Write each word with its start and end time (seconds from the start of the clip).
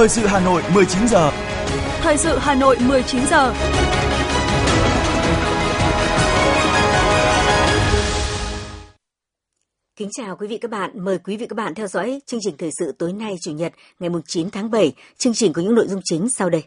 Thời 0.00 0.08
sự 0.08 0.26
Hà 0.26 0.40
Nội 0.40 0.62
19 0.74 1.08
giờ. 1.08 1.30
Thời 2.00 2.16
sự 2.16 2.38
Hà 2.38 2.54
Nội 2.54 2.76
19 2.88 3.20
giờ. 3.30 3.54
Kính 9.96 10.08
chào 10.12 10.36
quý 10.36 10.46
vị 10.46 10.58
các 10.58 10.70
bạn, 10.70 11.04
mời 11.04 11.18
quý 11.18 11.36
vị 11.36 11.46
các 11.46 11.56
bạn 11.56 11.74
theo 11.74 11.86
dõi 11.86 12.20
chương 12.26 12.40
trình 12.42 12.54
thời 12.58 12.70
sự 12.78 12.92
tối 12.98 13.12
nay 13.12 13.36
Chủ 13.40 13.52
nhật 13.52 13.72
ngày 13.98 14.10
9 14.26 14.50
tháng 14.50 14.70
7. 14.70 14.92
Chương 15.18 15.34
trình 15.34 15.52
có 15.52 15.62
những 15.62 15.74
nội 15.74 15.86
dung 15.88 16.00
chính 16.04 16.28
sau 16.30 16.50
đây. 16.50 16.62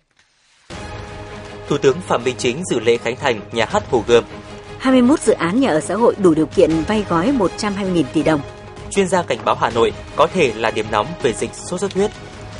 Thủ 1.67 1.77
tướng 1.77 2.01
Phạm 2.01 2.23
Minh 2.23 2.35
Chính 2.37 2.63
dự 2.65 2.79
lễ 2.79 2.97
khánh 2.97 3.15
thành 3.15 3.41
nhà 3.51 3.65
hát 3.69 3.83
Hồ 3.89 4.03
Gươm. 4.07 4.23
21 4.79 5.19
dự 5.19 5.33
án 5.33 5.59
nhà 5.59 5.69
ở 5.69 5.79
xã 5.79 5.95
hội 5.95 6.15
đủ 6.19 6.33
điều 6.33 6.45
kiện 6.45 6.71
vay 6.87 7.05
gói 7.09 7.31
120.000 7.31 8.03
tỷ 8.13 8.23
đồng. 8.23 8.41
Chuyên 8.89 9.07
gia 9.07 9.23
cảnh 9.23 9.39
báo 9.45 9.55
Hà 9.55 9.69
Nội 9.69 9.93
có 10.15 10.27
thể 10.33 10.53
là 10.57 10.71
điểm 10.71 10.85
nóng 10.91 11.07
về 11.21 11.33
dịch 11.33 11.53
sốt 11.53 11.79
xuất 11.79 11.93
huyết. 11.93 12.11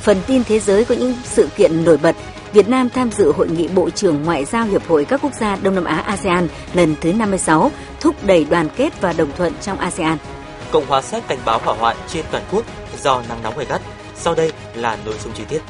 Phần 0.04 0.20
tin 0.26 0.44
thế 0.44 0.60
giới 0.60 0.84
có 0.84 0.94
những 0.94 1.14
sự 1.24 1.48
kiện 1.56 1.84
nổi 1.84 1.96
bật. 1.96 2.16
Việt 2.52 2.68
Nam 2.68 2.88
tham 2.90 3.10
dự 3.10 3.32
hội 3.32 3.48
nghị 3.48 3.68
Bộ 3.68 3.90
trưởng 3.90 4.22
Ngoại 4.22 4.44
giao 4.44 4.64
Hiệp 4.64 4.86
hội 4.86 5.04
các 5.04 5.20
quốc 5.22 5.32
gia 5.40 5.56
Đông 5.56 5.74
Nam 5.74 5.84
Á 5.84 5.96
ASEAN 5.96 6.48
lần 6.74 6.94
thứ 7.00 7.12
56, 7.12 7.70
thúc 8.00 8.14
đẩy 8.26 8.44
đoàn 8.44 8.68
kết 8.76 9.00
và 9.00 9.12
đồng 9.12 9.32
thuận 9.36 9.52
trong 9.60 9.78
ASEAN. 9.78 10.18
Cộng 10.72 10.86
hòa 10.86 11.02
Séc 11.02 11.28
cảnh 11.28 11.38
báo 11.44 11.60
hỏa 11.64 11.74
hoạn 11.74 11.96
trên 12.08 12.24
toàn 12.30 12.42
quốc 12.52 12.64
do 13.02 13.22
nắng 13.28 13.42
nóng 13.42 13.56
gay 13.56 13.66
gắt. 13.68 13.82
Sau 14.16 14.34
đây 14.34 14.52
là 14.74 14.98
nội 15.04 15.14
dung 15.24 15.32
chi 15.32 15.42
tiết. 15.48 15.60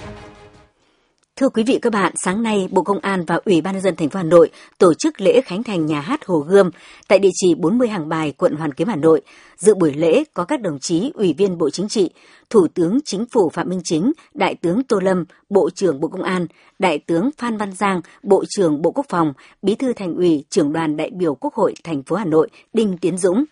Thưa 1.40 1.48
quý 1.48 1.62
vị 1.62 1.78
các 1.82 1.92
bạn, 1.92 2.12
sáng 2.24 2.42
nay 2.42 2.68
Bộ 2.70 2.82
Công 2.82 2.98
an 2.98 3.24
và 3.26 3.40
Ủy 3.44 3.60
ban 3.60 3.74
nhân 3.74 3.82
dân 3.82 3.96
thành 3.96 4.08
phố 4.08 4.16
Hà 4.18 4.22
Nội 4.22 4.50
tổ 4.78 4.94
chức 4.94 5.20
lễ 5.20 5.40
khánh 5.40 5.62
thành 5.62 5.86
nhà 5.86 6.00
hát 6.00 6.26
Hồ 6.26 6.38
Gươm 6.38 6.70
tại 7.08 7.18
địa 7.18 7.30
chỉ 7.34 7.54
40 7.54 7.88
Hàng 7.88 8.08
Bài, 8.08 8.32
quận 8.36 8.56
Hoàn 8.56 8.74
Kiếm, 8.74 8.88
Hà 8.88 8.96
Nội. 8.96 9.20
Dự 9.56 9.74
buổi 9.74 9.92
lễ 9.94 10.24
có 10.34 10.44
các 10.44 10.60
đồng 10.60 10.78
chí 10.78 11.10
Ủy 11.14 11.34
viên 11.38 11.58
Bộ 11.58 11.70
Chính 11.70 11.88
trị, 11.88 12.10
Thủ 12.50 12.66
tướng 12.74 12.98
Chính 13.04 13.24
phủ 13.32 13.50
Phạm 13.52 13.68
Minh 13.68 13.80
Chính, 13.84 14.12
Đại 14.34 14.54
tướng 14.54 14.82
Tô 14.82 14.98
Lâm, 15.00 15.24
Bộ 15.50 15.70
trưởng 15.70 16.00
Bộ 16.00 16.08
Công 16.08 16.22
an, 16.22 16.46
Đại 16.78 16.98
tướng 16.98 17.30
Phan 17.38 17.56
Văn 17.56 17.72
Giang, 17.72 18.00
Bộ 18.22 18.44
trưởng 18.48 18.82
Bộ 18.82 18.91
Quốc 18.91 19.06
phòng, 19.08 19.32
Bí 19.62 19.74
thư 19.74 19.92
Thành 19.92 20.14
ủy, 20.14 20.44
Trưởng 20.50 20.72
đoàn 20.72 20.96
đại 20.96 21.10
biểu 21.10 21.34
Quốc 21.34 21.54
hội 21.54 21.74
thành 21.84 22.02
phố 22.02 22.16
Hà 22.16 22.24
Nội 22.24 22.48
Đinh 22.72 22.98
Tiến 22.98 23.19
Dũng. 23.19 23.44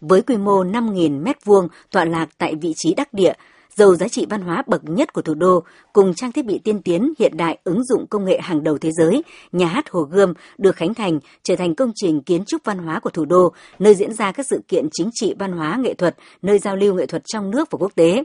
Với 0.00 0.22
quy 0.22 0.36
mô 0.36 0.64
5.000 0.64 1.24
m2 1.24 1.68
tọa 1.90 2.04
lạc 2.04 2.28
tại 2.38 2.54
vị 2.54 2.72
trí 2.76 2.94
đắc 2.94 3.14
địa, 3.14 3.32
giàu 3.78 3.94
giá 3.94 4.08
trị 4.08 4.26
văn 4.30 4.40
hóa 4.40 4.62
bậc 4.66 4.84
nhất 4.84 5.12
của 5.12 5.22
thủ 5.22 5.34
đô, 5.34 5.62
cùng 5.92 6.14
trang 6.14 6.32
thiết 6.32 6.46
bị 6.46 6.58
tiên 6.64 6.82
tiến 6.82 7.12
hiện 7.18 7.36
đại 7.36 7.58
ứng 7.64 7.84
dụng 7.84 8.06
công 8.06 8.24
nghệ 8.24 8.38
hàng 8.42 8.64
đầu 8.64 8.78
thế 8.78 8.90
giới, 8.92 9.22
nhà 9.52 9.66
hát 9.66 9.90
Hồ 9.90 10.00
Gươm 10.00 10.32
được 10.58 10.76
khánh 10.76 10.94
thành 10.94 11.18
trở 11.42 11.56
thành 11.56 11.74
công 11.74 11.92
trình 11.94 12.22
kiến 12.22 12.44
trúc 12.44 12.64
văn 12.64 12.78
hóa 12.78 13.00
của 13.00 13.10
thủ 13.10 13.24
đô, 13.24 13.52
nơi 13.78 13.94
diễn 13.94 14.12
ra 14.12 14.32
các 14.32 14.46
sự 14.50 14.60
kiện 14.68 14.88
chính 14.92 15.10
trị 15.12 15.34
văn 15.38 15.52
hóa 15.52 15.78
nghệ 15.80 15.94
thuật, 15.94 16.16
nơi 16.42 16.58
giao 16.58 16.76
lưu 16.76 16.94
nghệ 16.94 17.06
thuật 17.06 17.22
trong 17.26 17.50
nước 17.50 17.70
và 17.70 17.76
quốc 17.80 17.92
tế. 17.94 18.24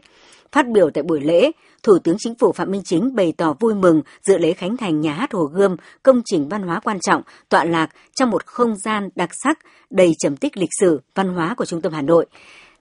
Phát 0.51 0.65
biểu 0.73 0.89
tại 0.89 1.03
buổi 1.03 1.21
lễ, 1.21 1.51
Thủ 1.83 1.97
tướng 2.03 2.15
Chính 2.19 2.35
phủ 2.35 2.51
Phạm 2.51 2.71
Minh 2.71 2.81
Chính 2.85 3.15
bày 3.15 3.33
tỏ 3.37 3.55
vui 3.59 3.75
mừng 3.75 4.01
dự 4.21 4.37
lễ 4.37 4.53
khánh 4.53 4.77
thành 4.77 5.01
nhà 5.01 5.13
hát 5.13 5.33
Hồ 5.33 5.43
Gươm, 5.43 5.75
công 6.03 6.21
trình 6.25 6.49
văn 6.49 6.61
hóa 6.61 6.79
quan 6.83 6.99
trọng, 6.99 7.21
tọa 7.49 7.63
lạc 7.63 7.89
trong 8.15 8.29
một 8.29 8.45
không 8.45 8.75
gian 8.75 9.09
đặc 9.15 9.29
sắc, 9.43 9.59
đầy 9.89 10.11
trầm 10.19 10.37
tích 10.37 10.57
lịch 10.57 10.69
sử, 10.79 11.01
văn 11.15 11.29
hóa 11.29 11.55
của 11.57 11.65
trung 11.65 11.81
tâm 11.81 11.93
Hà 11.93 12.01
Nội. 12.01 12.25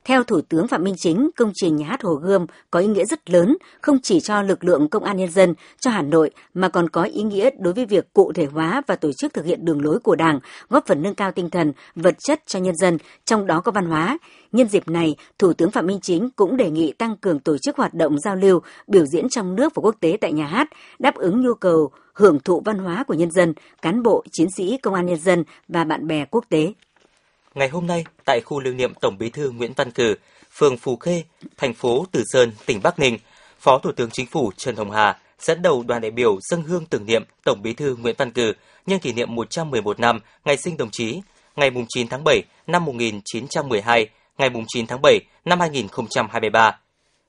Theo 0.04 0.24
Thủ 0.24 0.40
tướng 0.40 0.68
Phạm 0.68 0.84
Minh 0.84 0.94
Chính, 0.98 1.30
công 1.36 1.52
trình 1.54 1.76
nhà 1.76 1.86
hát 1.86 2.02
Hồ 2.02 2.14
Gươm 2.14 2.46
có 2.70 2.80
ý 2.80 2.86
nghĩa 2.86 3.04
rất 3.04 3.30
lớn, 3.30 3.56
không 3.80 3.98
chỉ 4.02 4.20
cho 4.20 4.42
lực 4.42 4.64
lượng 4.64 4.88
công 4.88 5.04
an 5.04 5.16
nhân 5.16 5.30
dân, 5.30 5.54
cho 5.80 5.90
Hà 5.90 6.02
Nội, 6.02 6.30
mà 6.54 6.68
còn 6.68 6.88
có 6.88 7.02
ý 7.02 7.22
nghĩa 7.22 7.50
đối 7.58 7.74
với 7.74 7.86
việc 7.86 8.12
cụ 8.12 8.32
thể 8.32 8.46
hóa 8.46 8.82
và 8.86 8.96
tổ 8.96 9.12
chức 9.12 9.34
thực 9.34 9.44
hiện 9.44 9.64
đường 9.64 9.84
lối 9.84 9.98
của 9.98 10.16
Đảng, 10.16 10.38
góp 10.68 10.86
phần 10.86 11.02
nâng 11.02 11.14
cao 11.14 11.32
tinh 11.32 11.50
thần, 11.50 11.72
vật 11.94 12.14
chất 12.18 12.40
cho 12.46 12.58
nhân 12.58 12.76
dân, 12.76 12.98
trong 13.24 13.46
đó 13.46 13.60
có 13.60 13.72
văn 13.72 13.86
hóa. 13.86 14.18
Nhân 14.52 14.68
dịp 14.68 14.88
này, 14.88 15.16
Thủ 15.38 15.52
tướng 15.52 15.70
Phạm 15.70 15.86
Minh 15.86 16.00
Chính 16.02 16.30
cũng 16.36 16.56
đề 16.56 16.70
nghị 16.70 16.92
tăng 16.92 17.16
cường 17.16 17.38
tổ 17.38 17.56
chức 17.58 17.76
hoạt 17.76 17.94
động 17.94 18.18
giao 18.18 18.36
lưu, 18.36 18.60
biểu 18.86 19.06
diễn 19.06 19.28
trong 19.28 19.54
nước 19.54 19.74
và 19.74 19.80
quốc 19.80 19.96
tế 20.00 20.16
tại 20.20 20.32
nhà 20.32 20.46
hát, 20.46 20.68
đáp 20.98 21.14
ứng 21.14 21.40
nhu 21.40 21.54
cầu 21.54 21.90
hưởng 22.14 22.40
thụ 22.40 22.62
văn 22.64 22.78
hóa 22.78 23.04
của 23.04 23.14
nhân 23.14 23.30
dân, 23.30 23.54
cán 23.82 24.02
bộ, 24.02 24.24
chiến 24.32 24.48
sĩ, 24.56 24.76
công 24.82 24.94
an 24.94 25.06
nhân 25.06 25.18
dân 25.20 25.44
và 25.68 25.84
bạn 25.84 26.06
bè 26.06 26.24
quốc 26.30 26.44
tế. 26.48 26.72
Ngày 27.54 27.68
hôm 27.68 27.86
nay, 27.86 28.04
tại 28.24 28.40
khu 28.44 28.60
lưu 28.60 28.74
niệm 28.74 28.92
Tổng 29.00 29.18
Bí 29.18 29.30
thư 29.30 29.50
Nguyễn 29.50 29.72
Văn 29.76 29.90
Cử, 29.90 30.14
phường 30.52 30.76
Phú 30.76 30.96
Khê, 30.96 31.22
thành 31.56 31.74
phố 31.74 32.04
Từ 32.12 32.24
Sơn, 32.26 32.52
tỉnh 32.66 32.80
Bắc 32.82 32.98
Ninh, 32.98 33.18
Phó 33.58 33.78
Thủ 33.78 33.92
tướng 33.92 34.10
Chính 34.10 34.26
phủ 34.26 34.52
Trần 34.56 34.76
Hồng 34.76 34.90
Hà 34.90 35.18
dẫn 35.38 35.62
đầu 35.62 35.84
đoàn 35.86 36.00
đại 36.00 36.10
biểu 36.10 36.38
dân 36.40 36.62
hương 36.62 36.86
tưởng 36.86 37.06
niệm 37.06 37.24
Tổng 37.44 37.62
Bí 37.62 37.72
thư 37.72 37.96
Nguyễn 37.96 38.14
Văn 38.18 38.30
Cử 38.30 38.52
nhân 38.86 38.98
kỷ 38.98 39.12
niệm 39.12 39.34
111 39.34 40.00
năm 40.00 40.20
ngày 40.44 40.56
sinh 40.56 40.76
đồng 40.76 40.90
chí, 40.90 41.20
ngày 41.56 41.70
9 41.88 42.08
tháng 42.08 42.24
7 42.24 42.42
năm 42.66 42.84
1912, 42.84 44.08
ngày 44.38 44.50
9 44.68 44.86
tháng 44.86 45.02
7 45.02 45.20
năm 45.44 45.60
2023. 45.60 46.78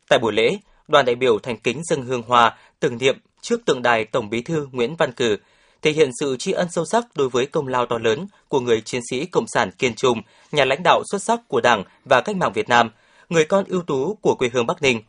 Tại 0.10 0.20
buổi 0.20 0.34
lễ, 0.34 0.50
đoàn 0.88 1.06
đại 1.06 1.16
biểu 1.16 1.40
thành 1.40 1.58
kính 1.58 1.82
dân 1.84 2.02
hương 2.02 2.24
hoa 2.28 2.58
tưởng 2.80 2.98
niệm 2.98 3.18
trước 3.42 3.66
tượng 3.66 3.82
đài 3.82 4.06
Tổng 4.06 4.30
Bí 4.30 4.42
thư 4.42 4.68
Nguyễn 4.72 4.96
Văn 4.96 5.12
Cử, 5.12 5.38
thể 5.84 5.92
hiện 5.92 6.10
sự 6.20 6.38
tri 6.38 6.52
ân 6.52 6.68
sâu 6.72 6.86
sắc 6.86 7.06
đối 7.16 7.30
với 7.30 7.46
công 7.46 7.68
lao 7.68 7.86
to 7.86 7.98
lớn 7.98 8.28
của 8.48 8.60
người 8.60 8.82
chiến 8.82 9.02
sĩ 9.10 9.26
cộng 9.26 9.48
sản 9.48 9.72
kiên 9.72 9.96
trung, 9.96 10.22
nhà 10.52 10.66
lãnh 10.66 10.84
đạo 10.84 11.04
xuất 11.12 11.24
sắc 11.24 11.40
của 11.48 11.62
Đảng 11.62 11.84
và 12.06 12.22
cách 12.22 12.36
mạng 12.36 12.54
Việt 12.54 12.70
Nam, 12.70 12.90
người 13.30 13.46
con 13.46 13.66
ưu 13.68 13.82
tú 13.82 14.18
của 14.22 14.36
quê 14.36 14.50
hương 14.54 14.68
Bắc 14.68 14.82
Ninh. 14.82 15.02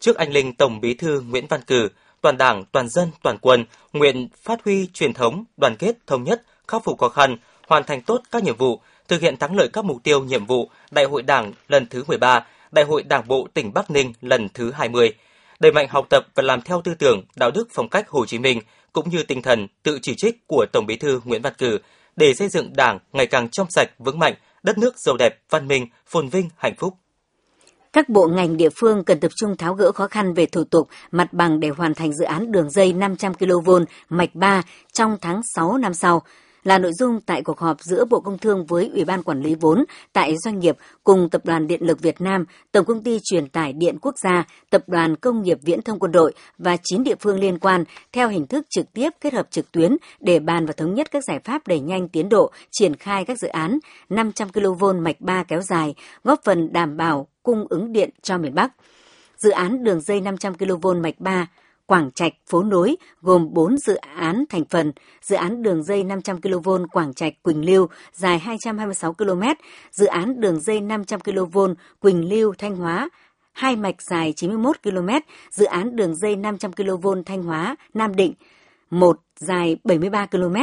Trước 0.00 0.16
anh 0.16 0.32
linh 0.32 0.54
Tổng 0.54 0.80
Bí 0.80 0.94
thư 0.94 1.20
Nguyễn 1.20 1.46
Văn 1.46 1.60
Cử, 1.66 1.88
toàn 2.20 2.38
Đảng, 2.38 2.64
toàn 2.72 2.88
dân, 2.88 3.10
toàn 3.22 3.38
quân 3.38 3.64
nguyện 3.92 4.28
phát 4.42 4.64
huy 4.64 4.86
truyền 4.86 5.14
thống 5.14 5.44
đoàn 5.56 5.76
kết 5.76 5.96
thống 6.06 6.24
nhất, 6.24 6.42
khắc 6.68 6.84
phục 6.84 6.98
khó 6.98 7.08
khăn, 7.08 7.36
hoàn 7.68 7.84
thành 7.84 8.02
tốt 8.02 8.20
các 8.30 8.42
nhiệm 8.42 8.56
vụ, 8.56 8.80
thực 9.08 9.20
hiện 9.20 9.36
thắng 9.36 9.56
lợi 9.56 9.68
các 9.72 9.84
mục 9.84 9.96
tiêu 10.02 10.24
nhiệm 10.24 10.46
vụ 10.46 10.70
Đại 10.90 11.04
hội 11.04 11.22
Đảng 11.22 11.52
lần 11.68 11.86
thứ 11.86 12.04
13, 12.06 12.46
Đại 12.72 12.84
hội 12.84 13.02
Đảng 13.02 13.28
bộ 13.28 13.48
tỉnh 13.54 13.74
Bắc 13.74 13.90
Ninh 13.90 14.12
lần 14.20 14.48
thứ 14.54 14.70
20, 14.70 15.14
đẩy 15.60 15.72
mạnh 15.72 15.88
học 15.90 16.06
tập 16.10 16.26
và 16.34 16.42
làm 16.42 16.60
theo 16.60 16.80
tư 16.84 16.94
tưởng, 16.94 17.22
đạo 17.36 17.50
đức 17.50 17.68
phong 17.72 17.88
cách 17.88 18.08
Hồ 18.08 18.26
Chí 18.26 18.38
Minh, 18.38 18.60
cũng 18.92 19.10
như 19.10 19.22
tinh 19.22 19.42
thần 19.42 19.66
tự 19.82 19.98
chỉ 20.02 20.14
trích 20.16 20.46
của 20.46 20.66
Tổng 20.72 20.86
Bí 20.86 20.96
thư 20.96 21.20
Nguyễn 21.24 21.42
Văn 21.42 21.52
Cử 21.58 21.78
để 22.16 22.34
xây 22.34 22.48
dựng 22.48 22.72
Đảng 22.76 22.98
ngày 23.12 23.26
càng 23.26 23.48
trong 23.48 23.66
sạch, 23.70 23.88
vững 23.98 24.18
mạnh, 24.18 24.34
đất 24.62 24.78
nước 24.78 24.94
giàu 24.98 25.16
đẹp, 25.16 25.42
văn 25.50 25.68
minh, 25.68 25.86
phồn 26.06 26.28
vinh, 26.28 26.48
hạnh 26.56 26.74
phúc. 26.78 26.94
Các 27.92 28.08
bộ 28.08 28.28
ngành 28.28 28.56
địa 28.56 28.70
phương 28.76 29.04
cần 29.04 29.20
tập 29.20 29.30
trung 29.36 29.56
tháo 29.56 29.74
gỡ 29.74 29.92
khó 29.92 30.06
khăn 30.06 30.34
về 30.34 30.46
thủ 30.46 30.64
tục, 30.64 30.88
mặt 31.10 31.32
bằng 31.32 31.60
để 31.60 31.68
hoàn 31.68 31.94
thành 31.94 32.12
dự 32.12 32.24
án 32.24 32.52
đường 32.52 32.70
dây 32.70 32.92
500 32.92 33.34
kV 33.34 33.70
mạch 34.08 34.34
3 34.34 34.62
trong 34.92 35.16
tháng 35.20 35.40
6 35.54 35.78
năm 35.78 35.94
sau 35.94 36.22
là 36.64 36.78
nội 36.78 36.92
dung 36.98 37.20
tại 37.20 37.42
cuộc 37.42 37.58
họp 37.58 37.80
giữa 37.80 38.04
Bộ 38.04 38.20
Công 38.20 38.38
Thương 38.38 38.66
với 38.66 38.90
Ủy 38.94 39.04
ban 39.04 39.22
Quản 39.22 39.40
lý 39.40 39.54
vốn 39.54 39.84
tại 40.12 40.34
doanh 40.44 40.58
nghiệp 40.58 40.76
cùng 41.04 41.30
Tập 41.30 41.44
đoàn 41.44 41.66
Điện 41.66 41.82
lực 41.82 42.00
Việt 42.00 42.20
Nam, 42.20 42.44
Tổng 42.72 42.84
công 42.84 43.02
ty 43.02 43.18
Truyền 43.24 43.48
tải 43.48 43.72
Điện 43.72 43.98
Quốc 44.00 44.14
gia, 44.18 44.44
Tập 44.70 44.82
đoàn 44.86 45.16
Công 45.16 45.42
nghiệp 45.42 45.58
Viễn 45.62 45.82
thông 45.82 45.98
Quân 45.98 46.12
đội 46.12 46.32
và 46.58 46.76
9 46.82 47.02
địa 47.02 47.14
phương 47.20 47.38
liên 47.38 47.58
quan 47.58 47.84
theo 48.12 48.28
hình 48.28 48.46
thức 48.46 48.66
trực 48.70 48.92
tiếp 48.92 49.10
kết 49.20 49.32
hợp 49.32 49.46
trực 49.50 49.72
tuyến 49.72 49.96
để 50.20 50.38
bàn 50.38 50.66
và 50.66 50.72
thống 50.72 50.94
nhất 50.94 51.10
các 51.10 51.24
giải 51.24 51.40
pháp 51.44 51.66
đẩy 51.66 51.80
nhanh 51.80 52.08
tiến 52.08 52.28
độ 52.28 52.50
triển 52.70 52.96
khai 52.96 53.24
các 53.24 53.38
dự 53.38 53.48
án 53.48 53.78
500 54.08 54.48
kV 54.48 54.84
mạch 55.00 55.20
3 55.20 55.44
kéo 55.44 55.60
dài, 55.60 55.94
góp 56.24 56.40
phần 56.44 56.72
đảm 56.72 56.96
bảo 56.96 57.26
cung 57.42 57.66
ứng 57.68 57.92
điện 57.92 58.10
cho 58.22 58.38
miền 58.38 58.54
Bắc. 58.54 58.72
Dự 59.36 59.50
án 59.50 59.84
đường 59.84 60.00
dây 60.00 60.20
500 60.20 60.54
kV 60.54 60.86
mạch 61.02 61.14
3 61.18 61.46
Quảng 61.86 62.10
Trạch 62.10 62.32
Phố 62.46 62.62
Nối 62.62 62.96
gồm 63.20 63.48
4 63.52 63.78
dự 63.78 63.94
án 63.94 64.44
thành 64.48 64.64
phần, 64.64 64.92
dự 65.22 65.36
án 65.36 65.62
đường 65.62 65.82
dây 65.82 66.04
500 66.04 66.40
kV 66.40 66.70
Quảng 66.92 67.14
Trạch 67.14 67.42
Quỳnh 67.42 67.64
Lưu 67.64 67.88
dài 68.12 68.38
226 68.38 69.12
km, 69.12 69.42
dự 69.90 70.06
án 70.06 70.40
đường 70.40 70.60
dây 70.60 70.80
500 70.80 71.20
kV 71.20 71.58
Quỳnh 72.00 72.28
Lưu 72.28 72.54
Thanh 72.58 72.76
Hóa 72.76 73.08
hai 73.52 73.76
mạch 73.76 74.02
dài 74.02 74.32
91 74.36 74.82
km, 74.82 75.08
dự 75.50 75.64
án 75.64 75.96
đường 75.96 76.16
dây 76.16 76.36
500 76.36 76.72
kV 76.72 77.08
Thanh 77.26 77.42
Hóa 77.42 77.76
Nam 77.94 78.16
Định 78.16 78.34
một 78.90 79.20
dài 79.36 79.76
73 79.84 80.26
km, 80.26 80.56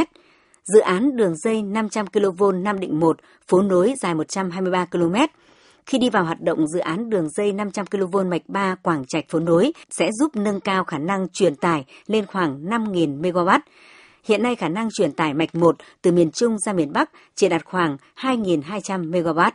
dự 0.64 0.80
án 0.80 1.16
đường 1.16 1.36
dây 1.36 1.62
500 1.62 2.08
kV 2.08 2.44
Nam 2.54 2.80
Định 2.80 3.00
1 3.00 3.18
phố 3.48 3.62
nối 3.62 3.94
dài 4.02 4.16
123 4.16 4.86
km 4.86 5.16
khi 5.90 5.98
đi 5.98 6.10
vào 6.10 6.24
hoạt 6.24 6.42
động, 6.42 6.68
dự 6.68 6.80
án 6.80 7.10
đường 7.10 7.30
dây 7.30 7.54
500 7.54 7.86
kV 7.86 8.18
mạch 8.28 8.42
3 8.48 8.76
Quảng 8.76 9.06
Trạch 9.08 9.30
phố 9.30 9.40
nối 9.40 9.72
sẽ 9.90 10.12
giúp 10.12 10.36
nâng 10.36 10.60
cao 10.60 10.84
khả 10.84 10.98
năng 10.98 11.30
truyền 11.30 11.56
tải 11.56 11.86
lên 12.08 12.26
khoảng 12.26 12.66
5.000 12.66 13.22
MW. 13.22 13.60
Hiện 14.24 14.44
nay 14.44 14.56
khả 14.56 14.70
năng 14.70 14.90
truyền 14.92 15.12
tải 15.12 15.34
mạch 15.34 15.56
1 15.56 15.76
từ 16.02 16.12
miền 16.12 16.32
Trung 16.32 16.58
ra 16.58 16.74
miền 16.74 16.94
Bắc 16.94 17.10
chỉ 17.36 17.50
đạt 17.50 17.66
khoảng 17.66 17.98
2.200 18.16 19.12
MW. 19.12 19.52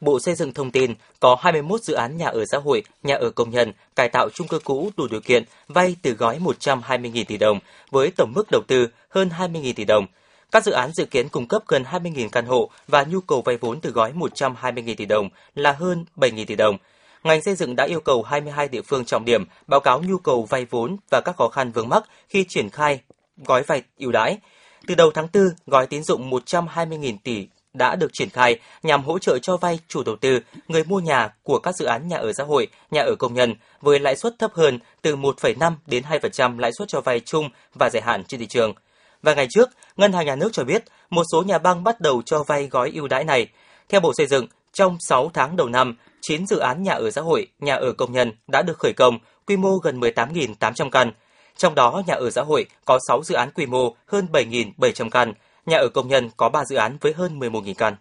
Bộ 0.00 0.20
Xây 0.20 0.34
dựng 0.34 0.54
thông 0.54 0.70
tin 0.70 0.94
có 1.20 1.36
21 1.40 1.82
dự 1.82 1.94
án 1.94 2.16
nhà 2.16 2.26
ở 2.26 2.44
xã 2.52 2.58
hội, 2.58 2.82
nhà 3.02 3.14
ở 3.14 3.30
công 3.30 3.50
nhân, 3.50 3.72
cải 3.96 4.08
tạo 4.08 4.28
chung 4.34 4.48
cư 4.48 4.58
cũ 4.64 4.90
đủ 4.96 5.06
điều 5.10 5.20
kiện 5.20 5.44
vay 5.68 5.96
từ 6.02 6.12
gói 6.12 6.38
120.000 6.38 7.24
tỷ 7.24 7.36
đồng 7.36 7.58
với 7.90 8.10
tổng 8.16 8.32
mức 8.34 8.50
đầu 8.50 8.62
tư 8.66 8.88
hơn 9.08 9.30
20.000 9.38 9.72
tỷ 9.76 9.84
đồng– 9.84 10.06
các 10.52 10.64
dự 10.64 10.72
án 10.72 10.92
dự 10.92 11.04
kiến 11.04 11.28
cung 11.28 11.48
cấp 11.48 11.62
gần 11.68 11.84
20.000 11.90 12.28
căn 12.28 12.46
hộ 12.46 12.70
và 12.88 13.04
nhu 13.04 13.20
cầu 13.20 13.42
vay 13.42 13.56
vốn 13.56 13.80
từ 13.80 13.90
gói 13.90 14.12
120.000 14.12 14.94
tỷ 14.96 15.06
đồng 15.06 15.28
là 15.54 15.72
hơn 15.72 16.04
7.000 16.16 16.44
tỷ 16.46 16.56
đồng. 16.56 16.78
Ngành 17.24 17.42
xây 17.42 17.54
dựng 17.54 17.76
đã 17.76 17.84
yêu 17.84 18.00
cầu 18.00 18.22
22 18.22 18.68
địa 18.68 18.82
phương 18.82 19.04
trọng 19.04 19.24
điểm 19.24 19.44
báo 19.66 19.80
cáo 19.80 20.02
nhu 20.02 20.18
cầu 20.18 20.42
vay 20.42 20.64
vốn 20.64 20.96
và 21.10 21.20
các 21.20 21.36
khó 21.36 21.48
khăn 21.48 21.72
vướng 21.72 21.88
mắc 21.88 22.04
khi 22.28 22.44
triển 22.48 22.70
khai 22.70 23.00
gói 23.36 23.62
vay 23.62 23.82
ưu 23.98 24.12
đãi. 24.12 24.38
Từ 24.86 24.94
đầu 24.94 25.10
tháng 25.14 25.28
4, 25.32 25.48
gói 25.66 25.86
tín 25.86 26.02
dụng 26.02 26.30
120.000 26.30 27.16
tỷ 27.24 27.46
đã 27.74 27.96
được 27.96 28.12
triển 28.12 28.30
khai 28.30 28.58
nhằm 28.82 29.04
hỗ 29.04 29.18
trợ 29.18 29.38
cho 29.38 29.56
vay 29.56 29.78
chủ 29.88 30.02
đầu 30.02 30.16
tư, 30.16 30.38
người 30.68 30.84
mua 30.84 31.00
nhà 31.00 31.34
của 31.42 31.58
các 31.58 31.76
dự 31.76 31.84
án 31.84 32.08
nhà 32.08 32.16
ở 32.16 32.32
xã 32.32 32.44
hội, 32.44 32.68
nhà 32.90 33.02
ở 33.02 33.14
công 33.18 33.34
nhân 33.34 33.54
với 33.80 33.98
lãi 33.98 34.16
suất 34.16 34.38
thấp 34.38 34.52
hơn 34.54 34.78
từ 35.02 35.16
1,5 35.16 35.72
đến 35.86 36.04
2% 36.10 36.58
lãi 36.58 36.72
suất 36.72 36.88
cho 36.88 37.00
vay 37.00 37.20
chung 37.20 37.48
và 37.74 37.90
dài 37.90 38.02
hạn 38.02 38.24
trên 38.24 38.40
thị 38.40 38.46
trường. 38.46 38.74
Và 39.22 39.34
ngày 39.34 39.46
trước, 39.50 39.70
Ngân 39.96 40.12
hàng 40.12 40.26
Nhà 40.26 40.36
nước 40.36 40.52
cho 40.52 40.64
biết 40.64 40.84
một 41.10 41.22
số 41.32 41.42
nhà 41.42 41.58
băng 41.58 41.84
bắt 41.84 42.00
đầu 42.00 42.22
cho 42.26 42.42
vay 42.42 42.66
gói 42.66 42.90
ưu 42.94 43.08
đãi 43.08 43.24
này. 43.24 43.48
Theo 43.88 44.00
Bộ 44.00 44.12
Xây 44.16 44.26
dựng, 44.26 44.46
trong 44.72 44.96
6 45.00 45.30
tháng 45.34 45.56
đầu 45.56 45.68
năm, 45.68 45.96
9 46.20 46.46
dự 46.46 46.58
án 46.58 46.82
nhà 46.82 46.92
ở 46.92 47.10
xã 47.10 47.20
hội, 47.20 47.46
nhà 47.60 47.74
ở 47.74 47.92
công 47.92 48.12
nhân 48.12 48.32
đã 48.48 48.62
được 48.62 48.78
khởi 48.78 48.92
công, 48.92 49.18
quy 49.46 49.56
mô 49.56 49.76
gần 49.76 50.00
18.800 50.00 50.90
căn. 50.90 51.12
Trong 51.56 51.74
đó, 51.74 52.02
nhà 52.06 52.14
ở 52.14 52.30
xã 52.30 52.42
hội 52.42 52.66
có 52.84 52.98
6 53.08 53.22
dự 53.24 53.34
án 53.34 53.50
quy 53.50 53.66
mô 53.66 53.94
hơn 54.06 54.26
7.700 54.32 55.10
căn, 55.10 55.32
nhà 55.66 55.76
ở 55.76 55.88
công 55.88 56.08
nhân 56.08 56.30
có 56.36 56.48
3 56.48 56.64
dự 56.64 56.76
án 56.76 56.96
với 57.00 57.12
hơn 57.12 57.38
11.000 57.38 57.74
căn. 57.74 57.94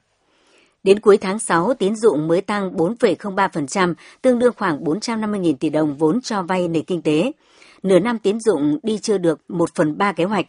Đến 0.83 0.99
cuối 0.99 1.17
tháng 1.17 1.39
6, 1.39 1.73
tín 1.73 1.95
dụng 1.95 2.27
mới 2.27 2.41
tăng 2.41 2.71
4,03%, 2.71 3.93
tương 4.21 4.39
đương 4.39 4.53
khoảng 4.57 4.83
450.000 4.83 5.55
tỷ 5.55 5.69
đồng 5.69 5.97
vốn 5.97 6.21
cho 6.21 6.41
vay 6.41 6.67
nền 6.67 6.83
kinh 6.83 7.01
tế. 7.01 7.31
Nửa 7.83 7.99
năm 7.99 8.19
tín 8.19 8.39
dụng 8.39 8.79
đi 8.83 8.97
chưa 8.97 9.17
được 9.17 9.39
1 9.47 9.69
phần 9.75 9.97
3 9.97 10.11
kế 10.11 10.23
hoạch. 10.23 10.45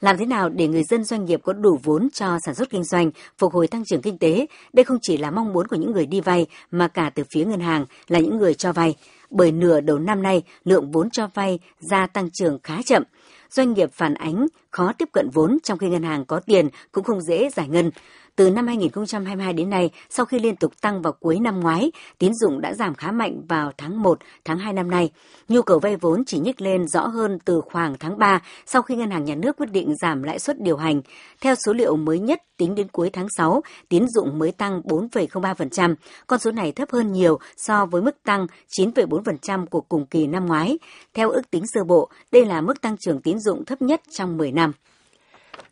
Làm 0.00 0.18
thế 0.18 0.26
nào 0.26 0.48
để 0.48 0.68
người 0.68 0.82
dân 0.82 1.04
doanh 1.04 1.24
nghiệp 1.24 1.40
có 1.44 1.52
đủ 1.52 1.78
vốn 1.82 2.08
cho 2.12 2.38
sản 2.46 2.54
xuất 2.54 2.70
kinh 2.70 2.84
doanh, 2.84 3.10
phục 3.38 3.52
hồi 3.52 3.66
tăng 3.66 3.84
trưởng 3.84 4.02
kinh 4.02 4.18
tế? 4.18 4.46
Đây 4.72 4.84
không 4.84 4.98
chỉ 5.02 5.16
là 5.16 5.30
mong 5.30 5.52
muốn 5.52 5.66
của 5.68 5.76
những 5.76 5.92
người 5.92 6.06
đi 6.06 6.20
vay 6.20 6.46
mà 6.70 6.88
cả 6.88 7.10
từ 7.14 7.24
phía 7.30 7.44
ngân 7.44 7.60
hàng 7.60 7.86
là 8.08 8.18
những 8.18 8.38
người 8.38 8.54
cho 8.54 8.72
vay. 8.72 8.94
Bởi 9.30 9.52
nửa 9.52 9.80
đầu 9.80 9.98
năm 9.98 10.22
nay, 10.22 10.42
lượng 10.64 10.90
vốn 10.90 11.10
cho 11.10 11.28
vay 11.34 11.58
gia 11.80 12.06
tăng 12.06 12.30
trưởng 12.30 12.58
khá 12.62 12.82
chậm. 12.82 13.02
Doanh 13.50 13.72
nghiệp 13.72 13.90
phản 13.92 14.14
ánh 14.14 14.46
khó 14.70 14.92
tiếp 14.98 15.08
cận 15.12 15.28
vốn 15.32 15.58
trong 15.62 15.78
khi 15.78 15.88
ngân 15.88 16.02
hàng 16.02 16.24
có 16.24 16.40
tiền 16.40 16.68
cũng 16.92 17.04
không 17.04 17.20
dễ 17.20 17.50
giải 17.50 17.68
ngân. 17.68 17.90
Từ 18.36 18.50
năm 18.50 18.66
2022 18.66 19.52
đến 19.52 19.70
nay, 19.70 19.90
sau 20.10 20.26
khi 20.26 20.38
liên 20.38 20.56
tục 20.56 20.72
tăng 20.80 21.02
vào 21.02 21.12
cuối 21.12 21.38
năm 21.40 21.60
ngoái, 21.60 21.92
tín 22.18 22.34
dụng 22.34 22.60
đã 22.60 22.74
giảm 22.74 22.94
khá 22.94 23.12
mạnh 23.12 23.42
vào 23.48 23.72
tháng 23.78 24.02
1, 24.02 24.18
tháng 24.44 24.58
2 24.58 24.72
năm 24.72 24.90
nay. 24.90 25.10
Nhu 25.48 25.62
cầu 25.62 25.78
vay 25.78 25.96
vốn 25.96 26.24
chỉ 26.24 26.38
nhích 26.38 26.60
lên 26.60 26.88
rõ 26.88 27.06
hơn 27.06 27.38
từ 27.44 27.60
khoảng 27.60 27.94
tháng 28.00 28.18
3 28.18 28.42
sau 28.66 28.82
khi 28.82 28.96
Ngân 28.96 29.10
hàng 29.10 29.24
Nhà 29.24 29.34
nước 29.34 29.56
quyết 29.56 29.70
định 29.72 29.94
giảm 29.96 30.22
lãi 30.22 30.38
suất 30.38 30.60
điều 30.60 30.76
hành. 30.76 31.02
Theo 31.40 31.54
số 31.54 31.72
liệu 31.72 31.96
mới 31.96 32.18
nhất 32.18 32.42
tính 32.56 32.74
đến 32.74 32.88
cuối 32.88 33.10
tháng 33.12 33.26
6, 33.36 33.62
tín 33.88 34.08
dụng 34.08 34.38
mới 34.38 34.52
tăng 34.52 34.80
4,03%. 34.80 35.94
Con 36.26 36.38
số 36.38 36.50
này 36.50 36.72
thấp 36.72 36.90
hơn 36.90 37.12
nhiều 37.12 37.38
so 37.56 37.86
với 37.86 38.02
mức 38.02 38.22
tăng 38.24 38.46
9,4% 38.78 39.66
của 39.66 39.80
cùng 39.80 40.06
kỳ 40.06 40.26
năm 40.26 40.46
ngoái. 40.46 40.78
Theo 41.14 41.30
ước 41.30 41.50
tính 41.50 41.66
sơ 41.66 41.84
bộ, 41.84 42.10
đây 42.32 42.44
là 42.44 42.60
mức 42.60 42.80
tăng 42.80 42.96
trưởng 42.96 43.22
tín 43.22 43.38
dụng 43.38 43.64
thấp 43.64 43.82
nhất 43.82 44.02
trong 44.10 44.36
10 44.36 44.52
năm. 44.52 44.72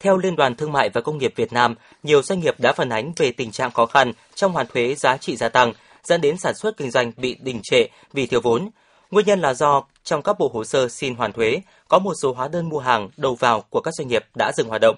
Theo 0.01 0.17
Liên 0.17 0.37
đoàn 0.37 0.55
Thương 0.55 0.73
mại 0.73 0.89
và 0.89 1.01
Công 1.01 1.19
nghiệp 1.19 1.33
Việt 1.37 1.53
Nam, 1.53 1.75
nhiều 2.03 2.23
doanh 2.23 2.41
nghiệp 2.41 2.61
đã 2.61 2.73
phản 2.73 2.89
ánh 2.89 3.13
về 3.17 3.33
tình 3.33 3.51
trạng 3.51 3.71
khó 3.71 3.87
khăn 3.87 4.13
trong 4.35 4.53
hoàn 4.53 4.67
thuế 4.67 4.95
giá 4.95 5.17
trị 5.17 5.37
gia 5.37 5.49
tăng, 5.49 5.73
dẫn 6.05 6.21
đến 6.21 6.37
sản 6.39 6.55
xuất 6.55 6.77
kinh 6.77 6.91
doanh 6.91 7.13
bị 7.17 7.37
đình 7.41 7.61
trệ 7.63 7.87
vì 8.13 8.27
thiếu 8.27 8.41
vốn. 8.41 8.71
Nguyên 9.11 9.27
nhân 9.27 9.41
là 9.41 9.55
do 9.55 9.83
trong 10.05 10.23
các 10.23 10.39
bộ 10.39 10.51
hồ 10.55 10.65
sơ 10.65 10.89
xin 10.89 11.15
hoàn 11.15 11.33
thuế, 11.33 11.61
có 11.89 11.99
một 11.99 12.13
số 12.23 12.33
hóa 12.33 12.49
đơn 12.49 12.69
mua 12.69 12.79
hàng 12.79 13.09
đầu 13.17 13.35
vào 13.35 13.61
của 13.61 13.81
các 13.81 13.95
doanh 13.99 14.09
nghiệp 14.09 14.25
đã 14.35 14.53
dừng 14.57 14.69
hoạt 14.69 14.81
động. 14.81 14.97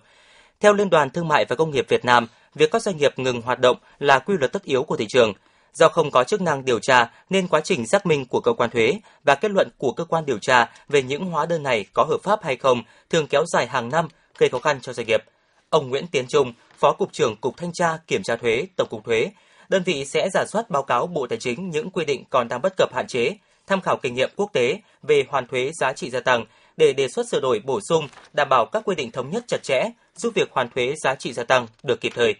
Theo 0.60 0.72
Liên 0.72 0.90
đoàn 0.90 1.10
Thương 1.10 1.28
mại 1.28 1.44
và 1.44 1.56
Công 1.56 1.70
nghiệp 1.70 1.86
Việt 1.88 2.04
Nam, 2.04 2.26
việc 2.54 2.70
các 2.70 2.82
doanh 2.82 2.96
nghiệp 2.96 3.18
ngừng 3.18 3.42
hoạt 3.42 3.60
động 3.60 3.76
là 3.98 4.18
quy 4.18 4.34
luật 4.38 4.52
tất 4.52 4.62
yếu 4.62 4.82
của 4.82 4.96
thị 4.96 5.06
trường. 5.08 5.32
Do 5.72 5.88
không 5.88 6.10
có 6.10 6.24
chức 6.24 6.40
năng 6.40 6.64
điều 6.64 6.78
tra 6.78 7.10
nên 7.30 7.48
quá 7.48 7.60
trình 7.60 7.86
xác 7.86 8.06
minh 8.06 8.26
của 8.26 8.40
cơ 8.40 8.52
quan 8.52 8.70
thuế 8.70 9.00
và 9.24 9.34
kết 9.34 9.50
luận 9.50 9.68
của 9.78 9.92
cơ 9.92 10.04
quan 10.04 10.26
điều 10.26 10.38
tra 10.38 10.70
về 10.88 11.02
những 11.02 11.24
hóa 11.24 11.46
đơn 11.46 11.62
này 11.62 11.84
có 11.92 12.04
hợp 12.04 12.18
pháp 12.22 12.44
hay 12.44 12.56
không 12.56 12.82
thường 13.10 13.26
kéo 13.26 13.44
dài 13.46 13.66
hàng 13.66 13.88
năm 13.88 14.08
gây 14.40 14.48
khó 14.48 14.58
khăn 14.58 14.80
cho 14.80 14.92
doanh 14.92 15.06
nghiệp. 15.06 15.24
Ông 15.70 15.88
Nguyễn 15.88 16.06
Tiến 16.06 16.26
Trung, 16.28 16.52
Phó 16.78 16.92
Cục 16.92 17.12
trưởng 17.12 17.36
Cục 17.36 17.56
Thanh 17.56 17.72
tra 17.72 17.98
Kiểm 18.06 18.22
tra 18.22 18.36
Thuế, 18.36 18.66
Tổng 18.76 18.88
cục 18.90 19.04
Thuế, 19.04 19.30
đơn 19.68 19.82
vị 19.82 20.04
sẽ 20.04 20.28
giả 20.34 20.44
soát 20.48 20.70
báo 20.70 20.82
cáo 20.82 21.06
Bộ 21.06 21.26
Tài 21.26 21.38
chính 21.38 21.70
những 21.70 21.90
quy 21.90 22.04
định 22.04 22.24
còn 22.30 22.48
đang 22.48 22.62
bất 22.62 22.76
cập 22.76 22.94
hạn 22.94 23.06
chế, 23.06 23.36
tham 23.66 23.80
khảo 23.80 23.96
kinh 23.96 24.14
nghiệm 24.14 24.30
quốc 24.36 24.50
tế 24.52 24.80
về 25.02 25.24
hoàn 25.28 25.46
thuế 25.46 25.70
giá 25.80 25.92
trị 25.92 26.10
gia 26.10 26.20
tăng 26.20 26.44
để 26.76 26.92
đề 26.92 27.08
xuất 27.08 27.28
sửa 27.28 27.40
đổi 27.40 27.60
bổ 27.64 27.80
sung, 27.88 28.08
đảm 28.32 28.48
bảo 28.48 28.66
các 28.66 28.82
quy 28.84 28.94
định 28.94 29.10
thống 29.10 29.30
nhất 29.30 29.44
chặt 29.48 29.62
chẽ, 29.62 29.90
giúp 30.16 30.32
việc 30.34 30.50
hoàn 30.52 30.70
thuế 30.70 30.94
giá 30.96 31.14
trị 31.14 31.32
gia 31.32 31.44
tăng 31.44 31.66
được 31.82 32.00
kịp 32.00 32.12
thời. 32.14 32.34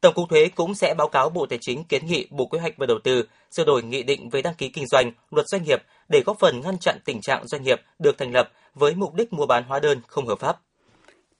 Tổng 0.00 0.14
cục 0.14 0.28
Thuế 0.28 0.48
cũng 0.54 0.74
sẽ 0.74 0.94
báo 0.94 1.08
cáo 1.08 1.30
Bộ 1.30 1.46
Tài 1.46 1.58
chính 1.62 1.84
kiến 1.84 2.06
nghị 2.06 2.26
Bộ 2.30 2.46
Kế 2.46 2.58
hoạch 2.58 2.74
và 2.76 2.86
Đầu 2.86 2.98
tư 3.04 3.24
sửa 3.50 3.64
đổi 3.64 3.82
nghị 3.82 4.02
định 4.02 4.28
về 4.30 4.42
đăng 4.42 4.54
ký 4.54 4.68
kinh 4.68 4.86
doanh, 4.86 5.12
luật 5.30 5.48
doanh 5.48 5.62
nghiệp 5.62 5.82
để 6.08 6.22
góp 6.26 6.38
phần 6.38 6.60
ngăn 6.60 6.78
chặn 6.78 6.98
tình 7.04 7.20
trạng 7.20 7.48
doanh 7.48 7.62
nghiệp 7.62 7.80
được 7.98 8.18
thành 8.18 8.32
lập 8.32 8.50
với 8.74 8.94
mục 8.94 9.14
đích 9.14 9.32
mua 9.32 9.46
bán 9.46 9.64
hóa 9.64 9.80
đơn 9.80 10.00
không 10.06 10.26
hợp 10.26 10.38
pháp. 10.38 10.58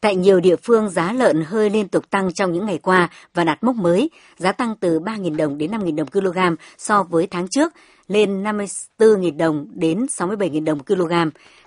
Tại 0.01 0.17
nhiều 0.17 0.41
địa 0.41 0.57
phương, 0.57 0.91
giá 0.91 1.13
lợn 1.13 1.45
hơi 1.45 1.71
liên 1.71 1.89
tục 1.89 2.11
tăng 2.11 2.33
trong 2.33 2.53
những 2.53 2.67
ngày 2.67 2.79
qua 2.79 3.09
và 3.35 3.45
đạt 3.45 3.65
mốc 3.65 3.77
mới, 3.77 4.11
giá 4.37 4.53
tăng 4.53 4.75
từ 4.81 5.01
3.000 5.01 5.37
đồng 5.37 5.59
đến 5.59 5.71
5.000 5.71 5.97
đồng 5.97 6.09
kg 6.09 6.39
so 6.79 7.03
với 7.03 7.27
tháng 7.27 7.49
trước, 7.49 7.73
lên 8.11 8.43
54.000 8.43 9.37
đồng 9.37 9.67
đến 9.75 10.07
67.000 10.07 10.65
đồng 10.65 10.79
kg. 10.85 11.13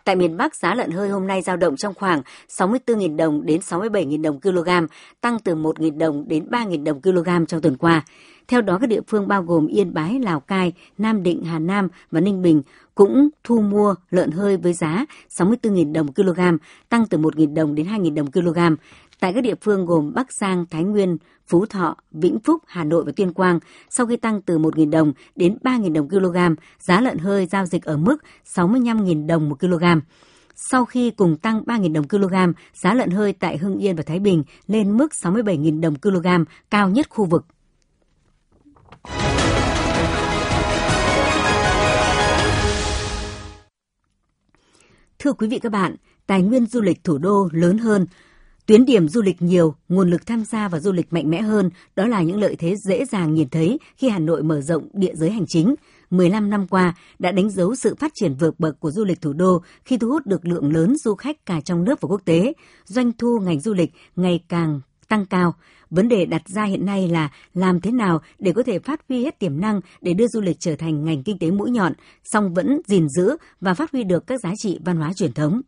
Tại 0.04 0.16
miền 0.16 0.38
Bắc, 0.38 0.56
giá 0.56 0.76
lợn 0.76 0.92
hơi 0.92 1.10
hôm 1.10 1.28
nay 1.28 1.42
giao 1.42 1.58
động 1.58 1.78
trong 1.78 1.94
khoảng 1.94 2.22
64.000 2.50 3.16
đồng 3.16 3.46
đến 3.46 3.60
67.000 3.60 4.22
đồng 4.22 4.42
kg, 4.42 4.70
tăng 5.22 5.40
từ 5.40 5.56
1.000 5.56 5.98
đồng 5.98 6.28
đến 6.28 6.48
3.000 6.50 6.84
đồng 6.84 7.02
kg 7.02 7.46
trong 7.48 7.62
tuần 7.62 7.78
qua. 7.78 8.06
Theo 8.48 8.62
đó, 8.62 8.78
các 8.82 8.88
địa 8.88 9.02
phương 9.08 9.28
bao 9.28 9.44
gồm 9.44 9.68
Yên 9.68 9.94
Bái, 9.94 10.20
Lào 10.20 10.40
Cai, 10.40 10.74
Nam 10.98 11.24
Định, 11.24 11.44
Hà 11.44 11.60
Nam 11.60 11.88
và 12.12 12.20
Ninh 12.20 12.42
Bình 12.42 12.62
cũng 12.96 13.30
thu 13.44 13.62
mua 13.62 13.96
lợn 14.12 14.32
hơi 14.32 14.58
với 14.58 14.74
giá 14.74 15.06
64.000 15.30 15.94
đồng 15.94 16.14
kg, 16.14 16.42
tăng 16.90 17.06
từ 17.08 17.18
1.000 17.18 17.54
đồng 17.54 17.76
đến 17.76 17.88
2.000 17.88 18.16
đồng 18.16 18.32
kg. 18.32 18.60
Tại 19.24 19.34
các 19.34 19.42
địa 19.42 19.56
phương 19.62 19.86
gồm 19.86 20.14
Bắc 20.14 20.34
Giang, 20.34 20.66
Thái 20.66 20.84
Nguyên, 20.84 21.18
Phú 21.48 21.66
Thọ, 21.66 21.96
Vĩnh 22.12 22.40
Phúc, 22.40 22.64
Hà 22.68 22.84
Nội 22.84 23.04
và 23.06 23.12
Tuyên 23.16 23.34
Quang, 23.34 23.60
sau 23.90 24.06
khi 24.06 24.18
tăng 24.18 24.42
từ 24.42 24.60
1.000 24.60 24.90
đồng 24.90 25.14
đến 25.36 25.58
3.000 25.64 25.94
đồng 25.94 26.10
kg, 26.10 26.38
giá 26.80 27.02
lợn 27.02 27.18
hơi 27.18 27.46
giao 27.46 27.66
dịch 27.66 27.84
ở 27.84 27.98
mức 27.98 28.18
65.000 28.46 29.28
đồng 29.28 29.50
một 29.50 29.60
kg. 29.60 29.84
Sau 30.56 30.86
khi 30.86 31.12
cùng 31.12 31.38
tăng 31.38 31.64
3.000 31.64 31.94
đồng 31.94 32.08
kg, 32.08 32.36
giá 32.74 32.94
lợn 32.94 33.10
hơi 33.10 33.34
tại 33.34 33.58
Hưng 33.58 33.78
Yên 33.78 33.96
và 33.96 34.04
Thái 34.04 34.20
Bình 34.20 34.44
lên 34.68 34.98
mức 34.98 35.12
67.000 35.12 35.82
đồng 35.82 35.96
kg, 35.96 36.28
cao 36.70 36.90
nhất 36.90 37.10
khu 37.10 37.26
vực. 37.26 37.46
Thưa 45.20 45.34
quý 45.34 45.48
vị 45.48 45.60
các 45.60 45.72
bạn, 45.72 45.96
tài 46.28 46.42
nguyên 46.42 46.66
du 46.66 46.82
lịch 46.82 47.04
thủ 47.04 47.18
đô 47.18 47.50
lớn 47.52 47.78
hơn, 47.78 48.08
tuyến 48.66 48.86
điểm 48.86 49.08
du 49.08 49.22
lịch 49.22 49.42
nhiều, 49.42 49.76
nguồn 49.90 50.10
lực 50.10 50.26
tham 50.26 50.46
gia 50.46 50.68
vào 50.68 50.82
du 50.82 50.92
lịch 50.92 51.14
mạnh 51.14 51.30
mẽ 51.30 51.42
hơn, 51.42 51.70
đó 51.96 52.08
là 52.08 52.22
những 52.22 52.40
lợi 52.40 52.56
thế 52.56 52.76
dễ 52.76 53.06
dàng 53.06 53.34
nhìn 53.34 53.50
thấy 53.50 53.80
khi 53.98 54.10
Hà 54.10 54.20
Nội 54.20 54.44
mở 54.44 54.62
rộng 54.62 54.88
địa 54.94 55.14
giới 55.16 55.32
hành 55.32 55.46
chính. 55.48 55.76
15 56.10 56.50
năm 56.50 56.68
qua 56.68 56.96
đã 57.20 57.32
đánh 57.32 57.50
dấu 57.50 57.76
sự 57.76 57.96
phát 57.96 58.12
triển 58.16 58.36
vượt 58.40 58.60
bậc 58.60 58.80
của 58.80 58.92
du 58.92 59.04
lịch 59.04 59.22
thủ 59.22 59.34
đô 59.34 59.62
khi 59.86 59.98
thu 59.98 60.08
hút 60.10 60.26
được 60.26 60.46
lượng 60.46 60.74
lớn 60.74 60.96
du 60.98 61.16
khách 61.16 61.46
cả 61.46 61.62
trong 61.62 61.84
nước 61.84 62.02
và 62.02 62.08
quốc 62.08 62.22
tế. 62.26 62.54
Doanh 62.86 63.12
thu 63.18 63.40
ngành 63.40 63.60
du 63.60 63.74
lịch 63.74 63.92
ngày 64.16 64.44
càng 64.50 64.82
tăng 65.08 65.26
cao. 65.26 65.54
Vấn 65.90 66.10
đề 66.10 66.26
đặt 66.26 66.42
ra 66.50 66.64
hiện 66.64 66.86
nay 66.86 67.08
là 67.08 67.30
làm 67.54 67.82
thế 67.82 67.92
nào 67.92 68.22
để 68.40 68.52
có 68.52 68.64
thể 68.64 68.80
phát 68.80 69.02
huy 69.10 69.24
hết 69.24 69.40
tiềm 69.40 69.62
năng 69.62 69.82
để 70.02 70.14
đưa 70.14 70.28
du 70.28 70.42
lịch 70.42 70.60
trở 70.60 70.76
thành 70.76 71.06
ngành 71.06 71.24
kinh 71.24 71.40
tế 71.40 71.52
mũi 71.52 71.72
nhọn, 71.72 71.94
song 72.24 72.54
vẫn 72.54 72.82
gìn 72.88 73.10
giữ 73.10 73.38
và 73.62 73.74
phát 73.74 73.92
huy 73.92 74.04
được 74.04 74.28
các 74.28 74.40
giá 74.44 74.54
trị 74.58 74.80
văn 74.86 74.98
hóa 74.98 75.14
truyền 75.14 75.34
thống. 75.34 75.62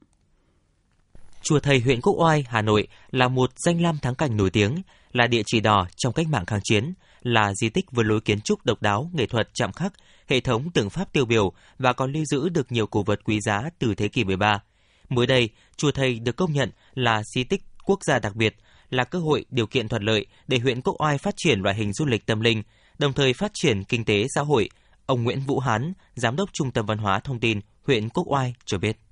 Chùa 1.47 1.59
Thầy 1.59 1.79
huyện 1.79 2.01
Quốc 2.01 2.13
Oai, 2.13 2.43
Hà 2.47 2.61
Nội 2.61 2.87
là 3.11 3.27
một 3.27 3.51
danh 3.55 3.81
lam 3.81 3.97
thắng 3.97 4.15
cảnh 4.15 4.37
nổi 4.37 4.49
tiếng, 4.49 4.81
là 5.11 5.27
địa 5.27 5.41
chỉ 5.45 5.59
đỏ 5.59 5.87
trong 5.97 6.13
cách 6.13 6.27
mạng 6.27 6.45
kháng 6.45 6.59
chiến, 6.63 6.93
là 7.21 7.53
di 7.53 7.69
tích 7.69 7.85
với 7.91 8.05
lối 8.05 8.21
kiến 8.21 8.41
trúc 8.41 8.65
độc 8.65 8.81
đáo, 8.81 9.09
nghệ 9.13 9.25
thuật 9.25 9.49
chạm 9.53 9.73
khắc, 9.73 9.93
hệ 10.27 10.39
thống 10.39 10.71
tượng 10.71 10.89
pháp 10.89 11.13
tiêu 11.13 11.25
biểu 11.25 11.51
và 11.79 11.93
còn 11.93 12.11
lưu 12.11 12.25
giữ 12.25 12.49
được 12.49 12.71
nhiều 12.71 12.87
cổ 12.87 13.03
vật 13.03 13.19
quý 13.23 13.39
giá 13.41 13.61
từ 13.79 13.95
thế 13.95 14.07
kỷ 14.07 14.23
13. 14.23 14.63
Mới 15.09 15.27
đây, 15.27 15.49
chùa 15.77 15.91
Thầy 15.91 16.19
được 16.19 16.35
công 16.35 16.53
nhận 16.53 16.71
là 16.93 17.23
di 17.35 17.43
tích 17.43 17.61
quốc 17.85 17.99
gia 18.03 18.19
đặc 18.19 18.35
biệt 18.35 18.55
là 18.89 19.03
cơ 19.03 19.19
hội 19.19 19.45
điều 19.49 19.67
kiện 19.67 19.87
thuận 19.87 20.03
lợi 20.03 20.25
để 20.47 20.59
huyện 20.59 20.81
Quốc 20.81 21.01
Oai 21.01 21.17
phát 21.17 21.33
triển 21.37 21.59
loại 21.59 21.75
hình 21.75 21.93
du 21.93 22.05
lịch 22.05 22.25
tâm 22.25 22.39
linh, 22.39 22.63
đồng 22.97 23.13
thời 23.13 23.33
phát 23.33 23.51
triển 23.53 23.83
kinh 23.83 24.05
tế 24.05 24.25
xã 24.35 24.41
hội. 24.41 24.69
Ông 25.05 25.23
Nguyễn 25.23 25.39
Vũ 25.39 25.59
Hán, 25.59 25.93
Giám 26.15 26.35
đốc 26.35 26.49
Trung 26.53 26.71
tâm 26.71 26.85
Văn 26.85 26.97
hóa 26.97 27.19
Thông 27.19 27.39
tin 27.39 27.59
huyện 27.87 28.09
Quốc 28.09 28.23
Oai 28.27 28.55
cho 28.65 28.77
biết. 28.77 29.04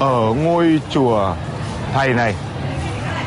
Ở 0.00 0.34
ngôi 0.42 0.80
chùa 0.90 1.34
thầy 1.94 2.14
này, 2.14 2.34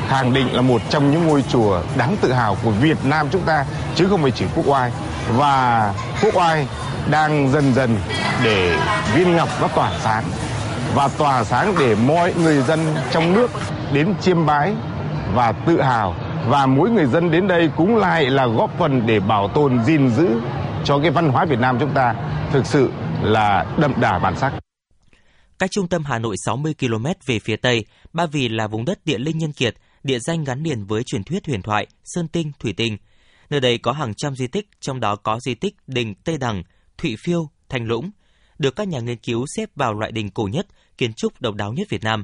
khẳng 0.08 0.34
định 0.34 0.56
là 0.56 0.62
một 0.62 0.82
trong 0.90 1.12
những 1.12 1.28
ngôi 1.28 1.42
chùa 1.42 1.82
đáng 1.98 2.16
tự 2.22 2.34
hào 2.34 2.58
của 2.64 2.70
Việt 2.70 2.98
Nam 3.04 3.28
chúng 3.32 3.42
ta, 3.42 3.66
chứ 3.96 4.08
không 4.10 4.22
phải 4.22 4.32
chỉ 4.32 4.46
Quốc 4.56 4.68
Oai 4.68 4.92
và 5.36 5.94
Quốc 6.22 6.36
Oai 6.36 6.68
đang 7.12 7.50
dần 7.52 7.74
dần 7.74 7.98
để 8.44 8.78
viên 9.16 9.36
ngọc 9.36 9.50
nó 9.62 9.68
tỏa 9.68 9.92
sáng, 10.00 10.24
và 10.96 11.10
tỏa 11.18 11.44
sáng 11.44 11.76
để 11.80 11.96
mọi 11.96 12.34
người 12.34 12.62
dân 12.62 12.80
trong 13.12 13.34
nước 13.34 13.52
đến 13.92 14.14
chiêm 14.22 14.46
bái 14.46 14.74
và 15.34 15.52
tự 15.52 15.82
hào 15.82 16.16
và 16.48 16.66
mỗi 16.66 16.90
người 16.90 17.06
dân 17.06 17.32
đến 17.32 17.48
đây 17.48 17.70
cũng 17.78 17.98
lại 17.98 18.26
là 18.26 18.46
góp 18.46 18.70
phần 18.80 19.08
để 19.08 19.20
bảo 19.20 19.48
tồn 19.48 19.84
gìn 19.84 20.10
giữ 20.10 20.28
cho 20.84 21.00
cái 21.00 21.12
văn 21.12 21.30
hóa 21.30 21.46
Việt 21.46 21.60
Nam 21.60 21.80
chúng 21.80 21.92
ta 21.92 22.14
thực 22.52 22.66
sự 22.66 22.92
là 23.22 23.66
đậm 23.78 23.94
đà 23.98 24.20
bản 24.20 24.36
sắc. 24.36 24.54
Cách 25.64 25.72
trung 25.72 25.88
tâm 25.88 26.04
Hà 26.04 26.20
Nội 26.20 26.36
60 26.46 26.74
km 26.80 27.06
về 27.26 27.40
phía 27.40 27.56
tây, 27.56 27.86
Ba 28.14 28.26
Vì 28.26 28.50
là 28.50 28.68
vùng 28.68 28.86
đất 28.86 29.06
địa 29.06 29.18
linh 29.18 29.38
nhân 29.38 29.52
kiệt, 29.52 29.76
địa 30.04 30.20
danh 30.20 30.44
gắn 30.44 30.64
liền 30.64 30.86
với 30.86 31.04
truyền 31.04 31.24
thuyết 31.24 31.46
huyền 31.48 31.62
thoại 31.62 31.88
Sơn 32.04 32.28
Tinh, 32.28 32.52
Thủy 32.60 32.74
Tinh. 32.78 32.98
Nơi 33.50 33.60
đây 33.60 33.78
có 33.78 33.92
hàng 33.92 34.14
trăm 34.14 34.36
di 34.36 34.48
tích, 34.48 34.68
trong 34.82 35.00
đó 35.00 35.16
có 35.16 35.40
di 35.40 35.56
tích 35.56 35.76
đình 35.88 36.16
Tây 36.16 36.38
Đằng, 36.38 36.64
Thụy 36.98 37.16
Phiêu, 37.24 37.50
Thanh 37.70 37.86
Lũng, 37.86 38.12
được 38.60 38.76
các 38.76 38.88
nhà 38.88 39.00
nghiên 39.00 39.18
cứu 39.18 39.46
xếp 39.58 39.70
vào 39.76 39.94
loại 39.94 40.12
đình 40.12 40.30
cổ 40.30 40.44
nhất, 40.44 40.68
kiến 40.98 41.14
trúc 41.14 41.42
độc 41.42 41.56
đáo 41.56 41.74
nhất 41.74 41.88
Việt 41.90 42.04
Nam. 42.04 42.24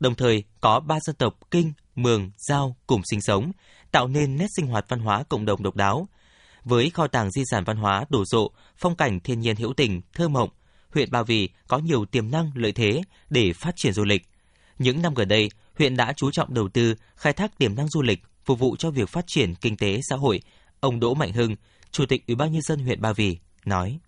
Đồng 0.00 0.14
thời, 0.14 0.44
có 0.60 0.80
ba 0.80 0.98
dân 1.00 1.16
tộc 1.16 1.34
Kinh, 1.50 1.72
Mường, 1.94 2.30
Giao 2.36 2.76
cùng 2.86 3.02
sinh 3.10 3.20
sống, 3.20 3.52
tạo 3.92 4.08
nên 4.08 4.36
nét 4.36 4.48
sinh 4.56 4.66
hoạt 4.66 4.84
văn 4.88 5.00
hóa 5.00 5.22
cộng 5.28 5.44
đồng 5.44 5.62
độc 5.62 5.76
đáo. 5.76 6.08
Với 6.64 6.90
kho 6.90 7.06
tàng 7.06 7.30
di 7.30 7.42
sản 7.50 7.64
văn 7.64 7.76
hóa 7.76 8.04
đổ 8.08 8.24
rộ, 8.24 8.50
phong 8.76 8.96
cảnh 8.96 9.20
thiên 9.20 9.40
nhiên 9.40 9.56
hữu 9.56 9.72
tình, 9.72 10.00
thơ 10.14 10.28
mộng, 10.28 10.50
huyện 10.94 11.10
Ba 11.10 11.22
Vì 11.22 11.48
có 11.68 11.78
nhiều 11.78 12.04
tiềm 12.04 12.30
năng 12.30 12.50
lợi 12.54 12.72
thế 12.72 13.02
để 13.30 13.52
phát 13.52 13.76
triển 13.76 13.92
du 13.92 14.04
lịch. 14.04 14.22
Những 14.78 15.02
năm 15.02 15.14
gần 15.14 15.28
đây, 15.28 15.48
huyện 15.78 15.96
đã 15.96 16.12
chú 16.12 16.30
trọng 16.30 16.54
đầu 16.54 16.68
tư, 16.68 16.94
khai 17.16 17.32
thác 17.32 17.58
tiềm 17.58 17.74
năng 17.74 17.88
du 17.88 18.02
lịch, 18.02 18.18
phục 18.44 18.58
vụ 18.58 18.76
cho 18.76 18.90
việc 18.90 19.08
phát 19.08 19.26
triển 19.26 19.54
kinh 19.54 19.76
tế 19.76 20.00
xã 20.10 20.16
hội. 20.16 20.40
Ông 20.80 21.00
Đỗ 21.00 21.14
Mạnh 21.14 21.32
Hưng, 21.32 21.56
Chủ 21.90 22.06
tịch 22.06 22.26
Ủy 22.26 22.36
ban 22.36 22.52
nhân 22.52 22.62
dân 22.62 22.78
huyện 22.78 23.00
Ba 23.00 23.12
Vì 23.12 23.38
nói: 23.64 23.98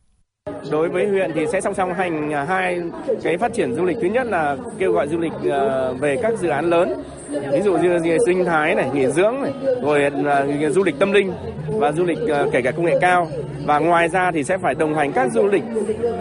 Đối 0.71 0.89
với 0.89 1.09
huyện 1.09 1.31
thì 1.35 1.41
sẽ 1.53 1.61
song 1.61 1.75
song 1.75 1.95
hành 1.95 2.33
à, 2.33 2.45
hai 2.45 2.79
cái 3.23 3.39
phát 3.39 3.53
triển 3.55 3.75
du 3.75 3.85
lịch. 3.85 3.97
Thứ 4.03 4.09
nhất 4.09 4.27
là 4.27 4.57
kêu 4.79 4.93
gọi 4.93 5.09
du 5.09 5.19
lịch 5.19 5.33
à, 5.53 5.93
về 5.93 6.17
các 6.23 6.39
dự 6.39 6.49
án 6.49 6.71
lớn, 6.71 7.03
ví 7.53 7.61
dụ 7.65 7.77
như 7.77 8.19
sinh 8.27 8.45
thái 8.45 8.75
này, 8.75 8.91
nghỉ 8.95 9.07
dưỡng 9.07 9.43
này, 9.43 9.53
rồi 9.83 10.03
uh, 10.69 10.73
du 10.73 10.85
lịch 10.85 10.99
tâm 10.99 11.13
linh 11.13 11.33
và 11.67 11.93
du 11.93 12.05
lịch 12.05 12.19
uh, 12.23 12.53
kể 12.53 12.63
cả 12.63 12.71
công 12.71 12.85
nghệ 12.85 12.99
cao. 13.01 13.31
Và 13.67 13.79
ngoài 13.79 14.09
ra 14.09 14.31
thì 14.35 14.45
sẽ 14.45 14.59
phải 14.59 14.75
đồng 14.75 14.95
hành 14.95 15.13
các 15.13 15.33
du 15.33 15.47
lịch 15.47 15.63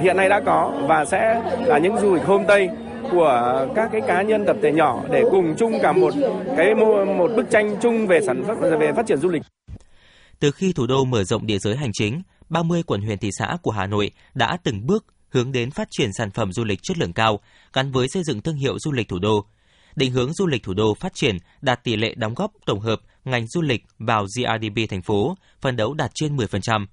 hiện 0.01 0.17
nay 0.17 0.29
đã 0.29 0.39
có 0.45 0.73
và 0.87 1.05
sẽ 1.05 1.41
là 1.65 1.77
những 1.77 1.97
du 1.97 2.13
lịch 2.13 2.23
homestay 2.23 2.69
của 3.11 3.67
các 3.75 3.89
cái 3.91 4.01
cá 4.07 4.21
nhân 4.21 4.43
tập 4.45 4.55
thể 4.61 4.71
nhỏ 4.71 5.03
để 5.11 5.23
cùng 5.31 5.55
chung 5.57 5.73
cả 5.81 5.91
một 5.91 6.13
cái 6.57 6.75
một 7.17 7.31
bức 7.35 7.49
tranh 7.49 7.75
chung 7.81 8.07
về 8.07 8.21
sản 8.21 8.43
xuất 8.47 8.55
về 8.79 8.91
phát 8.95 9.07
triển 9.07 9.17
du 9.17 9.29
lịch. 9.29 9.41
Từ 10.39 10.51
khi 10.51 10.73
thủ 10.73 10.87
đô 10.87 11.05
mở 11.05 11.23
rộng 11.23 11.45
địa 11.47 11.57
giới 11.59 11.75
hành 11.75 11.91
chính, 11.93 12.21
30 12.49 12.83
quận 12.83 13.01
huyện 13.01 13.17
thị 13.17 13.29
xã 13.39 13.57
của 13.61 13.71
Hà 13.71 13.87
Nội 13.87 14.11
đã 14.33 14.57
từng 14.63 14.87
bước 14.87 15.05
hướng 15.29 15.51
đến 15.51 15.71
phát 15.71 15.87
triển 15.91 16.13
sản 16.13 16.31
phẩm 16.31 16.53
du 16.53 16.63
lịch 16.63 16.79
chất 16.83 16.97
lượng 16.97 17.13
cao, 17.13 17.39
gắn 17.73 17.91
với 17.91 18.07
xây 18.13 18.23
dựng 18.23 18.41
thương 18.41 18.55
hiệu 18.55 18.79
du 18.79 18.91
lịch 18.91 19.07
thủ 19.07 19.19
đô. 19.19 19.45
Định 19.96 20.12
hướng 20.12 20.34
du 20.34 20.48
lịch 20.48 20.63
thủ 20.63 20.74
đô 20.74 20.93
phát 20.93 21.13
triển 21.13 21.38
đạt 21.62 21.84
tỷ 21.84 21.96
lệ 21.96 22.13
đóng 22.15 22.34
góp 22.34 22.51
tổng 22.65 22.79
hợp 22.79 23.01
ngành 23.25 23.48
du 23.48 23.62
lịch 23.62 23.84
vào 24.00 24.25
GRDP 24.25 24.89
thành 24.89 25.01
phố, 25.01 25.38
phấn 25.62 25.75
đấu 25.75 25.93
đạt 25.93 26.12
trên 26.15 26.38
10%. 26.38 26.86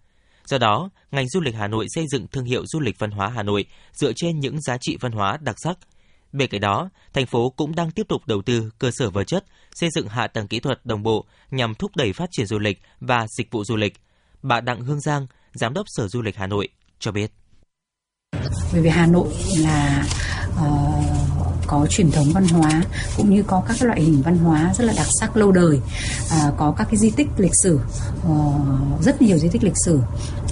Do 0.45 0.59
đó, 0.59 0.91
ngành 1.11 1.29
du 1.29 1.41
lịch 1.41 1.55
Hà 1.55 1.67
Nội 1.67 1.87
xây 1.88 2.05
dựng 2.12 2.26
thương 2.26 2.45
hiệu 2.45 2.67
du 2.67 2.81
lịch 2.81 2.99
văn 2.99 3.11
hóa 3.11 3.29
Hà 3.29 3.43
Nội 3.43 3.65
dựa 3.93 4.12
trên 4.17 4.38
những 4.38 4.61
giá 4.61 4.76
trị 4.81 4.97
văn 5.00 5.12
hóa 5.12 5.38
đặc 5.41 5.57
sắc. 5.59 5.79
Bên 6.33 6.50
cạnh 6.50 6.61
đó, 6.61 6.91
thành 7.12 7.26
phố 7.26 7.50
cũng 7.50 7.75
đang 7.75 7.91
tiếp 7.91 8.07
tục 8.09 8.23
đầu 8.26 8.43
tư 8.43 8.71
cơ 8.79 8.91
sở 8.93 9.11
vật 9.11 9.25
chất, 9.25 9.45
xây 9.75 9.91
dựng 9.95 10.09
hạ 10.09 10.26
tầng 10.26 10.49
kỹ 10.49 10.61
thuật 10.61 10.87
đồng 10.87 11.03
bộ 11.03 11.26
nhằm 11.50 11.75
thúc 11.75 11.97
đẩy 11.97 12.12
phát 12.12 12.29
triển 12.33 12.47
du 12.47 12.59
lịch 12.59 12.79
và 13.00 13.26
dịch 13.38 13.50
vụ 13.50 13.65
du 13.65 13.76
lịch. 13.76 13.93
Bà 14.43 14.61
Đặng 14.61 14.81
Hương 14.81 15.00
Giang, 15.00 15.26
Giám 15.53 15.75
đốc 15.75 15.87
Sở 15.88 16.09
Du 16.09 16.23
lịch 16.23 16.37
Hà 16.37 16.47
Nội 16.47 16.69
cho 16.99 17.12
biết. 17.12 17.31
Bởi 18.73 18.83
vì 18.83 18.88
Hà 18.88 19.07
Nội 19.07 19.29
là 19.59 20.05
uh, 20.50 21.36
có 21.66 21.87
truyền 21.90 22.11
thống 22.11 22.26
văn 22.32 22.49
hóa 22.49 22.82
cũng 23.16 23.30
như 23.30 23.42
có 23.42 23.62
các 23.68 23.82
loại 23.82 24.00
hình 24.00 24.23
văn 24.23 24.38
hóa 24.38 24.73
rất 24.78 24.85
là 24.85 24.92
đặc 24.96 25.06
sắc 25.20 25.37
lâu 25.37 25.52
đời. 25.52 25.80
À, 26.30 26.52
có 26.56 26.75
các 26.76 26.85
cái 26.90 26.96
di 26.96 27.11
tích 27.11 27.28
lịch 27.37 27.54
sử 27.62 27.80
uh, 28.30 29.02
rất 29.02 29.23
nhiều 29.23 29.38
di 29.38 29.49
tích 29.49 29.64
lịch 29.64 29.76
sử 29.85 30.00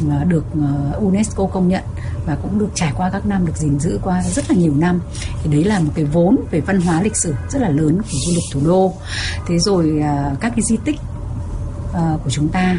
uh, 0.07 0.27
được 0.27 0.45
uh, 0.53 1.03
UNESCO 1.03 1.47
công 1.47 1.69
nhận 1.69 1.83
và 2.27 2.37
cũng 2.43 2.59
được 2.59 2.71
trải 2.75 2.93
qua 2.97 3.11
các 3.11 3.27
năm 3.27 3.47
được 3.47 3.57
gìn 3.57 3.81
giữ 3.81 3.99
qua 4.03 4.23
rất 4.23 4.51
là 4.51 4.57
nhiều 4.57 4.75
năm. 4.75 5.01
Thì 5.43 5.51
đấy 5.51 5.65
là 5.65 5.79
một 5.79 5.93
cái 5.95 6.05
vốn 6.05 6.37
về 6.51 6.61
văn 6.61 6.81
hóa 6.81 7.03
lịch 7.03 7.17
sử 7.17 7.35
rất 7.51 7.63
là 7.63 7.69
lớn 7.69 8.03
của 8.03 8.19
du 8.27 8.33
lịch 8.35 8.45
thủ 8.53 8.61
đô. 8.65 8.95
Thế 9.47 9.59
rồi 9.59 9.93
uh, 9.99 10.41
các 10.41 10.53
cái 10.57 10.63
di 10.63 10.77
tích 10.85 10.97
uh, 11.91 12.25
của 12.25 12.31
chúng 12.31 12.49
ta 12.49 12.79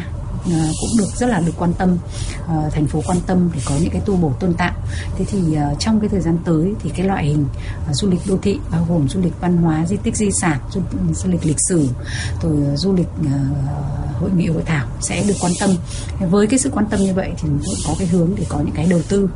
Ờ, 0.52 0.72
cũng 0.80 0.90
được 0.98 1.08
rất 1.16 1.26
là 1.26 1.40
được 1.40 1.52
quan 1.56 1.72
tâm 1.74 1.98
ờ, 2.46 2.70
thành 2.72 2.86
phố 2.86 3.02
quan 3.06 3.18
tâm 3.26 3.50
để 3.54 3.60
có 3.64 3.74
những 3.80 3.90
cái 3.90 4.02
tu 4.06 4.16
bổ 4.16 4.32
tôn 4.40 4.54
tạo. 4.54 4.72
Thế 5.16 5.24
thì 5.24 5.54
ờ, 5.54 5.74
trong 5.78 6.00
cái 6.00 6.08
thời 6.08 6.20
gian 6.20 6.38
tới 6.44 6.74
thì 6.82 6.90
cái 6.90 7.06
loại 7.06 7.26
hình 7.26 7.46
du 7.92 8.10
lịch 8.10 8.20
đô 8.28 8.38
thị 8.42 8.58
bao 8.70 8.86
gồm 8.88 9.08
du 9.08 9.20
lịch 9.20 9.40
văn 9.40 9.56
hóa 9.56 9.86
di 9.86 9.96
tích 9.96 10.16
di 10.16 10.30
sản 10.30 10.58
du, 10.70 10.80
du 11.14 11.30
lịch 11.30 11.46
lịch 11.46 11.56
sử 11.68 11.88
rồi 12.42 12.56
du 12.76 12.92
lịch 12.92 13.06
hội 14.20 14.30
nghị 14.36 14.46
hội 14.46 14.62
thảo 14.66 14.86
sẽ 15.00 15.24
được 15.28 15.34
quan 15.40 15.52
tâm. 15.60 15.70
Với 16.30 16.46
cái 16.46 16.58
sự 16.58 16.70
quan 16.70 16.86
tâm 16.90 17.00
như 17.00 17.14
vậy 17.14 17.32
thì 17.36 17.48
cũng 17.48 17.74
có 17.86 17.94
cái 17.98 18.08
hướng 18.08 18.30
để 18.36 18.46
có 18.48 18.58
những 18.58 18.74
cái 18.74 18.86
đầu 18.90 19.00
tư 19.08 19.28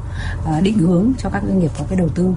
định 0.63 0.79
hướng 0.79 1.13
cho 1.19 1.31
các 1.31 1.43
doanh 1.47 1.59
nghiệp 1.59 1.71
có 1.79 1.85
cái 1.89 1.99
đầu 1.99 2.09
tư 2.09 2.35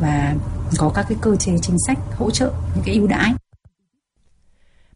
và 0.00 0.34
có 0.78 0.88
các 0.94 1.06
cái 1.08 1.18
cơ 1.20 1.36
chế 1.36 1.52
chính 1.62 1.76
sách 1.86 1.98
hỗ 2.16 2.30
trợ 2.30 2.52
những 2.74 2.84
cái 2.84 2.94
ưu 2.94 3.06
đãi. 3.06 3.34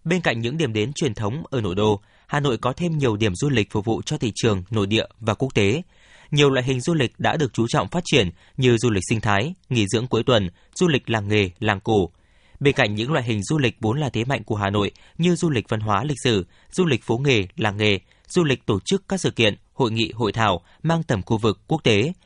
Bên 0.04 0.20
cạnh 0.20 0.40
những 0.40 0.56
điểm 0.56 0.72
đến 0.72 0.92
truyền 0.92 1.14
thống 1.14 1.42
ở 1.50 1.60
nội 1.60 1.74
đô, 1.74 2.00
Hà 2.30 2.40
Nội 2.40 2.58
có 2.58 2.72
thêm 2.72 2.98
nhiều 2.98 3.16
điểm 3.16 3.34
du 3.34 3.48
lịch 3.48 3.70
phục 3.70 3.84
vụ 3.84 4.02
cho 4.02 4.18
thị 4.18 4.32
trường 4.34 4.62
nội 4.70 4.86
địa 4.86 5.04
và 5.20 5.34
quốc 5.34 5.54
tế. 5.54 5.82
Nhiều 6.30 6.50
loại 6.50 6.66
hình 6.66 6.80
du 6.80 6.94
lịch 6.94 7.12
đã 7.18 7.36
được 7.36 7.52
chú 7.52 7.66
trọng 7.68 7.88
phát 7.88 8.02
triển 8.04 8.30
như 8.56 8.78
du 8.78 8.90
lịch 8.90 9.02
sinh 9.08 9.20
thái, 9.20 9.54
nghỉ 9.68 9.86
dưỡng 9.88 10.06
cuối 10.06 10.22
tuần, 10.22 10.48
du 10.74 10.88
lịch 10.88 11.10
làng 11.10 11.28
nghề, 11.28 11.50
làng 11.58 11.80
cổ. 11.80 12.10
Bên 12.60 12.74
cạnh 12.74 12.94
những 12.94 13.12
loại 13.12 13.24
hình 13.24 13.42
du 13.42 13.58
lịch 13.58 13.76
vốn 13.80 14.00
là 14.00 14.10
thế 14.10 14.24
mạnh 14.24 14.44
của 14.44 14.56
Hà 14.56 14.70
Nội 14.70 14.90
như 15.18 15.36
du 15.36 15.50
lịch 15.50 15.68
văn 15.68 15.80
hóa 15.80 16.04
lịch 16.04 16.18
sử, 16.24 16.46
du 16.72 16.86
lịch 16.86 17.04
phố 17.04 17.18
nghề, 17.18 17.46
làng 17.56 17.76
nghề, 17.76 17.98
du 18.28 18.44
lịch 18.44 18.66
tổ 18.66 18.78
chức 18.84 19.08
các 19.08 19.20
sự 19.20 19.30
kiện, 19.30 19.54
hội 19.74 19.90
nghị, 19.90 20.12
hội 20.14 20.32
thảo 20.32 20.60
mang 20.82 21.02
tầm 21.02 21.22
khu 21.22 21.38
vực 21.38 21.60
quốc 21.66 21.84
tế– 21.84 22.12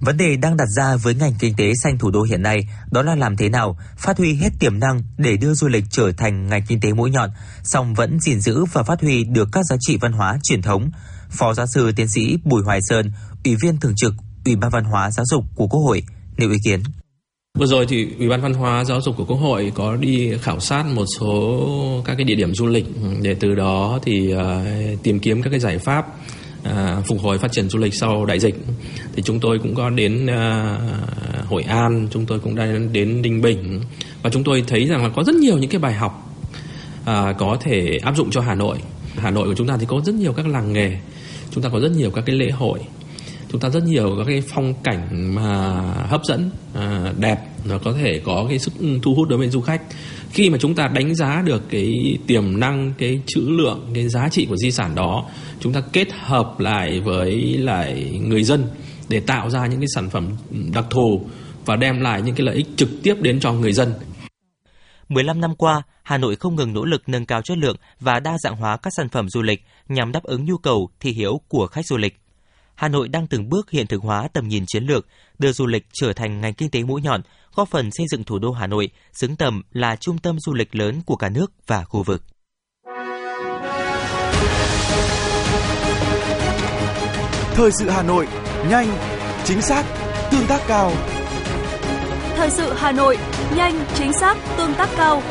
Vấn 0.00 0.16
đề 0.16 0.36
đang 0.36 0.56
đặt 0.56 0.68
ra 0.76 0.96
với 0.96 1.14
ngành 1.14 1.32
kinh 1.38 1.54
tế 1.56 1.72
xanh 1.82 1.98
thủ 1.98 2.10
đô 2.10 2.22
hiện 2.22 2.42
nay 2.42 2.68
đó 2.90 3.02
là 3.02 3.14
làm 3.14 3.36
thế 3.36 3.48
nào 3.48 3.78
phát 3.96 4.18
huy 4.18 4.34
hết 4.34 4.50
tiềm 4.60 4.78
năng 4.78 5.02
để 5.18 5.36
đưa 5.36 5.54
du 5.54 5.68
lịch 5.68 5.84
trở 5.90 6.12
thành 6.12 6.48
ngành 6.48 6.62
kinh 6.68 6.80
tế 6.80 6.92
mũi 6.92 7.10
nhọn, 7.10 7.30
song 7.62 7.94
vẫn 7.94 8.20
gìn 8.20 8.40
giữ 8.40 8.64
và 8.72 8.82
phát 8.82 9.00
huy 9.00 9.24
được 9.24 9.48
các 9.52 9.64
giá 9.70 9.76
trị 9.80 9.98
văn 10.00 10.12
hóa 10.12 10.38
truyền 10.42 10.62
thống. 10.62 10.90
Phó 11.30 11.54
giáo 11.54 11.66
sư 11.66 11.92
tiến 11.96 12.08
sĩ 12.08 12.38
Bùi 12.44 12.62
Hoài 12.62 12.80
Sơn, 12.88 13.12
Ủy 13.44 13.56
viên 13.62 13.80
thường 13.80 13.94
trực 13.96 14.14
Ủy 14.44 14.56
ban 14.56 14.70
Văn 14.70 14.84
hóa 14.84 15.10
Giáo 15.10 15.26
dục 15.30 15.44
của 15.54 15.66
Quốc 15.66 15.80
hội 15.80 16.02
nêu 16.36 16.50
ý 16.50 16.58
kiến. 16.64 16.82
Vừa 17.58 17.66
rồi 17.66 17.86
thì 17.88 18.08
Ủy 18.18 18.28
ban 18.28 18.42
Văn 18.42 18.54
hóa 18.54 18.84
Giáo 18.84 19.00
dục 19.00 19.14
của 19.16 19.24
Quốc 19.24 19.36
hội 19.36 19.72
có 19.74 19.96
đi 19.96 20.38
khảo 20.42 20.60
sát 20.60 20.86
một 20.86 21.04
số 21.18 22.02
các 22.04 22.14
cái 22.14 22.24
địa 22.24 22.34
điểm 22.34 22.54
du 22.54 22.66
lịch 22.66 22.86
để 23.22 23.36
từ 23.40 23.54
đó 23.54 23.98
thì 24.02 24.34
uh, 24.34 25.02
tìm 25.02 25.20
kiếm 25.20 25.42
các 25.42 25.50
cái 25.50 25.60
giải 25.60 25.78
pháp 25.78 26.06
à, 26.68 27.02
phục 27.06 27.20
hồi 27.20 27.38
phát 27.38 27.52
triển 27.52 27.68
du 27.68 27.78
lịch 27.78 27.94
sau 27.94 28.26
đại 28.26 28.38
dịch. 28.38 28.54
Thì 29.16 29.22
chúng 29.22 29.40
tôi 29.40 29.58
cũng 29.58 29.74
có 29.74 29.90
đến 29.90 30.26
à, 30.26 30.78
Hội 31.44 31.62
An 31.62 32.08
chúng 32.10 32.26
tôi 32.26 32.38
cũng 32.38 32.54
đã 32.54 32.66
đến 32.92 33.22
Ninh 33.22 33.40
Bình. 33.42 33.80
Và 34.22 34.30
chúng 34.30 34.44
tôi 34.44 34.64
thấy 34.66 34.86
rằng 34.86 35.02
là 35.02 35.08
có 35.08 35.24
rất 35.24 35.34
nhiều 35.34 35.58
những 35.58 35.70
cái 35.70 35.80
bài 35.80 35.92
học 35.92 36.36
à, 37.04 37.32
có 37.38 37.56
thể 37.60 37.98
áp 38.02 38.16
dụng 38.16 38.30
cho 38.30 38.40
Hà 38.40 38.54
Nội. 38.54 38.78
Hà 39.16 39.30
Nội 39.30 39.48
của 39.48 39.54
chúng 39.54 39.66
ta 39.66 39.76
thì 39.80 39.86
có 39.88 40.00
rất 40.04 40.14
nhiều 40.14 40.32
các 40.32 40.46
làng 40.46 40.72
nghề 40.72 40.98
chúng 41.50 41.64
ta 41.64 41.68
có 41.68 41.80
rất 41.80 41.92
nhiều 41.96 42.10
các 42.10 42.22
cái 42.26 42.36
lễ 42.36 42.50
hội 42.50 42.80
chúng 43.52 43.60
ta 43.60 43.68
rất 43.68 43.84
nhiều 43.84 44.14
các 44.18 44.24
cái 44.26 44.42
phong 44.48 44.74
cảnh 44.84 45.34
mà 45.34 45.80
hấp 46.08 46.20
dẫn 46.24 46.50
à, 46.74 47.12
đẹp 47.18 47.38
nó 47.64 47.78
có 47.78 47.92
thể 47.92 48.20
có 48.24 48.46
cái 48.48 48.58
sức 48.58 48.72
ừ, 48.78 48.98
thu 49.02 49.14
hút 49.14 49.28
đối 49.28 49.38
với 49.38 49.48
du 49.48 49.60
khách 49.60 49.82
khi 50.30 50.50
mà 50.50 50.58
chúng 50.58 50.74
ta 50.74 50.88
đánh 50.88 51.14
giá 51.14 51.42
được 51.44 51.62
cái 51.70 52.18
tiềm 52.26 52.60
năng 52.60 52.92
cái 52.98 53.20
chữ 53.26 53.40
lượng 53.48 53.90
cái 53.94 54.08
giá 54.08 54.28
trị 54.28 54.46
của 54.46 54.56
di 54.56 54.70
sản 54.70 54.94
đó 54.94 55.24
chúng 55.60 55.72
ta 55.72 55.80
kết 55.92 56.08
hợp 56.12 56.60
lại 56.60 57.00
với 57.00 57.58
lại 57.58 58.20
người 58.22 58.44
dân 58.44 58.66
để 59.08 59.20
tạo 59.20 59.50
ra 59.50 59.66
những 59.66 59.80
cái 59.80 59.88
sản 59.94 60.10
phẩm 60.10 60.30
đặc 60.74 60.84
thù 60.90 61.20
và 61.64 61.76
đem 61.76 62.00
lại 62.00 62.22
những 62.22 62.34
cái 62.34 62.46
lợi 62.46 62.56
ích 62.56 62.66
trực 62.76 62.88
tiếp 63.02 63.14
đến 63.20 63.40
cho 63.40 63.52
người 63.52 63.72
dân 63.72 63.94
15 65.08 65.40
năm 65.40 65.54
qua, 65.54 65.82
Hà 66.02 66.18
Nội 66.18 66.36
không 66.36 66.56
ngừng 66.56 66.72
nỗ 66.72 66.84
lực 66.84 67.02
nâng 67.06 67.26
cao 67.26 67.42
chất 67.42 67.58
lượng 67.58 67.76
và 68.00 68.20
đa 68.20 68.38
dạng 68.38 68.56
hóa 68.56 68.76
các 68.76 68.92
sản 68.96 69.08
phẩm 69.08 69.28
du 69.28 69.42
lịch 69.42 69.64
nhằm 69.88 70.12
đáp 70.12 70.22
ứng 70.22 70.44
nhu 70.44 70.56
cầu 70.56 70.90
thị 71.00 71.12
hiếu 71.12 71.40
của 71.48 71.66
khách 71.66 71.86
du 71.86 71.96
lịch. 71.96 72.20
Hà 72.78 72.88
Nội 72.88 73.08
đang 73.08 73.26
từng 73.26 73.48
bước 73.48 73.70
hiện 73.70 73.86
thực 73.86 74.02
hóa 74.02 74.28
tầm 74.32 74.48
nhìn 74.48 74.64
chiến 74.66 74.84
lược, 74.84 75.06
đưa 75.38 75.52
du 75.52 75.66
lịch 75.66 75.86
trở 75.92 76.12
thành 76.12 76.40
ngành 76.40 76.54
kinh 76.54 76.70
tế 76.70 76.82
mũi 76.82 77.02
nhọn, 77.02 77.22
góp 77.54 77.68
phần 77.68 77.90
xây 77.90 78.06
dựng 78.10 78.24
thủ 78.24 78.38
đô 78.38 78.52
Hà 78.52 78.66
Nội 78.66 78.90
xứng 79.12 79.36
tầm 79.36 79.62
là 79.72 79.96
trung 79.96 80.18
tâm 80.18 80.36
du 80.40 80.54
lịch 80.54 80.74
lớn 80.74 81.00
của 81.06 81.16
cả 81.16 81.28
nước 81.28 81.52
và 81.66 81.84
khu 81.84 82.02
vực. 82.02 82.22
Thời 87.54 87.70
sự 87.72 87.90
Hà 87.90 88.02
Nội, 88.02 88.28
nhanh, 88.70 88.88
chính 89.44 89.62
xác, 89.62 89.84
tương 90.30 90.46
tác 90.46 90.60
cao. 90.66 90.92
Thời 92.36 92.50
sự 92.50 92.72
Hà 92.76 92.92
Nội, 92.92 93.18
nhanh, 93.56 93.84
chính 93.94 94.12
xác, 94.12 94.36
tương 94.56 94.74
tác 94.74 94.88
cao. 94.96 95.22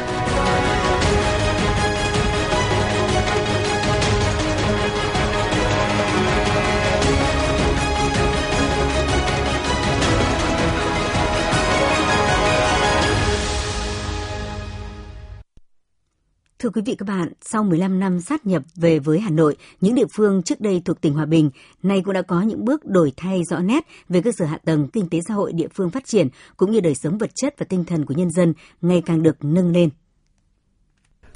Thưa 16.68 16.72
quý 16.72 16.82
vị 16.86 16.96
các 16.96 17.08
bạn, 17.08 17.32
sau 17.42 17.64
15 17.64 18.00
năm 18.00 18.22
sát 18.22 18.46
nhập 18.46 18.64
về 18.76 19.00
với 19.00 19.20
Hà 19.20 19.30
Nội, 19.30 19.56
những 19.82 19.96
địa 19.96 20.06
phương 20.16 20.44
trước 20.44 20.62
đây 20.62 20.82
thuộc 20.86 21.02
tỉnh 21.02 21.14
Hòa 21.14 21.26
Bình 21.26 21.50
nay 21.84 22.02
cũng 22.06 22.14
đã 22.14 22.22
có 22.22 22.42
những 22.42 22.66
bước 22.66 22.86
đổi 22.86 23.12
thay 23.18 23.42
rõ 23.50 23.60
nét 23.60 23.88
về 24.10 24.22
cơ 24.22 24.32
sở 24.38 24.46
hạ 24.46 24.58
tầng 24.66 24.88
kinh 24.88 25.10
tế 25.10 25.20
xã 25.28 25.34
hội 25.34 25.54
địa 25.54 25.68
phương 25.76 25.90
phát 25.90 26.06
triển 26.06 26.28
cũng 26.58 26.72
như 26.72 26.80
đời 26.80 26.94
sống 26.96 27.18
vật 27.18 27.30
chất 27.36 27.56
và 27.58 27.66
tinh 27.70 27.84
thần 27.84 28.06
của 28.06 28.14
nhân 28.14 28.32
dân 28.32 28.54
ngày 28.82 29.02
càng 29.06 29.24
được 29.24 29.36
nâng 29.42 29.72
lên. 29.72 29.90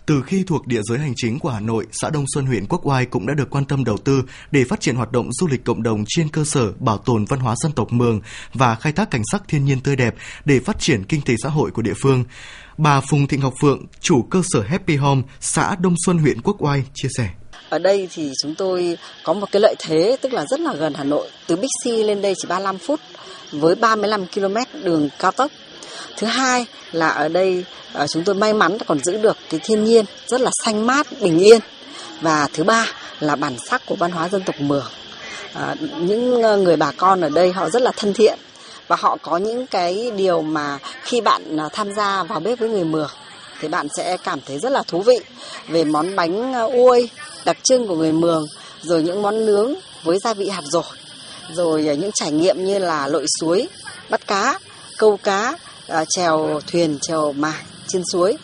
Từ 0.06 0.22
khi 0.22 0.44
thuộc 0.48 0.68
địa 0.68 0.82
giới 0.84 1.00
hành 1.00 1.14
chính 1.16 1.40
của 1.40 1.50
Hà 1.50 1.60
Nội, 1.60 1.88
xã 1.92 2.10
Đông 2.10 2.26
Xuân 2.34 2.46
huyện 2.46 2.66
Quốc 2.70 2.88
Oai 2.88 3.06
cũng 3.06 3.26
đã 3.26 3.34
được 3.34 3.50
quan 3.50 3.66
tâm 3.66 3.84
đầu 3.84 3.98
tư 3.98 4.24
để 4.52 4.64
phát 4.64 4.82
triển 4.82 4.96
hoạt 4.96 5.12
động 5.12 5.34
du 5.34 5.48
lịch 5.48 5.64
cộng 5.64 5.84
đồng 5.84 6.04
trên 6.08 6.30
cơ 6.30 6.44
sở 6.44 6.72
bảo 6.80 6.98
tồn 6.98 7.26
văn 7.26 7.40
hóa 7.40 7.56
dân 7.64 7.72
tộc 7.72 7.92
Mường 7.94 8.22
và 8.54 8.76
khai 8.76 8.94
thác 8.94 9.12
cảnh 9.12 9.22
sắc 9.32 9.44
thiên 9.48 9.66
nhiên 9.66 9.80
tươi 9.80 9.96
đẹp 9.96 10.16
để 10.46 10.60
phát 10.60 10.80
triển 10.80 11.04
kinh 11.04 11.22
tế 11.26 11.36
xã 11.44 11.50
hội 11.50 11.72
của 11.72 11.82
địa 11.82 11.94
phương. 12.02 12.24
Bà 12.84 13.02
Phùng 13.02 13.28
Thị 13.28 13.38
Ngọc 13.38 13.54
Phượng, 13.62 13.86
chủ 14.02 14.22
cơ 14.30 14.42
sở 14.54 14.62
Happy 14.62 14.96
Home, 14.96 15.22
xã 15.40 15.76
Đông 15.80 15.96
Xuân 16.06 16.18
huyện 16.18 16.42
Quốc 16.42 16.56
Oai 16.60 16.84
chia 16.94 17.08
sẻ. 17.18 17.30
Ở 17.70 17.80
đây 17.80 18.10
thì 18.14 18.32
chúng 18.42 18.56
tôi 18.56 18.98
có 19.24 19.34
một 19.34 19.52
cái 19.52 19.60
lợi 19.60 19.76
thế 19.80 20.18
tức 20.22 20.34
là 20.34 20.46
rất 20.46 20.60
là 20.60 20.74
gần 20.74 20.94
Hà 20.94 21.04
Nội. 21.04 21.30
Từ 21.48 21.56
Bixi 21.56 22.04
lên 22.04 22.22
đây 22.22 22.34
chỉ 22.38 22.48
35 22.48 22.78
phút 22.78 23.00
với 23.52 23.76
35 23.76 24.26
km 24.26 24.56
đường 24.84 25.10
cao 25.20 25.32
tốc. 25.32 25.52
Thứ 26.18 26.28
hai 26.28 26.66
là 26.92 27.08
ở 27.08 27.28
đây 27.28 27.66
ờ, 27.94 28.08
chúng 28.08 28.24
tôi 28.24 28.36
may 28.36 28.54
mắn 28.54 28.78
còn 28.88 29.00
giữ 29.00 29.18
được 29.18 29.38
cái 29.50 29.60
thiên 29.64 29.84
nhiên 29.84 30.06
rất 30.28 30.42
là 30.42 30.52
xanh 30.64 30.88
mát, 30.88 31.08
bình 31.22 31.40
yên. 31.40 31.62
Và 32.22 32.48
thứ 32.54 32.64
ba 32.64 32.86
là 33.20 33.36
bản 33.36 33.56
sắc 33.70 33.82
của 33.86 33.96
văn 33.96 34.12
hóa 34.12 34.30
dân 34.30 34.44
tộc 34.44 34.56
Mường. 34.60 34.92
À, 35.54 35.76
những 36.00 36.42
ờ, 36.42 36.58
người 36.58 36.78
bà 36.78 36.92
con 36.98 37.22
ở 37.22 37.30
đây 37.30 37.52
họ 37.52 37.70
rất 37.70 37.82
là 37.82 37.92
thân 37.98 38.14
thiện 38.14 38.40
và 38.92 38.98
họ 39.00 39.18
có 39.22 39.38
những 39.38 39.68
cái 39.68 40.12
điều 40.18 40.42
mà 40.42 40.78
khi 41.04 41.22
bạn 41.22 41.58
à, 41.58 41.70
tham 41.74 41.94
gia 41.94 42.24
vào 42.24 42.40
bếp 42.40 42.60
với 42.60 42.70
người 42.70 42.84
Mường 42.84 43.10
thì 43.60 43.68
bạn 43.68 43.88
sẽ 43.98 44.18
cảm 44.24 44.40
thấy 44.46 44.60
rất 44.60 44.72
là 44.72 44.84
thú 44.88 45.02
vị 45.02 45.20
về 45.68 45.84
món 45.84 46.16
bánh 46.16 46.54
à, 46.54 46.62
uôi 46.62 47.10
đặc 47.46 47.58
trưng 47.64 47.88
của 47.88 47.96
người 47.96 48.12
Mường, 48.12 48.46
rồi 48.82 49.04
những 49.04 49.22
món 49.22 49.46
nướng 49.46 49.74
với 50.04 50.20
gia 50.24 50.34
vị 50.34 50.50
hạt 50.50 50.64
dổi, 50.64 50.84
rồi 51.54 51.88
à, 51.88 51.94
những 51.94 52.12
trải 52.14 52.32
nghiệm 52.32 52.66
như 52.66 52.80
là 52.80 53.08
lội 53.08 53.26
suối, 53.40 53.68
bắt 54.10 54.28
cá, 54.28 54.60
câu 54.98 55.18
cá, 55.18 55.58
trèo 56.10 56.60
thuyền, 56.68 56.98
trèo 57.02 57.34
mài 57.34 57.64
trên 57.88 58.02
suối. 58.12 58.38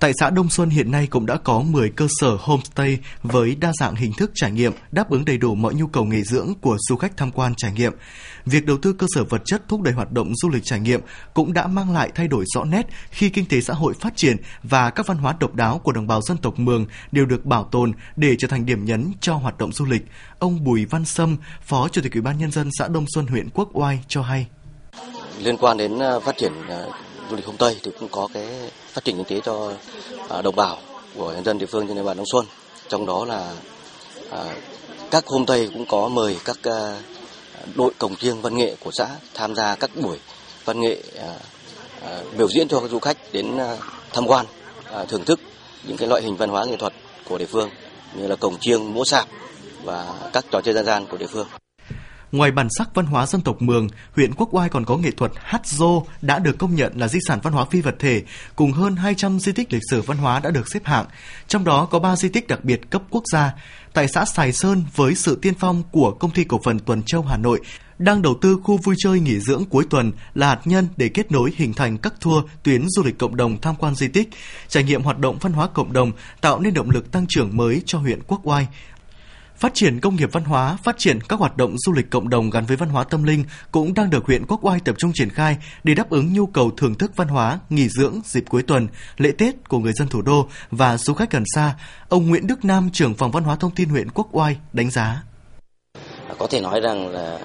Tại 0.00 0.12
xã 0.20 0.30
Đông 0.30 0.50
Xuân 0.50 0.70
hiện 0.70 0.90
nay 0.90 1.06
cũng 1.10 1.26
đã 1.26 1.36
có 1.44 1.60
10 1.60 1.90
cơ 1.90 2.06
sở 2.20 2.36
homestay 2.40 2.98
với 3.22 3.54
đa 3.54 3.72
dạng 3.80 3.94
hình 3.94 4.12
thức 4.12 4.30
trải 4.34 4.50
nghiệm 4.50 4.72
đáp 4.92 5.10
ứng 5.10 5.24
đầy 5.24 5.38
đủ 5.38 5.54
mọi 5.54 5.74
nhu 5.74 5.86
cầu 5.86 6.04
nghỉ 6.04 6.22
dưỡng 6.22 6.54
của 6.60 6.76
du 6.88 6.96
khách 6.96 7.16
tham 7.16 7.30
quan 7.32 7.54
trải 7.56 7.72
nghiệm. 7.72 7.92
Việc 8.50 8.66
đầu 8.66 8.76
tư 8.82 8.92
cơ 8.92 9.06
sở 9.14 9.24
vật 9.24 9.42
chất 9.44 9.62
thúc 9.68 9.82
đẩy 9.82 9.94
hoạt 9.94 10.12
động 10.12 10.32
du 10.42 10.48
lịch 10.48 10.64
trải 10.64 10.80
nghiệm 10.80 11.00
cũng 11.34 11.52
đã 11.52 11.66
mang 11.66 11.94
lại 11.94 12.10
thay 12.14 12.28
đổi 12.28 12.44
rõ 12.54 12.64
nét 12.64 12.86
khi 13.10 13.28
kinh 13.28 13.46
tế 13.48 13.60
xã 13.60 13.74
hội 13.74 13.94
phát 14.00 14.16
triển 14.16 14.36
và 14.62 14.90
các 14.90 15.06
văn 15.06 15.18
hóa 15.18 15.34
độc 15.40 15.54
đáo 15.54 15.80
của 15.84 15.92
đồng 15.92 16.06
bào 16.06 16.20
dân 16.22 16.36
tộc 16.36 16.58
Mường 16.58 16.86
đều 17.12 17.26
được 17.26 17.44
bảo 17.44 17.64
tồn 17.64 17.92
để 18.16 18.36
trở 18.38 18.48
thành 18.48 18.66
điểm 18.66 18.84
nhấn 18.84 19.12
cho 19.20 19.34
hoạt 19.34 19.58
động 19.58 19.72
du 19.72 19.84
lịch. 19.84 20.02
Ông 20.38 20.64
Bùi 20.64 20.84
Văn 20.84 21.04
Sâm, 21.04 21.36
Phó 21.62 21.88
Chủ 21.88 22.00
tịch 22.02 22.12
Ủy 22.12 22.22
ban 22.22 22.38
nhân 22.38 22.50
dân 22.50 22.70
xã 22.78 22.88
Đông 22.88 23.04
Xuân 23.14 23.26
huyện 23.26 23.48
Quốc 23.54 23.68
Oai 23.72 24.00
cho 24.08 24.22
hay. 24.22 24.46
Liên 25.38 25.56
quan 25.56 25.76
đến 25.76 25.98
à, 25.98 26.18
phát 26.24 26.36
triển 26.38 26.52
à, 26.68 26.84
du 27.30 27.36
lịch 27.36 27.46
Hôm 27.46 27.56
Tây 27.56 27.76
thì 27.82 27.90
cũng 28.00 28.08
có 28.12 28.28
cái 28.34 28.46
phát 28.92 29.04
triển 29.04 29.16
kinh 29.16 29.26
tế 29.28 29.40
cho 29.44 29.72
à, 30.28 30.42
đồng 30.42 30.56
bào 30.56 30.76
của 31.16 31.32
nhân 31.32 31.44
dân 31.44 31.58
địa 31.58 31.66
phương 31.66 31.86
trên 31.86 31.96
địa 31.96 32.02
bàn 32.02 32.16
Đông 32.16 32.26
Xuân. 32.32 32.44
Trong 32.88 33.06
đó 33.06 33.24
là 33.24 33.54
các 35.10 35.26
hôm 35.26 35.46
Tây 35.46 35.70
cũng 35.74 35.86
có 35.88 36.08
mời 36.08 36.36
các 36.44 36.56
đội 37.74 37.92
cổng 37.98 38.16
chiêng 38.16 38.42
văn 38.42 38.56
nghệ 38.56 38.76
của 38.80 38.90
xã 38.98 39.08
tham 39.34 39.54
gia 39.54 39.74
các 39.74 39.90
buổi 40.02 40.18
văn 40.64 40.80
nghệ 40.80 41.02
ờ, 41.16 41.38
ờ, 42.00 42.24
biểu 42.38 42.48
diễn 42.48 42.68
cho 42.68 42.80
các 42.80 42.90
du 42.90 42.98
khách 42.98 43.16
đến 43.32 43.56
ờ, 43.56 43.78
tham 44.12 44.26
quan, 44.26 44.46
thưởng 45.08 45.24
thức 45.24 45.40
những 45.84 45.96
cái 45.96 46.08
loại 46.08 46.22
hình 46.22 46.36
văn 46.36 46.50
hóa 46.50 46.64
nghệ 46.64 46.76
thuật 46.76 46.92
của 47.28 47.38
địa 47.38 47.46
phương 47.46 47.70
như 48.14 48.26
là 48.26 48.36
cổng 48.36 48.56
chiêng, 48.60 48.94
múa 48.94 49.04
sạp 49.04 49.28
và 49.84 50.14
các 50.32 50.44
trò 50.50 50.60
chơi 50.60 50.74
dân 50.74 50.84
gian 50.84 51.06
của 51.06 51.16
địa 51.16 51.26
phương. 51.26 51.46
Ngoài 52.32 52.50
bản 52.50 52.68
sắc 52.78 52.94
văn 52.94 53.06
hóa 53.06 53.26
dân 53.26 53.40
tộc 53.40 53.62
Mường, 53.62 53.88
huyện 54.16 54.34
Quốc 54.34 54.54
Oai 54.54 54.68
còn 54.68 54.84
có 54.84 54.96
nghệ 54.96 55.10
thuật 55.10 55.32
hát 55.34 55.66
dô 55.66 56.02
đã 56.22 56.38
được 56.38 56.58
công 56.58 56.74
nhận 56.74 56.92
là 56.96 57.08
di 57.08 57.18
sản 57.28 57.38
văn 57.42 57.52
hóa 57.52 57.64
phi 57.64 57.80
vật 57.80 57.94
thể, 57.98 58.22
cùng 58.56 58.72
hơn 58.72 58.96
200 58.96 59.40
di 59.40 59.52
tích 59.52 59.72
lịch 59.72 59.82
sử 59.90 60.02
văn 60.02 60.18
hóa 60.18 60.40
đã 60.40 60.50
được 60.50 60.68
xếp 60.72 60.80
hạng. 60.84 61.06
Trong 61.48 61.64
đó 61.64 61.88
có 61.90 61.98
3 61.98 62.16
di 62.16 62.28
tích 62.28 62.48
đặc 62.48 62.64
biệt 62.64 62.90
cấp 62.90 63.02
quốc 63.10 63.22
gia. 63.32 63.52
Tại 63.92 64.08
xã 64.08 64.24
Sài 64.24 64.52
Sơn 64.52 64.84
với 64.96 65.14
sự 65.14 65.38
tiên 65.42 65.54
phong 65.58 65.82
của 65.92 66.10
công 66.10 66.30
ty 66.30 66.44
cổ 66.44 66.60
phần 66.64 66.78
Tuần 66.78 67.02
Châu 67.06 67.22
Hà 67.22 67.36
Nội, 67.36 67.60
đang 67.98 68.22
đầu 68.22 68.34
tư 68.40 68.58
khu 68.62 68.76
vui 68.76 68.94
chơi 68.98 69.20
nghỉ 69.20 69.40
dưỡng 69.40 69.64
cuối 69.64 69.84
tuần 69.90 70.12
là 70.34 70.48
hạt 70.48 70.60
nhân 70.64 70.88
để 70.96 71.08
kết 71.08 71.32
nối 71.32 71.52
hình 71.56 71.74
thành 71.74 71.98
các 71.98 72.14
tour 72.24 72.44
tuyến 72.62 72.84
du 72.88 73.02
lịch 73.02 73.18
cộng 73.18 73.36
đồng 73.36 73.60
tham 73.60 73.74
quan 73.78 73.94
di 73.94 74.08
tích, 74.08 74.28
trải 74.68 74.82
nghiệm 74.82 75.02
hoạt 75.02 75.18
động 75.18 75.38
văn 75.40 75.52
hóa 75.52 75.66
cộng 75.66 75.92
đồng, 75.92 76.12
tạo 76.40 76.60
nên 76.60 76.74
động 76.74 76.90
lực 76.90 77.12
tăng 77.12 77.26
trưởng 77.28 77.56
mới 77.56 77.82
cho 77.86 77.98
huyện 77.98 78.22
Quốc 78.22 78.40
Oai. 78.44 78.66
Phát 79.58 79.74
triển 79.74 80.00
công 80.00 80.16
nghiệp 80.16 80.28
văn 80.32 80.44
hóa, 80.44 80.76
phát 80.84 80.98
triển 80.98 81.20
các 81.20 81.38
hoạt 81.38 81.56
động 81.56 81.74
du 81.78 81.92
lịch 81.92 82.10
cộng 82.10 82.28
đồng 82.28 82.50
gắn 82.50 82.66
với 82.66 82.76
văn 82.76 82.88
hóa 82.88 83.04
tâm 83.04 83.22
linh 83.22 83.44
cũng 83.70 83.94
đang 83.94 84.10
được 84.10 84.26
huyện 84.26 84.46
Quốc 84.46 84.64
Oai 84.64 84.80
tập 84.84 84.94
trung 84.98 85.12
triển 85.14 85.30
khai 85.30 85.56
để 85.84 85.94
đáp 85.94 86.10
ứng 86.10 86.32
nhu 86.32 86.46
cầu 86.46 86.70
thưởng 86.76 86.94
thức 86.94 87.16
văn 87.16 87.28
hóa, 87.28 87.58
nghỉ 87.70 87.88
dưỡng 87.88 88.20
dịp 88.24 88.44
cuối 88.48 88.62
tuần, 88.62 88.88
lễ 89.16 89.32
Tết 89.38 89.68
của 89.68 89.78
người 89.78 89.92
dân 89.92 90.08
thủ 90.08 90.22
đô 90.22 90.48
và 90.70 90.96
du 90.96 91.14
khách 91.14 91.30
gần 91.30 91.44
xa. 91.54 91.74
Ông 92.08 92.28
Nguyễn 92.28 92.46
Đức 92.46 92.64
Nam, 92.64 92.90
trưởng 92.92 93.14
phòng 93.14 93.30
văn 93.30 93.44
hóa 93.44 93.56
thông 93.56 93.70
tin 93.70 93.88
huyện 93.88 94.10
Quốc 94.10 94.28
Oai 94.32 94.56
đánh 94.72 94.90
giá. 94.90 95.22
Có 96.38 96.46
thể 96.50 96.60
nói 96.60 96.80
rằng 96.80 97.08
là 97.08 97.38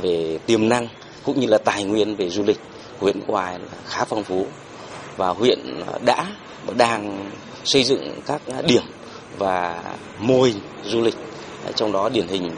về 0.00 0.38
tiềm 0.46 0.68
năng 0.68 0.88
cũng 1.24 1.40
như 1.40 1.46
là 1.46 1.58
tài 1.58 1.84
nguyên 1.84 2.16
về 2.16 2.30
du 2.30 2.42
lịch 2.42 2.60
huyện 2.98 3.20
Quốc 3.20 3.34
Oai 3.36 3.58
khá 3.86 4.04
phong 4.04 4.24
phú 4.24 4.46
và 5.16 5.28
huyện 5.28 5.58
đã 6.04 6.26
và 6.66 6.74
đang 6.74 7.30
xây 7.64 7.84
dựng 7.84 8.20
các 8.26 8.42
điểm 8.66 8.82
và 9.38 9.82
mô 10.18 10.42
hình 10.42 10.60
du 10.84 11.00
lịch. 11.00 11.16
Trong 11.76 11.92
đó 11.92 12.08
điển 12.08 12.26
hình 12.28 12.50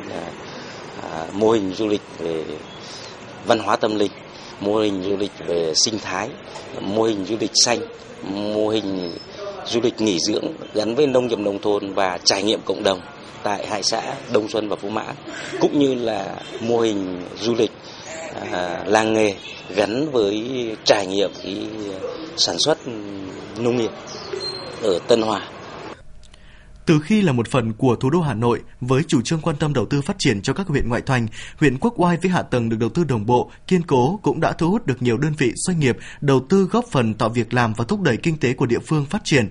à, 1.03 1.27
mô 1.33 1.51
hình 1.51 1.75
du 1.75 1.87
lịch 1.89 2.03
về 2.19 2.45
văn 3.47 3.59
hóa 3.59 3.77
tâm 3.77 3.99
linh 3.99 4.13
mô 4.61 4.79
hình 4.79 5.03
du 5.03 5.17
lịch 5.17 5.33
về 5.47 5.73
sinh 5.75 5.99
thái 5.99 6.29
mô 6.81 7.03
hình 7.03 7.25
du 7.25 7.37
lịch 7.41 7.51
xanh 7.65 7.79
mô 8.23 8.69
hình 8.69 9.13
du 9.67 9.81
lịch 9.81 10.01
nghỉ 10.01 10.19
dưỡng 10.21 10.45
gắn 10.75 10.95
với 10.95 11.07
nông 11.07 11.27
nghiệp 11.27 11.39
nông 11.39 11.59
thôn 11.59 11.95
và 11.95 12.19
trải 12.25 12.43
nghiệm 12.43 12.61
cộng 12.65 12.83
đồng 12.83 13.01
tại 13.43 13.67
hai 13.67 13.83
xã 13.83 14.03
Đông 14.33 14.49
Xuân 14.49 14.69
và 14.69 14.77
Phú 14.77 14.89
Mã 14.89 15.05
cũng 15.61 15.79
như 15.79 15.95
là 15.95 16.35
mô 16.61 16.81
hình 16.81 17.23
du 17.41 17.55
lịch 17.55 17.71
à, 18.53 18.83
làng 18.87 19.13
nghề 19.13 19.35
gắn 19.75 20.11
với 20.13 20.45
trải 20.85 21.07
nghiệm 21.07 21.31
cái 21.43 21.57
sản 22.37 22.57
xuất 22.59 22.79
nông 23.59 23.77
nghiệp 23.77 23.91
ở 24.83 24.99
Tân 25.09 25.23
Hòa 25.23 25.41
từ 26.91 27.01
khi 27.01 27.23
là 27.23 27.33
một 27.33 27.49
phần 27.49 27.73
của 27.73 27.97
thủ 27.97 28.11
đô 28.11 28.21
Hà 28.21 28.35
Nội 28.35 28.63
với 28.81 29.03
chủ 29.09 29.23
trương 29.23 29.41
quan 29.41 29.57
tâm 29.57 29.73
đầu 29.73 29.87
tư 29.87 30.01
phát 30.01 30.17
triển 30.19 30.43
cho 30.43 30.53
các 30.53 30.67
huyện 30.67 30.89
ngoại 30.89 31.03
thành, 31.07 31.27
huyện 31.57 31.79
Quốc 31.79 31.95
Oai 32.01 32.17
với 32.17 32.31
hạ 32.31 32.43
tầng 32.43 32.69
được 32.69 32.77
đầu 32.81 32.89
tư 32.89 33.05
đồng 33.05 33.27
bộ, 33.27 33.51
kiên 33.67 33.83
cố 33.83 34.21
cũng 34.23 34.41
đã 34.41 34.53
thu 34.53 34.71
hút 34.71 34.87
được 34.87 35.03
nhiều 35.03 35.19
đơn 35.19 35.33
vị 35.39 35.53
doanh 35.55 35.81
nghiệp 35.81 35.97
đầu 36.21 36.41
tư 36.49 36.65
góp 36.65 36.85
phần 36.91 37.15
tạo 37.15 37.29
việc 37.29 37.55
làm 37.55 37.73
và 37.73 37.85
thúc 37.85 38.01
đẩy 38.01 38.17
kinh 38.17 38.37
tế 38.37 38.53
của 38.53 38.67
địa 38.67 38.79
phương 38.79 39.07
phát 39.07 39.25
triển. 39.25 39.49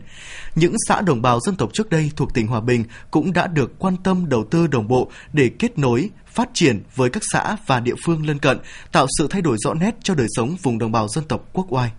Những 0.56 0.76
xã 0.88 1.02
đồng 1.02 1.22
bào 1.22 1.40
dân 1.40 1.56
tộc 1.56 1.70
trước 1.74 1.90
đây 1.90 2.12
thuộc 2.16 2.34
tỉnh 2.34 2.48
Hòa 2.48 2.62
Bình 2.62 2.84
cũng 3.12 3.34
đã 3.34 3.48
được 3.48 3.80
quan 3.80 3.96
tâm 4.04 4.30
đầu 4.30 4.44
tư 4.52 4.68
đồng 4.68 4.88
bộ 4.88 5.12
để 5.34 5.50
kết 5.60 5.80
nối, 5.80 6.10
phát 6.28 6.50
triển 6.54 6.84
với 6.96 7.10
các 7.10 7.24
xã 7.32 7.58
và 7.66 7.80
địa 7.80 7.96
phương 8.06 8.26
lân 8.26 8.40
cận, 8.40 8.60
tạo 8.92 9.08
sự 9.18 9.28
thay 9.30 9.42
đổi 9.42 9.58
rõ 9.60 9.74
nét 9.74 9.96
cho 10.04 10.16
đời 10.16 10.28
sống 10.30 10.56
vùng 10.64 10.78
đồng 10.78 10.92
bào 10.92 11.08
dân 11.08 11.24
tộc 11.24 11.50
Quốc 11.54 11.66
Oai. 11.70 11.92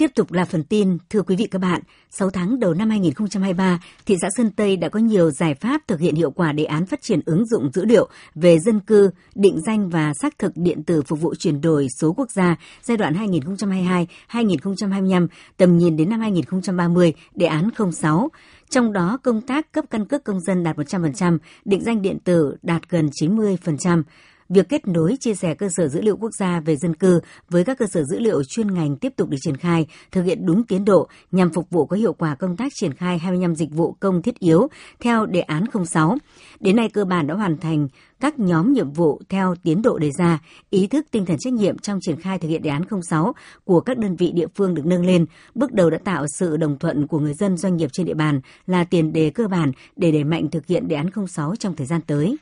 Tiếp 0.00 0.10
tục 0.14 0.32
là 0.32 0.44
phần 0.44 0.64
tin, 0.64 0.98
thưa 1.10 1.22
quý 1.22 1.36
vị 1.36 1.46
các 1.50 1.58
bạn, 1.58 1.82
6 2.10 2.30
tháng 2.30 2.60
đầu 2.60 2.74
năm 2.74 2.90
2023, 2.90 3.80
thị 4.06 4.16
xã 4.22 4.28
Sơn 4.36 4.50
Tây 4.50 4.76
đã 4.76 4.88
có 4.88 5.00
nhiều 5.00 5.30
giải 5.30 5.54
pháp 5.54 5.80
thực 5.88 6.00
hiện 6.00 6.14
hiệu 6.14 6.30
quả 6.30 6.52
đề 6.52 6.64
án 6.64 6.86
phát 6.86 7.02
triển 7.02 7.20
ứng 7.26 7.46
dụng 7.46 7.70
dữ 7.72 7.84
liệu 7.84 8.08
về 8.34 8.58
dân 8.58 8.80
cư, 8.80 9.10
định 9.34 9.60
danh 9.66 9.88
và 9.88 10.12
xác 10.14 10.38
thực 10.38 10.52
điện 10.54 10.82
tử 10.82 11.02
phục 11.02 11.20
vụ 11.20 11.34
chuyển 11.34 11.60
đổi 11.60 11.86
số 12.00 12.12
quốc 12.16 12.30
gia 12.30 12.56
giai 12.82 12.96
đoạn 12.96 13.14
2022-2025, 14.30 15.26
tầm 15.56 15.78
nhìn 15.78 15.96
đến 15.96 16.10
năm 16.10 16.20
2030, 16.20 17.12
đề 17.34 17.46
án 17.46 17.68
06. 17.92 18.28
Trong 18.70 18.92
đó, 18.92 19.18
công 19.22 19.40
tác 19.40 19.72
cấp 19.72 19.84
căn 19.90 20.04
cước 20.04 20.24
công 20.24 20.40
dân 20.40 20.62
đạt 20.62 20.76
100%, 20.76 21.38
định 21.64 21.82
danh 21.84 22.02
điện 22.02 22.18
tử 22.24 22.56
đạt 22.62 22.82
gần 22.88 23.10
90%. 23.22 24.02
Việc 24.50 24.68
kết 24.68 24.88
nối 24.88 25.16
chia 25.20 25.34
sẻ 25.34 25.54
cơ 25.54 25.68
sở 25.68 25.88
dữ 25.88 26.00
liệu 26.00 26.16
quốc 26.16 26.34
gia 26.34 26.60
về 26.60 26.76
dân 26.76 26.94
cư 26.94 27.20
với 27.50 27.64
các 27.64 27.78
cơ 27.78 27.86
sở 27.86 28.04
dữ 28.04 28.18
liệu 28.18 28.44
chuyên 28.44 28.74
ngành 28.74 28.96
tiếp 28.96 29.12
tục 29.16 29.28
được 29.28 29.36
triển 29.40 29.56
khai, 29.56 29.86
thực 30.12 30.22
hiện 30.22 30.46
đúng 30.46 30.64
tiến 30.64 30.84
độ 30.84 31.08
nhằm 31.32 31.52
phục 31.52 31.70
vụ 31.70 31.86
có 31.86 31.96
hiệu 31.96 32.12
quả 32.12 32.34
công 32.34 32.56
tác 32.56 32.72
triển 32.74 32.94
khai 32.94 33.18
25 33.18 33.54
dịch 33.54 33.70
vụ 33.72 33.96
công 34.00 34.22
thiết 34.22 34.38
yếu 34.38 34.68
theo 35.00 35.26
đề 35.26 35.40
án 35.40 35.64
06. 35.86 36.16
Đến 36.60 36.76
nay 36.76 36.88
cơ 36.88 37.04
bản 37.04 37.26
đã 37.26 37.34
hoàn 37.34 37.58
thành 37.58 37.88
các 38.20 38.38
nhóm 38.38 38.72
nhiệm 38.72 38.92
vụ 38.92 39.20
theo 39.28 39.54
tiến 39.62 39.82
độ 39.82 39.98
đề 39.98 40.10
ra, 40.18 40.38
ý 40.70 40.86
thức 40.86 41.06
tinh 41.10 41.26
thần 41.26 41.36
trách 41.40 41.52
nhiệm 41.52 41.78
trong 41.78 41.98
triển 42.00 42.20
khai 42.20 42.38
thực 42.38 42.48
hiện 42.48 42.62
đề 42.62 42.70
án 42.70 42.82
06 43.02 43.34
của 43.64 43.80
các 43.80 43.98
đơn 43.98 44.16
vị 44.16 44.32
địa 44.34 44.46
phương 44.54 44.74
được 44.74 44.86
nâng 44.86 45.06
lên, 45.06 45.26
bước 45.54 45.72
đầu 45.72 45.90
đã 45.90 45.98
tạo 46.04 46.26
sự 46.38 46.56
đồng 46.56 46.78
thuận 46.78 47.06
của 47.06 47.18
người 47.18 47.34
dân 47.34 47.56
doanh 47.56 47.76
nghiệp 47.76 47.90
trên 47.92 48.06
địa 48.06 48.14
bàn 48.14 48.40
là 48.66 48.84
tiền 48.84 49.12
đề 49.12 49.30
cơ 49.30 49.48
bản 49.48 49.72
để 49.96 50.12
đẩy 50.12 50.24
mạnh 50.24 50.50
thực 50.50 50.66
hiện 50.66 50.88
đề 50.88 50.96
án 50.96 51.26
06 51.28 51.56
trong 51.56 51.76
thời 51.76 51.86
gian 51.86 52.00
tới. 52.06 52.36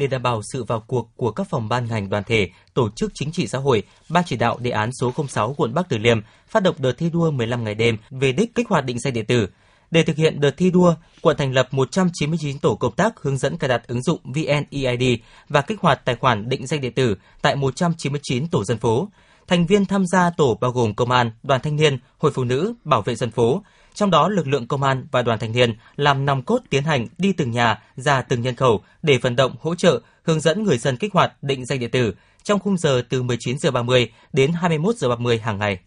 Để 0.00 0.06
đảm 0.06 0.22
bảo 0.22 0.40
sự 0.52 0.64
vào 0.64 0.80
cuộc 0.86 1.08
của 1.16 1.30
các 1.30 1.46
phòng 1.50 1.68
ban 1.68 1.88
ngành 1.88 2.10
đoàn 2.10 2.22
thể, 2.26 2.50
tổ 2.74 2.90
chức 2.96 3.10
chính 3.14 3.32
trị 3.32 3.46
xã 3.46 3.58
hội, 3.58 3.82
Ban 4.08 4.24
chỉ 4.26 4.36
đạo 4.36 4.58
đề 4.60 4.70
án 4.70 4.90
số 5.00 5.12
06 5.28 5.54
quận 5.56 5.74
Bắc 5.74 5.88
Từ 5.88 5.98
Liêm 5.98 6.20
phát 6.48 6.62
động 6.62 6.74
đợt 6.78 6.92
thi 6.92 7.10
đua 7.10 7.30
15 7.30 7.64
ngày 7.64 7.74
đêm 7.74 7.96
về 8.10 8.32
đích 8.32 8.54
kích 8.54 8.68
hoạt 8.68 8.84
định 8.84 8.98
danh 8.98 9.12
điện 9.12 9.26
tử. 9.26 9.48
Để 9.90 10.02
thực 10.02 10.16
hiện 10.16 10.40
đợt 10.40 10.50
thi 10.56 10.70
đua, 10.70 10.94
quận 11.22 11.36
thành 11.36 11.52
lập 11.52 11.68
199 11.70 12.58
tổ 12.58 12.74
công 12.74 12.92
tác 12.92 13.20
hướng 13.20 13.38
dẫn 13.38 13.56
cài 13.56 13.68
đặt 13.68 13.86
ứng 13.86 14.02
dụng 14.02 14.20
VNEID 14.24 15.18
và 15.48 15.60
kích 15.60 15.80
hoạt 15.80 16.04
tài 16.04 16.16
khoản 16.16 16.48
định 16.48 16.66
danh 16.66 16.80
điện 16.80 16.92
tử 16.92 17.16
tại 17.42 17.56
199 17.56 18.48
tổ 18.48 18.64
dân 18.64 18.78
phố. 18.78 19.08
Thành 19.46 19.66
viên 19.66 19.84
tham 19.84 20.04
gia 20.06 20.30
tổ 20.30 20.58
bao 20.60 20.70
gồm 20.70 20.94
công 20.94 21.10
an, 21.10 21.30
đoàn 21.42 21.60
thanh 21.60 21.76
niên, 21.76 21.98
hội 22.18 22.32
phụ 22.34 22.44
nữ, 22.44 22.74
bảo 22.84 23.02
vệ 23.02 23.14
dân 23.14 23.30
phố. 23.30 23.62
Trong 24.00 24.10
đó, 24.10 24.28
lực 24.28 24.48
lượng 24.48 24.66
công 24.66 24.82
an 24.82 25.06
và 25.10 25.22
đoàn 25.22 25.38
thanh 25.38 25.52
niên 25.52 25.74
làm 25.96 26.24
nòng 26.26 26.42
cốt 26.42 26.58
tiến 26.70 26.84
hành 26.84 27.06
đi 27.18 27.32
từng 27.32 27.50
nhà, 27.50 27.82
ra 27.96 28.22
từng 28.22 28.42
nhân 28.42 28.54
khẩu 28.54 28.82
để 29.02 29.18
vận 29.18 29.36
động, 29.36 29.54
hỗ 29.60 29.74
trợ, 29.74 30.00
hướng 30.22 30.40
dẫn 30.40 30.62
người 30.62 30.78
dân 30.78 30.96
kích 30.96 31.12
hoạt 31.12 31.42
định 31.42 31.66
danh 31.66 31.78
điện 31.78 31.90
tử 31.90 32.14
trong 32.42 32.58
khung 32.58 32.76
giờ 32.78 33.02
từ 33.08 33.22
19 33.22 33.58
giờ 33.58 33.70
30 33.70 34.12
đến 34.32 34.52
21 34.52 34.96
giờ 34.96 35.08
30 35.08 35.38
hàng 35.38 35.58
ngày. 35.58 35.78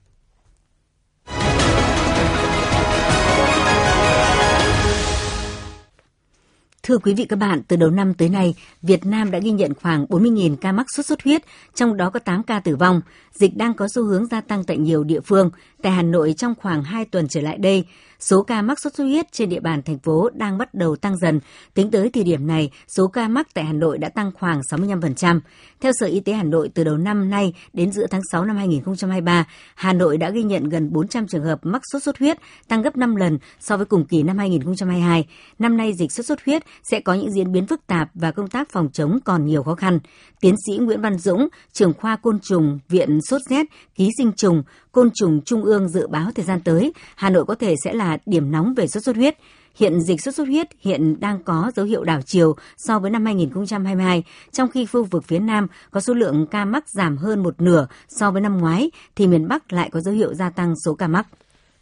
Thưa 6.88 6.98
quý 6.98 7.13
vị 7.13 7.26
các 7.26 7.36
bạn, 7.36 7.62
từ 7.67 7.76
đầu 7.76 7.89
năm 7.89 8.13
tới 8.13 8.30
nay, 8.30 8.56
Việt 8.82 9.06
Nam 9.06 9.32
đã 9.32 9.39
ghi 9.39 9.52
nhận 9.52 9.74
khoảng 9.74 10.06
40.000 10.06 10.56
ca 10.56 10.72
mắc 10.72 10.86
sốt 10.96 11.06
xuất 11.06 11.24
huyết, 11.24 11.41
trong 11.76 11.98
đó 11.98 12.10
có 12.10 12.19
8 12.19 12.43
ca 12.43 12.60
tử 12.60 12.76
vong. 12.76 13.02
Dịch 13.34 13.58
đang 13.58 13.74
có 13.74 13.88
xu 13.96 14.04
hướng 14.04 14.26
gia 14.26 14.41
tăng 14.41 14.63
tại 14.63 14.78
nhiều 14.78 15.04
địa 15.04 15.19
phương. 15.19 15.52
Tại 15.82 15.91
Hà 15.91 16.02
Nội 16.02 16.34
trong 16.38 16.54
khoảng 16.62 16.84
2 16.84 17.06
tuần 17.06 17.28
trở 17.28 17.41
lại 17.41 17.58
đây, 17.58 17.86
số 18.23 18.43
ca 18.43 18.62
mắc 18.62 18.79
sốt 18.79 18.93
xuất 18.95 19.03
huyết 19.03 19.31
trên 19.31 19.49
địa 19.49 19.59
bàn 19.59 19.81
thành 19.83 19.99
phố 19.99 20.29
đang 20.33 20.57
bắt 20.57 20.73
đầu 20.73 20.95
tăng 20.95 21.17
dần. 21.17 21.39
Tính 21.73 21.91
tới 21.91 22.09
thời 22.09 22.23
điểm 22.23 22.47
này, 22.47 22.71
số 22.88 23.07
ca 23.07 23.27
mắc 23.27 23.47
tại 23.53 23.65
Hà 23.65 23.73
Nội 23.73 23.97
đã 23.97 24.09
tăng 24.09 24.31
khoảng 24.39 24.62
65%. 24.71 25.39
Theo 25.81 25.91
Sở 25.99 26.07
Y 26.07 26.19
tế 26.19 26.33
Hà 26.33 26.43
Nội, 26.43 26.69
từ 26.73 26.83
đầu 26.83 26.97
năm 26.97 27.29
nay 27.29 27.53
đến 27.73 27.91
giữa 27.91 28.07
tháng 28.07 28.21
6 28.31 28.45
năm 28.45 28.55
2023, 28.55 29.45
Hà 29.75 29.93
Nội 29.93 30.17
đã 30.17 30.29
ghi 30.29 30.43
nhận 30.43 30.69
gần 30.69 30.93
400 30.93 31.27
trường 31.27 31.43
hợp 31.43 31.59
mắc 31.63 31.81
sốt 31.91 32.03
xuất 32.03 32.19
huyết, 32.19 32.38
tăng 32.67 32.81
gấp 32.81 32.97
5 32.97 33.15
lần 33.15 33.39
so 33.59 33.77
với 33.77 33.86
cùng 33.86 34.05
kỳ 34.05 34.23
năm 34.23 34.38
2022. 34.38 35.25
Năm 35.59 35.77
nay, 35.77 35.93
dịch 35.93 36.12
sốt 36.12 36.25
xuất 36.25 36.45
huyết 36.45 36.63
sẽ 36.83 36.99
có 36.99 37.13
những 37.13 37.31
diễn 37.31 37.51
biến 37.51 37.67
phức 37.67 37.88
tạp 37.88 38.09
và 38.13 38.31
công 38.31 38.47
tác 38.47 38.69
phòng 38.71 38.89
chống 38.93 39.19
còn 39.25 39.45
nhiều 39.45 39.63
khó 39.63 39.75
khăn. 39.75 39.99
Tiến 40.41 40.55
sĩ 40.67 40.77
Nguyễn 40.77 41.01
Văn 41.01 41.17
Dũng, 41.17 41.47
trưởng 41.73 41.93
khoa 41.93 42.15
côn 42.15 42.39
trùng, 42.39 42.79
Viện 42.89 43.19
Sốt 43.21 43.41
rét, 43.49 43.65
ký 43.95 44.09
sinh 44.17 44.31
trùng, 44.33 44.63
côn 44.91 45.09
trùng 45.13 45.41
Trung 45.45 45.63
ương 45.63 45.89
dự 45.89 46.07
báo 46.07 46.31
thời 46.36 46.45
gian 46.45 46.59
tới, 46.62 46.93
Hà 47.15 47.29
Nội 47.29 47.45
có 47.45 47.55
thể 47.55 47.75
sẽ 47.83 47.93
là 47.93 48.12
điểm 48.26 48.52
nóng 48.52 48.73
về 48.73 48.88
sốt 48.88 49.04
xuất 49.04 49.15
huyết. 49.15 49.38
Hiện 49.76 50.02
dịch 50.02 50.21
sốt 50.21 50.36
xuất 50.36 50.47
huyết 50.47 50.67
hiện 50.82 51.19
đang 51.19 51.43
có 51.43 51.71
dấu 51.76 51.86
hiệu 51.86 52.04
đảo 52.04 52.21
chiều 52.21 52.56
so 52.78 52.99
với 52.99 53.12
năm 53.12 53.26
2022, 53.26 54.23
trong 54.52 54.69
khi 54.69 54.86
khu 54.86 55.04
vực 55.04 55.23
phía 55.28 55.39
Nam 55.39 55.67
có 55.91 56.02
số 56.02 56.13
lượng 56.13 56.47
ca 56.52 56.65
mắc 56.65 56.89
giảm 56.89 57.17
hơn 57.17 57.43
một 57.43 57.62
nửa 57.62 57.88
so 58.08 58.32
với 58.32 58.41
năm 58.41 58.58
ngoái, 58.58 58.91
thì 59.15 59.28
miền 59.28 59.47
Bắc 59.47 59.73
lại 59.73 59.89
có 59.91 59.99
dấu 59.99 60.13
hiệu 60.13 60.34
gia 60.34 60.49
tăng 60.49 60.73
số 60.86 60.93
ca 60.93 61.08
mắc. 61.08 61.28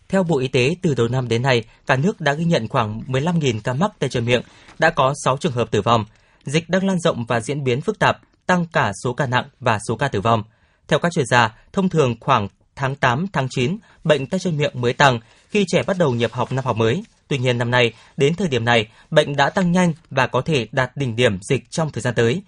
Theo 0.10 0.24
Bộ 0.24 0.40
Y 0.40 0.48
tế, 0.48 0.76
từ 0.82 0.96
đầu 0.96 1.08
năm 1.08 1.28
đến 1.28 1.42
nay, 1.42 1.64
cả 1.86 1.96
nước 1.96 2.22
đã 2.22 2.34
ghi 2.34 2.46
nhận 2.46 2.68
khoảng 2.68 3.02
15.000 3.08 3.60
ca 3.64 3.74
mắc 3.74 3.92
tay 4.00 4.10
chân 4.10 4.26
miệng, 4.26 4.42
đã 4.80 4.90
có 4.90 5.14
6 5.24 5.38
trường 5.38 5.52
hợp 5.52 5.72
tử 5.72 5.82
vong. 5.82 6.06
Dịch 6.44 6.70
đang 6.70 6.88
lan 6.88 7.00
rộng 7.00 7.26
và 7.26 7.40
diễn 7.40 7.64
biến 7.64 7.82
phức 7.82 8.00
tạp, 8.00 8.20
tăng 8.46 8.66
cả 8.74 8.92
số 9.04 9.14
ca 9.14 9.26
nặng 9.26 9.46
và 9.60 9.80
số 9.88 9.96
ca 9.96 10.08
tử 10.08 10.22
vong. 10.22 10.44
Theo 10.88 11.00
các 11.00 11.12
chuyên 11.12 11.26
gia, 11.26 11.56
thông 11.74 11.90
thường 11.90 12.16
khoảng 12.20 12.48
tháng 12.76 12.96
8, 12.96 13.26
tháng 13.34 13.48
9, 13.50 13.78
bệnh 14.04 14.26
tay 14.26 14.40
chân 14.40 14.58
miệng 14.58 14.82
mới 14.82 14.94
tăng 14.94 15.20
khi 15.50 15.66
trẻ 15.68 15.84
bắt 15.88 15.98
đầu 15.98 16.16
nhập 16.16 16.32
học 16.32 16.52
năm 16.52 16.66
học 16.66 16.78
mới. 16.78 17.04
Tuy 17.28 17.38
nhiên 17.38 17.58
năm 17.58 17.72
nay, 17.72 17.94
đến 18.18 18.36
thời 18.36 18.48
điểm 18.48 18.66
này, 18.66 18.88
bệnh 19.12 19.36
đã 19.36 19.50
tăng 19.50 19.72
nhanh 19.72 19.94
và 20.10 20.28
có 20.28 20.42
thể 20.42 20.68
đạt 20.72 20.98
đỉnh 20.98 21.16
điểm 21.16 21.40
dịch 21.42 21.70
trong 21.70 21.92
thời 21.92 22.02
gian 22.02 22.14
tới. 22.16 22.42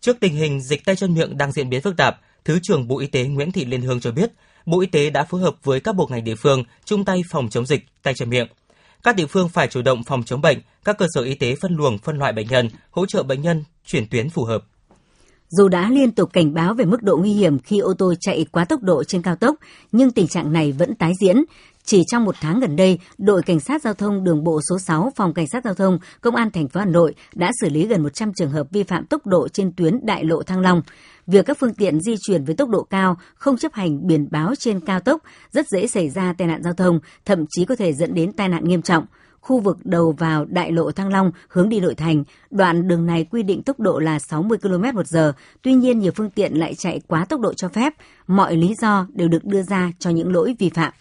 Trước 0.00 0.16
tình 0.20 0.34
hình 0.34 0.60
dịch 0.60 0.84
tay 0.84 0.96
chân 0.96 1.14
miệng 1.14 1.38
đang 1.38 1.52
diễn 1.52 1.70
biến 1.70 1.80
phức 1.80 1.96
tạp, 1.96 2.20
Thứ 2.44 2.58
trưởng 2.62 2.88
Bộ 2.88 2.98
Y 2.98 3.06
tế 3.06 3.24
Nguyễn 3.24 3.52
Thị 3.52 3.64
Liên 3.64 3.82
Hương 3.82 4.00
cho 4.00 4.10
biết, 4.10 4.32
Bộ 4.66 4.80
Y 4.80 4.86
tế 4.86 5.10
đã 5.10 5.24
phối 5.24 5.40
hợp 5.40 5.56
với 5.62 5.80
các 5.80 5.96
bộ 5.96 6.08
ngành 6.10 6.24
địa 6.24 6.34
phương 6.34 6.64
chung 6.84 7.04
tay 7.04 7.22
phòng 7.30 7.48
chống 7.50 7.66
dịch 7.66 7.86
tay 8.02 8.14
chân 8.14 8.30
miệng. 8.30 8.46
Các 9.02 9.16
địa 9.16 9.26
phương 9.26 9.48
phải 9.48 9.68
chủ 9.68 9.82
động 9.82 10.02
phòng 10.04 10.22
chống 10.22 10.40
bệnh, 10.40 10.58
các 10.84 10.98
cơ 10.98 11.06
sở 11.14 11.22
y 11.22 11.34
tế 11.34 11.54
phân 11.60 11.76
luồng 11.76 11.98
phân 11.98 12.16
loại 12.16 12.32
bệnh 12.32 12.48
nhân, 12.48 12.68
hỗ 12.90 13.06
trợ 13.06 13.22
bệnh 13.22 13.42
nhân 13.42 13.64
chuyển 13.86 14.08
tuyến 14.08 14.30
phù 14.30 14.44
hợp. 14.44 14.64
Dù 15.48 15.68
đã 15.68 15.90
liên 15.90 16.12
tục 16.12 16.32
cảnh 16.32 16.54
báo 16.54 16.74
về 16.74 16.84
mức 16.84 17.02
độ 17.02 17.16
nguy 17.16 17.32
hiểm 17.32 17.58
khi 17.58 17.78
ô 17.78 17.94
tô 17.94 18.14
chạy 18.20 18.46
quá 18.52 18.64
tốc 18.64 18.82
độ 18.82 19.04
trên 19.04 19.22
cao 19.22 19.36
tốc, 19.36 19.56
nhưng 19.92 20.10
tình 20.10 20.28
trạng 20.28 20.52
này 20.52 20.72
vẫn 20.72 20.94
tái 20.94 21.12
diễn. 21.20 21.36
Chỉ 21.84 22.02
trong 22.06 22.24
một 22.24 22.34
tháng 22.40 22.60
gần 22.60 22.76
đây, 22.76 22.98
đội 23.18 23.42
cảnh 23.42 23.60
sát 23.60 23.82
giao 23.82 23.94
thông 23.94 24.24
đường 24.24 24.44
bộ 24.44 24.60
số 24.70 24.78
6 24.78 25.12
phòng 25.16 25.34
cảnh 25.34 25.46
sát 25.46 25.64
giao 25.64 25.74
thông 25.74 25.98
công 26.20 26.34
an 26.34 26.50
thành 26.50 26.68
phố 26.68 26.80
Hà 26.80 26.86
Nội 26.86 27.14
đã 27.34 27.50
xử 27.60 27.68
lý 27.68 27.86
gần 27.86 28.02
100 28.02 28.32
trường 28.36 28.50
hợp 28.50 28.66
vi 28.70 28.82
phạm 28.82 29.06
tốc 29.06 29.26
độ 29.26 29.48
trên 29.48 29.72
tuyến 29.76 30.06
đại 30.06 30.24
lộ 30.24 30.42
Thăng 30.42 30.60
Long. 30.60 30.82
Việc 31.26 31.46
các 31.46 31.56
phương 31.60 31.74
tiện 31.74 32.00
di 32.00 32.14
chuyển 32.26 32.44
với 32.44 32.54
tốc 32.54 32.68
độ 32.68 32.82
cao, 32.82 33.16
không 33.34 33.56
chấp 33.56 33.72
hành 33.72 34.06
biển 34.06 34.28
báo 34.30 34.54
trên 34.58 34.80
cao 34.80 35.00
tốc 35.00 35.22
rất 35.52 35.66
dễ 35.68 35.86
xảy 35.86 36.10
ra 36.10 36.34
tai 36.38 36.48
nạn 36.48 36.62
giao 36.62 36.74
thông, 36.74 36.98
thậm 37.24 37.44
chí 37.50 37.64
có 37.64 37.76
thể 37.76 37.92
dẫn 37.92 38.14
đến 38.14 38.32
tai 38.32 38.48
nạn 38.48 38.64
nghiêm 38.64 38.82
trọng 38.82 39.04
khu 39.44 39.60
vực 39.60 39.78
đầu 39.84 40.12
vào 40.18 40.44
đại 40.44 40.72
lộ 40.72 40.92
Thăng 40.92 41.12
Long 41.12 41.30
hướng 41.48 41.68
đi 41.68 41.80
nội 41.80 41.94
thành. 41.94 42.24
Đoạn 42.50 42.88
đường 42.88 43.06
này 43.06 43.24
quy 43.24 43.42
định 43.42 43.62
tốc 43.62 43.80
độ 43.80 43.98
là 43.98 44.18
60 44.18 44.58
km 44.58 44.82
một 44.94 45.06
giờ, 45.06 45.32
tuy 45.62 45.72
nhiên 45.72 45.98
nhiều 45.98 46.12
phương 46.16 46.30
tiện 46.30 46.54
lại 46.54 46.74
chạy 46.74 47.00
quá 47.06 47.24
tốc 47.24 47.40
độ 47.40 47.54
cho 47.54 47.68
phép. 47.68 47.92
Mọi 48.26 48.56
lý 48.56 48.74
do 48.82 49.06
đều 49.12 49.28
được 49.28 49.44
đưa 49.44 49.62
ra 49.62 49.92
cho 49.98 50.10
những 50.10 50.32
lỗi 50.32 50.56
vi 50.58 50.70
phạm. 50.70 50.92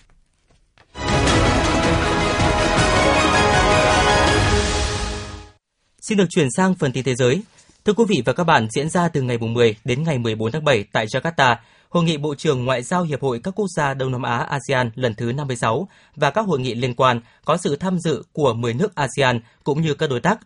Xin 6.02 6.18
được 6.18 6.30
chuyển 6.30 6.48
sang 6.58 6.76
phần 6.76 6.92
tin 6.92 7.04
thế 7.04 7.16
giới. 7.16 7.44
Thưa 7.86 7.94
quý 7.94 8.04
vị 8.08 8.22
và 8.26 8.34
các 8.34 8.44
bạn, 8.44 8.68
diễn 8.76 8.90
ra 8.90 9.08
từ 9.08 9.22
ngày 9.22 9.38
10 9.38 9.76
đến 9.84 10.04
ngày 10.04 10.18
14 10.18 10.52
tháng 10.52 10.64
7 10.64 10.84
tại 10.92 11.06
Jakarta, 11.06 11.56
Hội 11.94 12.04
nghị 12.04 12.18
Bộ 12.18 12.36
trưởng 12.36 12.66
Ngoại 12.66 12.84
giao 12.84 13.04
Hiệp 13.04 13.22
hội 13.22 13.40
các 13.44 13.54
quốc 13.56 13.68
gia 13.76 13.94
Đông 13.94 14.12
Nam 14.12 14.22
Á 14.22 14.38
ASEAN 14.38 14.92
lần 14.96 15.16
thứ 15.16 15.32
56 15.32 15.88
và 16.16 16.32
các 16.32 16.46
hội 16.46 16.60
nghị 16.60 16.76
liên 16.76 16.94
quan 16.94 17.22
có 17.46 17.58
sự 17.58 17.76
tham 17.76 18.00
dự 18.00 18.24
của 18.32 18.54
10 18.54 18.74
nước 18.74 18.96
ASEAN 18.96 19.40
cũng 19.64 19.82
như 19.82 19.94
các 19.94 20.10
đối 20.10 20.20
tác. 20.20 20.40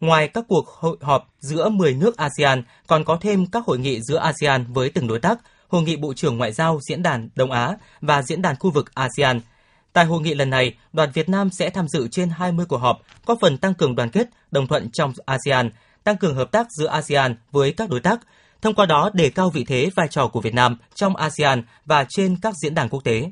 Ngoài 0.00 0.28
các 0.28 0.44
cuộc 0.48 0.68
hội 0.68 0.96
họp 1.00 1.28
giữa 1.40 1.68
10 1.68 1.94
nước 1.94 2.16
ASEAN, 2.16 2.62
còn 2.86 3.04
có 3.04 3.18
thêm 3.20 3.46
các 3.46 3.64
hội 3.66 3.78
nghị 3.78 4.00
giữa 4.00 4.18
ASEAN 4.18 4.72
với 4.72 4.90
từng 4.90 5.06
đối 5.06 5.18
tác, 5.18 5.38
Hội 5.68 5.82
nghị 5.82 5.96
Bộ 5.96 6.14
trưởng 6.14 6.38
Ngoại 6.38 6.52
giao 6.52 6.80
Diễn 6.88 7.02
đàn 7.02 7.28
Đông 7.34 7.50
Á 7.50 7.76
và 8.00 8.22
Diễn 8.22 8.42
đàn 8.42 8.56
khu 8.56 8.70
vực 8.70 8.94
ASEAN. 8.94 9.40
Tại 9.92 10.04
hội 10.04 10.20
nghị 10.20 10.34
lần 10.34 10.50
này, 10.50 10.74
đoàn 10.92 11.10
Việt 11.14 11.28
Nam 11.28 11.50
sẽ 11.50 11.70
tham 11.70 11.88
dự 11.88 12.08
trên 12.08 12.28
20 12.28 12.66
cuộc 12.68 12.78
họp, 12.78 13.00
có 13.26 13.36
phần 13.40 13.58
tăng 13.58 13.74
cường 13.74 13.96
đoàn 13.96 14.10
kết, 14.10 14.28
đồng 14.50 14.66
thuận 14.66 14.90
trong 14.90 15.12
ASEAN, 15.26 15.70
tăng 16.04 16.16
cường 16.16 16.34
hợp 16.34 16.50
tác 16.52 16.66
giữa 16.70 16.86
ASEAN 16.86 17.36
với 17.52 17.72
các 17.72 17.90
đối 17.90 18.00
tác, 18.00 18.20
thông 18.62 18.74
qua 18.74 18.86
đó 18.86 19.10
đề 19.14 19.30
cao 19.30 19.50
vị 19.50 19.64
thế 19.64 19.90
vai 19.94 20.08
trò 20.10 20.28
của 20.28 20.40
Việt 20.40 20.54
Nam 20.54 20.76
trong 20.94 21.16
ASEAN 21.16 21.62
và 21.84 22.06
trên 22.08 22.36
các 22.42 22.54
diễn 22.62 22.74
đàn 22.74 22.88
quốc 22.88 23.04
tế. 23.04 23.30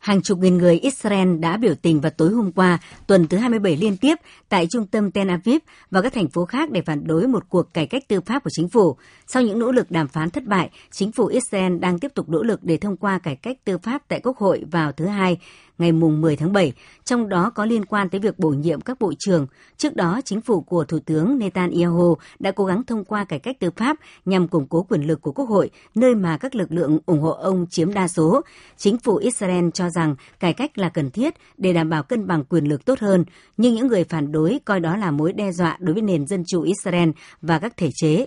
Hàng 0.00 0.22
chục 0.22 0.38
nghìn 0.38 0.58
người 0.58 0.78
Israel 0.78 1.36
đã 1.38 1.56
biểu 1.56 1.74
tình 1.82 2.00
vào 2.00 2.10
tối 2.10 2.30
hôm 2.30 2.52
qua, 2.52 2.78
tuần 3.06 3.28
thứ 3.28 3.36
27 3.36 3.76
liên 3.76 3.96
tiếp, 3.96 4.14
tại 4.48 4.66
trung 4.70 4.86
tâm 4.86 5.10
Tel 5.10 5.30
Aviv 5.30 5.58
và 5.90 6.02
các 6.02 6.12
thành 6.12 6.28
phố 6.28 6.44
khác 6.44 6.70
để 6.70 6.82
phản 6.82 7.06
đối 7.06 7.26
một 7.26 7.44
cuộc 7.48 7.74
cải 7.74 7.86
cách 7.86 8.02
tư 8.08 8.20
pháp 8.20 8.44
của 8.44 8.50
chính 8.52 8.68
phủ. 8.68 8.96
Sau 9.26 9.42
những 9.42 9.58
nỗ 9.58 9.72
lực 9.72 9.90
đàm 9.90 10.08
phán 10.08 10.30
thất 10.30 10.44
bại, 10.44 10.70
chính 10.90 11.12
phủ 11.12 11.26
Israel 11.26 11.78
đang 11.78 11.98
tiếp 11.98 12.12
tục 12.14 12.28
nỗ 12.28 12.42
lực 12.42 12.60
để 12.62 12.76
thông 12.76 12.96
qua 12.96 13.18
cải 13.18 13.36
cách 13.36 13.56
tư 13.64 13.78
pháp 13.78 14.02
tại 14.08 14.20
Quốc 14.22 14.38
hội 14.38 14.64
vào 14.70 14.92
thứ 14.92 15.06
Hai, 15.06 15.38
ngày 15.80 15.92
mùng 15.92 16.20
10 16.20 16.36
tháng 16.36 16.52
7, 16.52 16.72
trong 17.04 17.28
đó 17.28 17.50
có 17.50 17.64
liên 17.64 17.84
quan 17.84 18.08
tới 18.08 18.20
việc 18.20 18.38
bổ 18.38 18.48
nhiệm 18.48 18.80
các 18.80 19.00
bộ 19.00 19.12
trưởng. 19.18 19.46
Trước 19.76 19.96
đó, 19.96 20.20
chính 20.24 20.40
phủ 20.40 20.60
của 20.60 20.84
Thủ 20.84 20.98
tướng 21.06 21.38
Netanyahu 21.38 22.16
đã 22.38 22.50
cố 22.50 22.64
gắng 22.64 22.84
thông 22.84 23.04
qua 23.04 23.24
cải 23.24 23.38
cách 23.38 23.56
tư 23.60 23.70
pháp 23.76 23.96
nhằm 24.24 24.48
củng 24.48 24.66
cố 24.66 24.82
quyền 24.82 25.02
lực 25.02 25.22
của 25.22 25.32
Quốc 25.32 25.48
hội, 25.48 25.70
nơi 25.94 26.14
mà 26.14 26.36
các 26.36 26.54
lực 26.54 26.72
lượng 26.72 26.98
ủng 27.06 27.20
hộ 27.20 27.30
ông 27.30 27.66
chiếm 27.70 27.94
đa 27.94 28.08
số. 28.08 28.40
Chính 28.76 28.98
phủ 28.98 29.16
Israel 29.16 29.68
cho 29.74 29.90
rằng 29.90 30.14
cải 30.40 30.52
cách 30.52 30.78
là 30.78 30.88
cần 30.88 31.10
thiết 31.10 31.34
để 31.56 31.72
đảm 31.72 31.90
bảo 31.90 32.02
cân 32.02 32.26
bằng 32.26 32.44
quyền 32.44 32.64
lực 32.64 32.84
tốt 32.84 32.98
hơn, 32.98 33.24
nhưng 33.56 33.74
những 33.74 33.86
người 33.86 34.04
phản 34.04 34.32
đối 34.32 34.60
coi 34.64 34.80
đó 34.80 34.96
là 34.96 35.10
mối 35.10 35.32
đe 35.32 35.52
dọa 35.52 35.76
đối 35.80 35.94
với 35.94 36.02
nền 36.02 36.26
dân 36.26 36.44
chủ 36.46 36.62
Israel 36.62 37.10
và 37.42 37.58
các 37.58 37.76
thể 37.76 37.90
chế 37.94 38.26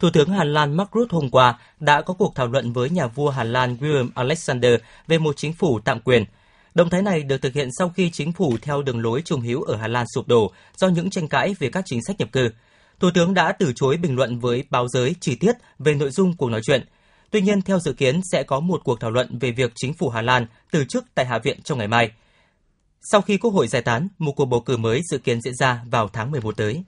Thủ 0.00 0.08
tướng 0.12 0.28
Hà 0.28 0.44
Lan 0.44 0.76
Mark 0.76 0.90
Rutte 0.94 1.16
hôm 1.16 1.30
qua 1.30 1.58
đã 1.80 2.02
có 2.02 2.14
cuộc 2.14 2.34
thảo 2.34 2.46
luận 2.46 2.72
với 2.72 2.90
nhà 2.90 3.06
vua 3.06 3.30
Hà 3.30 3.44
Lan 3.44 3.76
William 3.80 4.08
Alexander 4.14 4.80
về 5.08 5.18
một 5.18 5.36
chính 5.36 5.52
phủ 5.52 5.80
tạm 5.84 6.00
quyền– 6.00 6.24
Động 6.74 6.90
thái 6.90 7.02
này 7.02 7.22
được 7.22 7.42
thực 7.42 7.54
hiện 7.54 7.68
sau 7.78 7.88
khi 7.88 8.10
chính 8.10 8.32
phủ 8.32 8.56
theo 8.62 8.82
đường 8.82 9.00
lối 9.00 9.22
trung 9.24 9.40
hiếu 9.40 9.62
ở 9.62 9.76
Hà 9.76 9.88
Lan 9.88 10.06
sụp 10.14 10.28
đổ 10.28 10.52
do 10.76 10.88
những 10.88 11.10
tranh 11.10 11.28
cãi 11.28 11.54
về 11.58 11.68
các 11.68 11.84
chính 11.86 12.00
sách 12.06 12.16
nhập 12.18 12.32
cư. 12.32 12.50
Thủ 13.00 13.10
tướng 13.14 13.34
đã 13.34 13.52
từ 13.52 13.72
chối 13.76 13.96
bình 13.96 14.16
luận 14.16 14.38
với 14.38 14.64
báo 14.70 14.88
giới 14.88 15.14
chi 15.20 15.34
tiết 15.34 15.52
về 15.78 15.94
nội 15.94 16.10
dung 16.10 16.36
cuộc 16.36 16.48
nói 16.48 16.60
chuyện. 16.64 16.84
Tuy 17.30 17.40
nhiên, 17.40 17.62
theo 17.62 17.78
dự 17.78 17.92
kiến 17.92 18.20
sẽ 18.32 18.42
có 18.42 18.60
một 18.60 18.80
cuộc 18.84 19.00
thảo 19.00 19.10
luận 19.10 19.38
về 19.38 19.50
việc 19.50 19.72
chính 19.74 19.94
phủ 19.94 20.08
Hà 20.08 20.22
Lan 20.22 20.46
từ 20.70 20.84
chức 20.84 21.04
tại 21.14 21.26
Hạ 21.26 21.38
viện 21.38 21.62
trong 21.62 21.78
ngày 21.78 21.88
mai. 21.88 22.10
Sau 23.02 23.20
khi 23.20 23.36
Quốc 23.36 23.50
hội 23.50 23.68
giải 23.68 23.82
tán, 23.82 24.08
một 24.18 24.32
cuộc 24.32 24.44
bầu 24.44 24.60
cử 24.60 24.76
mới 24.76 25.00
dự 25.10 25.18
kiến 25.18 25.40
diễn 25.40 25.54
ra 25.54 25.82
vào 25.90 26.08
tháng 26.08 26.30
11 26.30 26.56
tới. 26.56 26.84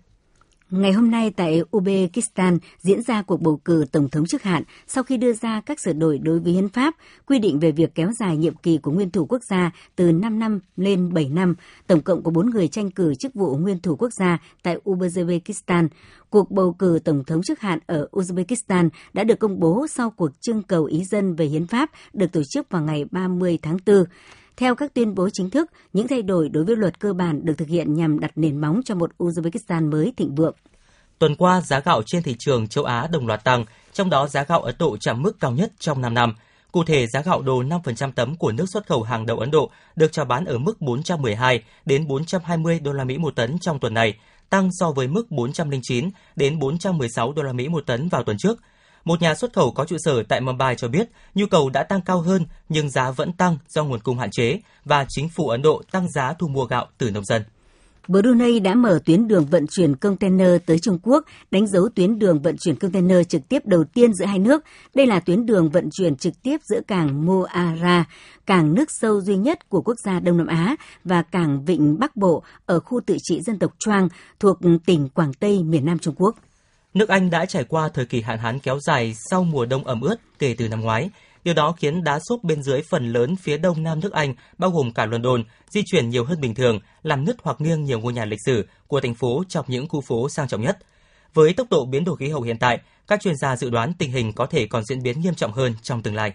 Ngày 0.73 0.93
hôm 0.93 1.11
nay 1.11 1.33
tại 1.37 1.61
Uzbekistan 1.71 2.59
diễn 2.79 3.03
ra 3.03 3.23
cuộc 3.23 3.41
bầu 3.41 3.61
cử 3.65 3.85
tổng 3.93 4.09
thống 4.09 4.27
chức 4.27 4.43
hạn 4.43 4.63
sau 4.87 5.05
khi 5.05 5.17
đưa 5.17 5.33
ra 5.33 5.61
các 5.67 5.81
sửa 5.81 5.93
đổi 5.93 6.19
đối 6.19 6.41
với 6.41 6.53
hiến 6.53 6.69
pháp, 6.69 6.95
quy 7.27 7.39
định 7.39 7.59
về 7.59 7.73
việc 7.73 7.95
kéo 7.95 8.11
dài 8.21 8.37
nhiệm 8.37 8.55
kỳ 8.55 8.79
của 8.79 8.91
nguyên 8.91 9.11
thủ 9.11 9.27
quốc 9.27 9.43
gia 9.51 9.71
từ 9.97 10.13
5 10.13 10.39
năm 10.39 10.61
lên 10.77 11.13
7 11.15 11.29
năm. 11.29 11.55
Tổng 11.87 12.01
cộng 12.01 12.23
có 12.23 12.31
4 12.31 12.51
người 12.51 12.69
tranh 12.69 12.91
cử 12.91 13.15
chức 13.15 13.35
vụ 13.35 13.57
nguyên 13.57 13.81
thủ 13.81 13.97
quốc 13.97 14.13
gia 14.13 14.39
tại 14.63 14.77
Uzbekistan. 14.85 15.89
Cuộc 16.31 16.51
bầu 16.51 16.73
cử 16.73 16.99
tổng 17.05 17.25
thống 17.25 17.43
chức 17.43 17.61
hạn 17.61 17.79
ở 17.87 18.09
Uzbekistan 18.13 18.89
đã 19.13 19.25
được 19.25 19.39
công 19.39 19.61
bố 19.61 19.87
sau 19.87 20.11
cuộc 20.11 20.31
trưng 20.41 20.63
cầu 20.63 20.85
ý 20.85 21.05
dân 21.05 21.35
về 21.35 21.47
hiến 21.47 21.67
pháp 21.67 21.91
được 22.13 22.33
tổ 22.33 22.43
chức 22.51 22.71
vào 22.71 22.83
ngày 22.83 23.05
30 23.11 23.59
tháng 23.63 23.77
4. 23.87 24.05
Theo 24.57 24.75
các 24.75 24.95
tuyên 24.95 25.15
bố 25.15 25.29
chính 25.33 25.51
thức, 25.51 25.71
những 25.93 26.09
thay 26.09 26.23
đổi 26.23 26.49
đối 26.49 26.65
với 26.65 26.77
luật 26.77 27.01
cơ 27.01 27.13
bản 27.13 27.45
được 27.45 27.55
thực 27.59 27.69
hiện 27.69 27.95
nhằm 27.95 28.21
đặt 28.21 28.31
nền 28.37 28.61
móng 28.61 28.81
cho 28.85 28.95
một 28.95 29.11
Uzbekistan 29.19 29.91
mới 29.91 30.13
thịnh 30.17 30.35
vượng. 30.35 30.55
Tuần 31.19 31.37
qua, 31.37 31.61
giá 31.61 31.81
gạo 31.81 32.03
trên 32.07 32.23
thị 32.23 32.37
trường 32.39 32.69
châu 32.69 32.85
Á 32.85 33.07
đồng 33.13 33.27
loạt 33.27 33.45
tăng, 33.45 33.65
trong 33.93 34.11
đó 34.11 34.29
giá 34.29 34.45
gạo 34.45 34.63
Ấn 34.63 34.75
Độ 34.79 34.97
chạm 35.01 35.23
mức 35.23 35.41
cao 35.41 35.51
nhất 35.51 35.73
trong 35.79 36.01
5 36.01 36.15
năm. 36.15 36.35
Cụ 36.73 36.85
thể, 36.85 37.07
giá 37.07 37.23
gạo 37.23 37.43
đồ 37.43 37.63
5% 37.63 38.13
tấm 38.13 38.37
của 38.37 38.53
nước 38.53 38.65
xuất 38.73 38.87
khẩu 38.87 39.03
hàng 39.03 39.27
đầu 39.27 39.39
Ấn 39.39 39.51
Độ 39.51 39.71
được 39.97 40.13
chào 40.13 40.25
bán 40.25 40.45
ở 40.45 40.59
mức 40.59 40.81
412 40.81 41.63
đến 41.85 42.09
420 42.09 42.81
đô 42.81 42.93
la 42.93 43.05
Mỹ 43.05 43.19
một 43.19 43.37
tấn 43.37 43.59
trong 43.59 43.79
tuần 43.81 43.95
này, 43.95 44.15
tăng 44.51 44.69
so 44.73 44.91
với 44.91 45.09
mức 45.09 45.31
409 45.31 46.11
đến 46.37 46.59
416 46.59 47.33
đô 47.33 47.43
la 47.43 47.53
Mỹ 47.53 47.69
một 47.69 47.87
tấn 47.87 48.09
vào 48.09 48.25
tuần 48.25 48.37
trước. 48.39 48.59
Một 49.05 49.23
nhà 49.23 49.35
xuất 49.35 49.53
khẩu 49.53 49.71
có 49.71 49.85
trụ 49.85 49.97
sở 49.99 50.23
tại 50.23 50.41
Mumbai 50.41 50.77
cho 50.77 50.89
biết 50.89 51.09
nhu 51.35 51.47
cầu 51.47 51.71
đã 51.71 51.83
tăng 51.83 52.01
cao 52.03 52.21
hơn 52.21 52.47
nhưng 52.69 52.91
giá 52.91 53.11
vẫn 53.11 53.33
tăng 53.33 53.59
do 53.69 53.85
nguồn 53.85 54.01
cung 54.01 54.19
hạn 54.19 54.31
chế 54.31 54.61
và 54.85 55.07
chính 55.09 55.29
phủ 55.29 55.49
Ấn 55.49 55.63
Độ 55.63 55.83
tăng 55.91 56.11
giá 56.11 56.33
thu 56.39 56.49
mua 56.49 56.65
gạo 56.65 56.87
từ 56.99 57.11
nông 57.11 57.25
dân. 57.25 57.43
Brunei 58.09 58.61
đã 58.61 58.75
mở 58.75 58.99
tuyến 59.05 59.29
đường 59.29 59.47
vận 59.47 59.67
chuyển 59.67 59.97
container 59.97 60.51
tới 60.67 60.79
Trung 60.79 60.99
Quốc, 61.03 61.25
đánh 61.51 61.67
dấu 61.67 61.89
tuyến 61.95 62.19
đường 62.19 62.43
vận 62.43 62.57
chuyển 62.59 62.77
container 62.77 63.29
trực 63.29 63.49
tiếp 63.49 63.67
đầu 63.67 63.85
tiên 63.85 64.15
giữa 64.15 64.25
hai 64.25 64.39
nước. 64.39 64.65
Đây 64.95 65.07
là 65.07 65.21
tuyến 65.21 65.47
đường 65.47 65.71
vận 65.71 65.89
chuyển 65.93 66.17
trực 66.17 66.43
tiếp 66.43 66.61
giữa 66.63 66.81
cảng 66.87 67.27
Moara, 67.27 68.05
cảng 68.47 68.75
nước 68.75 68.91
sâu 68.91 69.21
duy 69.21 69.37
nhất 69.37 69.69
của 69.69 69.83
quốc 69.83 69.97
gia 70.05 70.21
Đông 70.21 70.37
Nam 70.37 70.47
Á 70.47 70.77
và 71.05 71.23
cảng 71.23 71.65
Vịnh 71.65 71.99
Bắc 71.99 72.17
Bộ 72.17 72.43
ở 72.67 72.81
khu 72.81 73.01
tự 73.07 73.17
trị 73.23 73.41
dân 73.41 73.59
tộc 73.59 73.75
Choang 73.79 74.09
thuộc 74.41 74.59
tỉnh 74.87 75.09
Quảng 75.09 75.33
Tây, 75.33 75.63
miền 75.63 75.85
Nam 75.85 75.99
Trung 75.99 76.15
Quốc. 76.17 76.37
Nước 76.95 77.09
Anh 77.09 77.31
đã 77.31 77.47
trải 77.47 77.65
qua 77.65 77.89
thời 77.89 78.07
kỳ 78.07 78.21
hạn 78.21 78.39
hán 78.39 78.59
kéo 78.59 78.79
dài 78.81 79.15
sau 79.31 79.45
mùa 79.45 79.67
đông 79.67 79.85
ẩm 79.85 80.01
ướt 80.01 80.17
kể 80.39 80.55
từ 80.59 80.69
năm 80.69 80.81
ngoái. 80.81 81.11
Điều 81.45 81.55
đó 81.55 81.73
khiến 81.73 82.05
đá 82.05 82.19
xốp 82.29 82.45
bên 82.45 82.63
dưới 82.63 82.83
phần 82.91 83.13
lớn 83.13 83.37
phía 83.37 83.59
đông 83.59 83.83
nam 83.83 84.01
nước 84.01 84.13
Anh, 84.13 84.35
bao 84.59 84.71
gồm 84.71 84.93
cả 84.93 85.07
London, 85.07 85.45
di 85.69 85.83
chuyển 85.87 86.09
nhiều 86.09 86.25
hơn 86.25 86.41
bình 86.41 86.55
thường, 86.55 86.79
làm 87.03 87.25
nứt 87.25 87.37
hoặc 87.43 87.61
nghiêng 87.61 87.85
nhiều 87.85 88.01
ngôi 88.01 88.13
nhà 88.13 88.25
lịch 88.25 88.39
sử 88.47 88.67
của 88.87 89.01
thành 89.01 89.15
phố 89.15 89.43
trong 89.49 89.65
những 89.69 89.89
khu 89.89 90.01
phố 90.01 90.29
sang 90.29 90.49
trọng 90.49 90.63
nhất. 90.63 90.79
Với 91.35 91.53
tốc 91.53 91.67
độ 91.71 91.85
biến 91.85 92.05
đổi 92.05 92.17
khí 92.17 92.29
hậu 92.29 92.43
hiện 92.43 92.59
tại, 92.59 92.81
các 93.07 93.21
chuyên 93.21 93.37
gia 93.37 93.57
dự 93.57 93.71
đoán 93.71 93.93
tình 93.99 94.13
hình 94.13 94.33
có 94.33 94.47
thể 94.47 94.67
còn 94.67 94.85
diễn 94.85 95.03
biến 95.03 95.21
nghiêm 95.21 95.35
trọng 95.35 95.53
hơn 95.53 95.75
trong 95.83 96.03
tương 96.03 96.15
lai. 96.15 96.33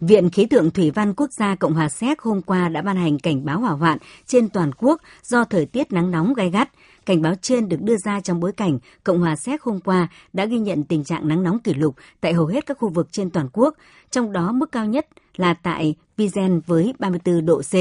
Viện 0.00 0.30
Khí 0.30 0.46
tượng 0.46 0.70
Thủy 0.70 0.90
văn 0.90 1.14
Quốc 1.14 1.30
gia 1.32 1.54
Cộng 1.54 1.74
hòa 1.74 1.88
Séc 1.88 2.20
hôm 2.20 2.42
qua 2.42 2.68
đã 2.68 2.82
ban 2.82 2.96
hành 2.96 3.18
cảnh 3.18 3.44
báo 3.44 3.60
hỏa 3.60 3.72
hoạn 3.72 3.98
trên 4.26 4.48
toàn 4.48 4.70
quốc 4.78 5.00
do 5.22 5.44
thời 5.44 5.66
tiết 5.66 5.92
nắng 5.92 6.10
nóng 6.10 6.34
gai 6.34 6.50
gắt. 6.50 6.68
Cảnh 7.06 7.22
báo 7.22 7.34
trên 7.42 7.68
được 7.68 7.80
đưa 7.80 7.96
ra 8.04 8.20
trong 8.20 8.40
bối 8.40 8.52
cảnh 8.52 8.78
Cộng 9.04 9.20
hòa 9.20 9.36
Séc 9.36 9.62
hôm 9.62 9.80
qua 9.80 10.08
đã 10.32 10.44
ghi 10.44 10.58
nhận 10.58 10.84
tình 10.84 11.04
trạng 11.04 11.28
nắng 11.28 11.42
nóng 11.42 11.58
kỷ 11.58 11.74
lục 11.74 11.94
tại 12.20 12.32
hầu 12.32 12.46
hết 12.46 12.66
các 12.66 12.78
khu 12.78 12.88
vực 12.88 13.08
trên 13.12 13.30
toàn 13.30 13.48
quốc, 13.52 13.74
trong 14.10 14.32
đó 14.32 14.52
mức 14.52 14.72
cao 14.72 14.86
nhất 14.86 15.06
là 15.36 15.54
tại 15.54 15.94
Vizen 16.16 16.60
với 16.66 16.94
34 16.98 17.46
độ 17.46 17.62
C. 17.62 17.74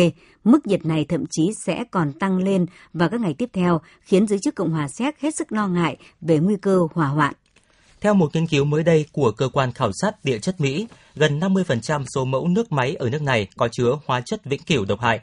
Mức 0.44 0.68
nhiệt 0.68 0.86
này 0.86 1.06
thậm 1.10 1.24
chí 1.32 1.52
sẽ 1.66 1.84
còn 1.92 2.14
tăng 2.14 2.38
lên 2.38 2.66
vào 2.94 3.10
các 3.10 3.22
ngày 3.22 3.34
tiếp 3.34 3.50
theo, 3.54 3.82
khiến 4.02 4.28
giới 4.28 4.40
chức 4.40 4.56
Cộng 4.56 4.72
hòa 4.72 4.88
Séc 4.88 5.20
hết 5.20 5.36
sức 5.36 5.52
lo 5.52 5.68
ngại 5.68 5.98
về 6.22 6.40
nguy 6.40 6.56
cơ 6.56 6.88
hỏa 6.94 7.08
hoạn. 7.08 7.34
Theo 8.02 8.14
một 8.14 8.36
nghiên 8.36 8.48
cứu 8.48 8.66
mới 8.66 8.84
đây 8.84 9.06
của 9.12 9.32
cơ 9.32 9.50
quan 9.54 9.72
khảo 9.72 9.92
sát 10.02 10.26
địa 10.26 10.40
chất 10.40 10.62
Mỹ, 10.62 10.88
gần 11.16 11.40
50% 11.40 12.04
số 12.16 12.26
mẫu 12.26 12.48
nước 12.48 12.72
máy 12.72 12.96
ở 12.96 13.10
nước 13.10 13.22
này 13.22 13.48
có 13.58 13.68
chứa 13.72 14.00
hóa 14.06 14.22
chất 14.26 14.46
vĩnh 14.46 14.64
cửu 14.64 14.86
độc 14.86 15.00
hại, 15.02 15.20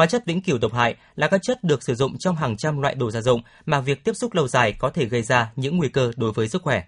Hóa 0.00 0.06
chất 0.06 0.26
vĩnh 0.26 0.42
cửu 0.42 0.58
độc 0.58 0.74
hại 0.74 0.96
là 1.16 1.28
các 1.28 1.42
chất 1.42 1.64
được 1.64 1.82
sử 1.82 1.94
dụng 1.94 2.18
trong 2.18 2.36
hàng 2.36 2.56
trăm 2.56 2.80
loại 2.80 2.94
đồ 2.94 3.10
gia 3.10 3.20
dụng 3.20 3.42
mà 3.66 3.80
việc 3.80 4.04
tiếp 4.04 4.12
xúc 4.12 4.34
lâu 4.34 4.48
dài 4.48 4.72
có 4.78 4.90
thể 4.90 5.04
gây 5.04 5.22
ra 5.22 5.52
những 5.56 5.76
nguy 5.76 5.88
cơ 5.88 6.12
đối 6.16 6.32
với 6.32 6.48
sức 6.48 6.62
khỏe. 6.62 6.82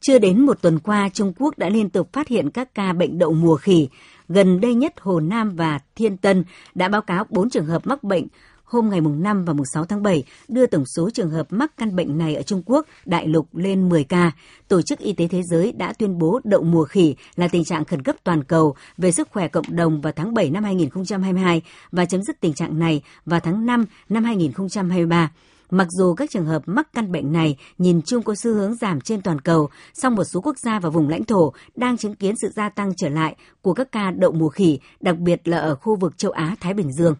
Chưa 0.00 0.18
đến 0.18 0.40
một 0.40 0.62
tuần 0.62 0.78
qua, 0.78 1.08
Trung 1.12 1.32
Quốc 1.38 1.58
đã 1.58 1.68
liên 1.68 1.90
tục 1.90 2.12
phát 2.12 2.28
hiện 2.28 2.50
các 2.50 2.74
ca 2.74 2.92
bệnh 2.92 3.18
đậu 3.18 3.32
mùa 3.32 3.56
khỉ. 3.56 3.88
Gần 4.28 4.60
đây 4.60 4.74
nhất, 4.74 4.94
Hồ 5.00 5.20
Nam 5.20 5.56
và 5.56 5.78
Thiên 5.94 6.16
Tân 6.16 6.44
đã 6.74 6.88
báo 6.88 7.02
cáo 7.02 7.26
4 7.28 7.50
trường 7.50 7.66
hợp 7.66 7.86
mắc 7.86 8.02
bệnh 8.02 8.26
hôm 8.70 8.88
ngày 8.88 9.00
mùng 9.00 9.22
5 9.22 9.44
và 9.44 9.52
mùng 9.52 9.66
6 9.66 9.84
tháng 9.84 10.02
7 10.02 10.24
đưa 10.48 10.66
tổng 10.66 10.84
số 10.96 11.10
trường 11.10 11.30
hợp 11.30 11.46
mắc 11.50 11.72
căn 11.76 11.96
bệnh 11.96 12.18
này 12.18 12.34
ở 12.34 12.42
Trung 12.42 12.62
Quốc 12.66 12.86
đại 13.04 13.26
lục 13.26 13.56
lên 13.56 13.88
10 13.88 14.04
ca. 14.04 14.32
Tổ 14.68 14.82
chức 14.82 14.98
Y 14.98 15.12
tế 15.12 15.28
Thế 15.28 15.42
giới 15.50 15.72
đã 15.72 15.92
tuyên 15.92 16.18
bố 16.18 16.40
đậu 16.44 16.62
mùa 16.62 16.84
khỉ 16.84 17.14
là 17.36 17.48
tình 17.48 17.64
trạng 17.64 17.84
khẩn 17.84 18.02
cấp 18.02 18.16
toàn 18.24 18.44
cầu 18.44 18.74
về 18.98 19.12
sức 19.12 19.28
khỏe 19.30 19.48
cộng 19.48 19.64
đồng 19.68 20.00
vào 20.00 20.12
tháng 20.16 20.34
7 20.34 20.50
năm 20.50 20.64
2022 20.64 21.62
và 21.92 22.04
chấm 22.04 22.22
dứt 22.22 22.40
tình 22.40 22.54
trạng 22.54 22.78
này 22.78 23.02
vào 23.26 23.40
tháng 23.40 23.66
5 23.66 23.84
năm 24.08 24.24
2023. 24.24 25.30
Mặc 25.70 25.86
dù 25.90 26.14
các 26.14 26.30
trường 26.30 26.46
hợp 26.46 26.62
mắc 26.66 26.88
căn 26.94 27.12
bệnh 27.12 27.32
này 27.32 27.56
nhìn 27.78 28.02
chung 28.02 28.22
có 28.22 28.34
xu 28.34 28.54
hướng 28.54 28.74
giảm 28.74 29.00
trên 29.00 29.22
toàn 29.22 29.40
cầu, 29.40 29.68
song 29.94 30.14
một 30.14 30.24
số 30.24 30.40
quốc 30.40 30.58
gia 30.58 30.80
và 30.80 30.90
vùng 30.90 31.08
lãnh 31.08 31.24
thổ 31.24 31.52
đang 31.76 31.96
chứng 31.96 32.14
kiến 32.14 32.34
sự 32.42 32.48
gia 32.56 32.68
tăng 32.68 32.92
trở 32.96 33.08
lại 33.08 33.36
của 33.62 33.74
các 33.74 33.92
ca 33.92 34.10
đậu 34.10 34.32
mùa 34.32 34.48
khỉ, 34.48 34.78
đặc 35.00 35.18
biệt 35.18 35.48
là 35.48 35.58
ở 35.58 35.74
khu 35.74 35.96
vực 35.96 36.18
châu 36.18 36.32
Á-Thái 36.32 36.74
Bình 36.74 36.92
Dương. 36.92 37.14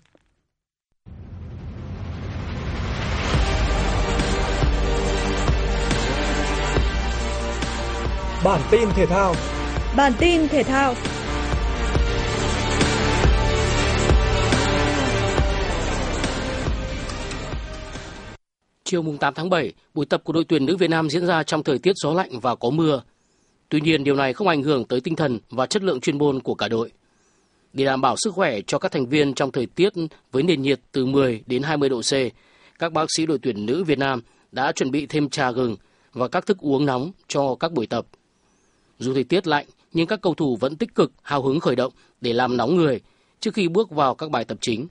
Bản 8.44 8.60
tin 8.70 8.88
thể 8.94 9.06
thao. 9.06 9.34
Bản 9.96 10.12
tin 10.18 10.48
thể 10.48 10.62
thao. 10.62 10.94
Chiều 18.84 19.02
mùng 19.02 19.18
8 19.18 19.34
tháng 19.34 19.50
7, 19.50 19.72
buổi 19.94 20.06
tập 20.06 20.20
của 20.24 20.32
đội 20.32 20.44
tuyển 20.44 20.66
nữ 20.66 20.76
Việt 20.76 20.90
Nam 20.90 21.10
diễn 21.10 21.26
ra 21.26 21.42
trong 21.42 21.62
thời 21.62 21.78
tiết 21.78 21.92
gió 21.96 22.12
lạnh 22.12 22.40
và 22.40 22.54
có 22.54 22.70
mưa. 22.70 23.02
Tuy 23.68 23.80
nhiên, 23.80 24.04
điều 24.04 24.14
này 24.14 24.32
không 24.32 24.48
ảnh 24.48 24.62
hưởng 24.62 24.84
tới 24.84 25.00
tinh 25.00 25.16
thần 25.16 25.38
và 25.50 25.66
chất 25.66 25.82
lượng 25.82 26.00
chuyên 26.00 26.18
môn 26.18 26.40
của 26.40 26.54
cả 26.54 26.68
đội. 26.68 26.90
Để 27.72 27.84
đảm 27.84 28.00
bảo 28.00 28.16
sức 28.18 28.34
khỏe 28.34 28.60
cho 28.66 28.78
các 28.78 28.92
thành 28.92 29.06
viên 29.06 29.34
trong 29.34 29.52
thời 29.52 29.66
tiết 29.66 29.92
với 30.32 30.42
nền 30.42 30.62
nhiệt 30.62 30.80
từ 30.92 31.06
10 31.06 31.42
đến 31.46 31.62
20 31.62 31.88
độ 31.88 32.00
C, 32.00 32.12
các 32.78 32.92
bác 32.92 33.06
sĩ 33.16 33.26
đội 33.26 33.38
tuyển 33.42 33.66
nữ 33.66 33.84
Việt 33.84 33.98
Nam 33.98 34.20
đã 34.52 34.72
chuẩn 34.72 34.90
bị 34.90 35.06
thêm 35.06 35.28
trà 35.28 35.50
gừng 35.50 35.76
và 36.12 36.28
các 36.28 36.46
thức 36.46 36.58
uống 36.58 36.86
nóng 36.86 37.12
cho 37.28 37.54
các 37.60 37.72
buổi 37.72 37.86
tập. 37.86 38.06
Dù 39.00 39.14
thời 39.14 39.24
tiết 39.24 39.46
lạnh, 39.46 39.66
nhưng 39.92 40.06
các 40.06 40.20
cầu 40.22 40.34
thủ 40.34 40.56
vẫn 40.56 40.76
tích 40.76 40.94
cực, 40.94 41.12
hào 41.22 41.42
hứng 41.42 41.60
khởi 41.60 41.76
động 41.76 41.92
để 42.20 42.32
làm 42.32 42.56
nóng 42.56 42.76
người 42.76 43.00
trước 43.40 43.54
khi 43.54 43.68
bước 43.68 43.90
vào 43.90 44.14
các 44.14 44.30
bài 44.30 44.44
tập 44.44 44.58
chính. 44.60 44.86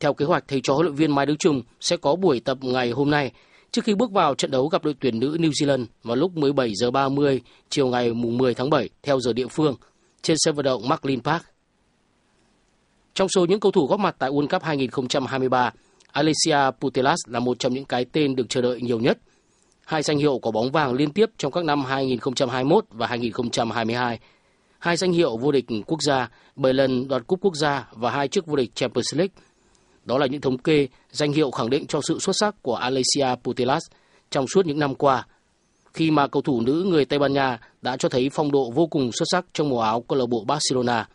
Theo 0.00 0.14
kế 0.14 0.24
hoạch, 0.24 0.44
thầy 0.48 0.60
trò 0.60 0.74
huấn 0.74 0.86
luyện 0.86 0.96
viên 0.96 1.14
Mai 1.14 1.26
Đức 1.26 1.34
Trung 1.38 1.62
sẽ 1.80 1.96
có 1.96 2.16
buổi 2.16 2.40
tập 2.40 2.58
ngày 2.60 2.90
hôm 2.90 3.10
nay 3.10 3.32
trước 3.72 3.84
khi 3.84 3.94
bước 3.94 4.10
vào 4.10 4.34
trận 4.34 4.50
đấu 4.50 4.68
gặp 4.68 4.84
đội 4.84 4.94
tuyển 5.00 5.20
nữ 5.20 5.36
New 5.40 5.50
Zealand 5.50 5.84
vào 6.02 6.16
lúc 6.16 6.36
17 6.36 6.72
giờ 6.74 6.90
30 6.90 7.40
chiều 7.68 7.88
ngày 7.88 8.12
10 8.14 8.54
tháng 8.54 8.70
7 8.70 8.88
theo 9.02 9.20
giờ 9.20 9.32
địa 9.32 9.46
phương 9.46 9.74
trên 10.22 10.36
sân 10.40 10.54
vận 10.54 10.64
động 10.64 10.88
Marklin 10.88 11.20
Park. 11.20 11.42
Trong 13.14 13.28
số 13.28 13.46
những 13.46 13.60
cầu 13.60 13.72
thủ 13.72 13.86
góp 13.86 14.00
mặt 14.00 14.16
tại 14.18 14.30
World 14.30 14.48
Cup 14.48 14.62
2023, 14.62 15.72
Alessia 16.12 16.58
Putellas 16.80 17.18
là 17.26 17.40
một 17.40 17.58
trong 17.58 17.74
những 17.74 17.84
cái 17.84 18.04
tên 18.04 18.36
được 18.36 18.48
chờ 18.48 18.62
đợi 18.62 18.80
nhiều 18.80 18.98
nhất– 18.98 19.18
hai 19.90 20.02
danh 20.02 20.18
hiệu 20.18 20.38
có 20.38 20.50
bóng 20.50 20.70
vàng 20.70 20.92
liên 20.94 21.12
tiếp 21.12 21.30
trong 21.38 21.52
các 21.52 21.64
năm 21.64 21.84
2021 21.84 22.84
và 22.90 23.06
2022, 23.06 24.18
hai 24.78 24.96
danh 24.96 25.12
hiệu 25.12 25.36
vô 25.36 25.52
địch 25.52 25.64
quốc 25.86 26.02
gia, 26.02 26.28
7 26.56 26.72
lần 26.72 27.08
đoạt 27.08 27.26
cúp 27.26 27.40
quốc 27.42 27.54
gia 27.56 27.88
và 27.92 28.10
hai 28.10 28.28
chức 28.28 28.46
vô 28.46 28.56
địch 28.56 28.74
Champions 28.74 29.14
League. 29.14 29.34
Đó 30.04 30.18
là 30.18 30.26
những 30.26 30.40
thống 30.40 30.58
kê, 30.58 30.88
danh 31.10 31.32
hiệu 31.32 31.50
khẳng 31.50 31.70
định 31.70 31.86
cho 31.86 32.00
sự 32.08 32.18
xuất 32.18 32.32
sắc 32.40 32.54
của 32.62 32.74
Alessia 32.74 33.34
Putellas 33.44 33.82
trong 34.30 34.46
suốt 34.54 34.66
những 34.66 34.78
năm 34.78 34.94
qua, 34.94 35.26
khi 35.94 36.10
mà 36.10 36.26
cầu 36.26 36.42
thủ 36.42 36.60
nữ 36.60 36.86
người 36.88 37.04
Tây 37.04 37.18
Ban 37.18 37.32
Nha 37.32 37.58
đã 37.82 37.96
cho 37.96 38.08
thấy 38.08 38.28
phong 38.32 38.52
độ 38.52 38.70
vô 38.70 38.86
cùng 38.86 39.10
xuất 39.12 39.26
sắc 39.32 39.44
trong 39.52 39.68
màu 39.68 39.80
áo 39.80 40.00
câu 40.00 40.18
lạc 40.18 40.26
bộ 40.26 40.44
Barcelona. 40.44 41.08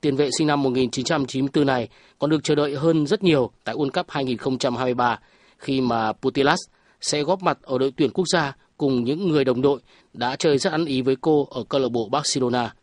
Tiền 0.00 0.16
vệ 0.16 0.30
sinh 0.38 0.46
năm 0.46 0.62
1994 0.62 1.66
này 1.66 1.88
còn 2.18 2.30
được 2.30 2.44
chờ 2.44 2.54
đợi 2.54 2.74
hơn 2.74 3.06
rất 3.06 3.22
nhiều 3.22 3.50
tại 3.64 3.74
World 3.74 3.90
Cup 3.90 4.06
2023 4.10 5.18
khi 5.58 5.80
mà 5.80 6.12
Putellas 6.12 6.58
sẽ 7.06 7.22
góp 7.22 7.42
mặt 7.42 7.58
ở 7.62 7.78
đội 7.78 7.92
tuyển 7.96 8.10
quốc 8.10 8.24
gia 8.28 8.56
cùng 8.76 9.04
những 9.04 9.28
người 9.28 9.44
đồng 9.44 9.62
đội 9.62 9.80
đã 10.12 10.36
chơi 10.36 10.58
rất 10.58 10.72
ăn 10.72 10.84
ý 10.84 11.02
với 11.02 11.16
cô 11.20 11.48
ở 11.50 11.64
câu 11.68 11.80
lạc 11.80 11.88
bộ 11.88 12.08
Barcelona. 12.08 12.74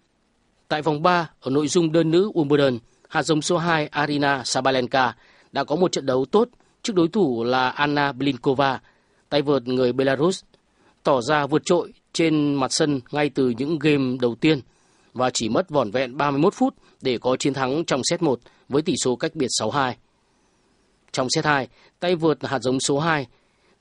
Tại 0.67 0.81
vòng 0.81 1.01
3 1.01 1.29
ở 1.39 1.51
nội 1.51 1.67
dung 1.67 1.91
đơn 1.91 2.12
nữ 2.12 2.31
Wimbledon, 2.33 2.79
hạt 3.09 3.23
giống 3.23 3.41
số 3.41 3.57
2 3.57 3.88
Arina 3.88 4.43
Sabalenka 4.43 5.15
đã 5.51 5.63
có 5.63 5.75
một 5.75 5.91
trận 5.91 6.05
đấu 6.05 6.25
tốt 6.25 6.49
trước 6.83 6.95
đối 6.95 7.07
thủ 7.07 7.43
là 7.43 7.69
Anna 7.69 8.12
Blinkova, 8.12 8.81
tay 9.29 9.41
vợt 9.41 9.67
người 9.67 9.93
Belarus, 9.93 10.43
tỏ 11.03 11.21
ra 11.21 11.45
vượt 11.47 11.62
trội 11.65 11.93
trên 12.13 12.53
mặt 12.53 12.71
sân 12.71 13.01
ngay 13.12 13.29
từ 13.29 13.53
những 13.57 13.79
game 13.79 14.17
đầu 14.21 14.36
tiên 14.36 14.59
và 15.13 15.29
chỉ 15.33 15.49
mất 15.49 15.69
vỏn 15.69 15.91
vẹn 15.91 16.17
31 16.17 16.53
phút 16.53 16.75
để 17.01 17.17
có 17.17 17.36
chiến 17.39 17.53
thắng 17.53 17.86
trong 17.86 18.01
set 18.09 18.21
1 18.21 18.39
với 18.69 18.81
tỷ 18.81 18.93
số 19.03 19.15
cách 19.15 19.36
biệt 19.36 19.49
6-2. 19.62 19.93
Trong 21.12 21.27
set 21.36 21.45
2, 21.45 21.67
tay 21.99 22.15
vợt 22.15 22.38
hạt 22.41 22.59
giống 22.59 22.79
số 22.79 22.99
2 22.99 23.27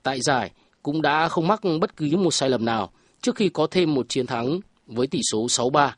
tại 0.03 0.21
giải 0.21 0.51
cũng 0.83 1.03
đã 1.03 1.29
không 1.29 1.49
mắc 1.49 1.61
bất 1.81 1.97
cứ 1.97 2.17
một 2.17 2.31
sai 2.31 2.51
lầm 2.51 2.65
nào 2.65 2.91
trước 3.23 3.37
khi 3.37 3.49
có 3.49 3.67
thêm 3.71 3.95
một 3.95 4.07
chiến 4.09 4.27
thắng 4.27 4.61
với 4.87 5.07
tỷ 5.07 5.21
số 5.33 5.47
6-3, 5.47 5.91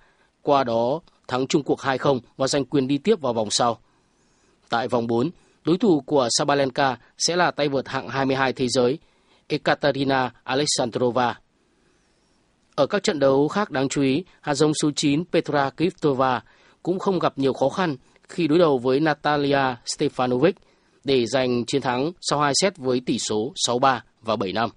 qua 0.42 0.64
đó 0.64 1.00
thắng 1.28 1.46
chung 1.46 1.62
cuộc 1.62 1.78
2-0 1.78 2.20
và 2.36 2.46
giành 2.46 2.64
quyền 2.64 2.88
đi 2.88 2.98
tiếp 2.98 3.20
vào 3.20 3.32
vòng 3.32 3.50
sau. 3.50 3.78
Tại 4.68 4.88
vòng 4.88 5.06
4, 5.06 5.30
đối 5.64 5.78
thủ 5.78 6.00
của 6.00 6.28
Sabalenka 6.38 6.96
sẽ 7.18 7.36
là 7.36 7.50
tay 7.50 7.68
vợt 7.68 7.88
hạng 7.88 8.08
22 8.08 8.52
thế 8.52 8.68
giới 8.68 8.98
Ekaterina 9.46 10.32
Alexandrova. 10.44 11.38
Ở 12.74 12.86
các 12.86 13.02
trận 13.02 13.18
đấu 13.18 13.48
khác 13.48 13.70
đáng 13.70 13.88
chú 13.88 14.02
ý, 14.02 14.24
hạt 14.40 14.54
giống 14.54 14.72
số 14.82 14.90
9 14.96 15.24
Petra 15.32 15.70
Kvitova 15.70 16.42
cũng 16.82 16.98
không 16.98 17.18
gặp 17.18 17.38
nhiều 17.38 17.52
khó 17.52 17.68
khăn 17.68 17.96
khi 18.28 18.48
đối 18.48 18.58
đầu 18.58 18.78
với 18.78 19.00
Natalia 19.00 19.76
Stefanovic 19.84 20.52
để 21.04 21.26
giành 21.26 21.64
chiến 21.66 21.82
thắng 21.82 22.12
sau 22.20 22.40
2 22.40 22.52
set 22.62 22.78
với 22.78 23.00
tỷ 23.06 23.18
số 23.18 23.52
6-3 23.68 24.00
và 24.22 24.36
7-5. 24.36 24.68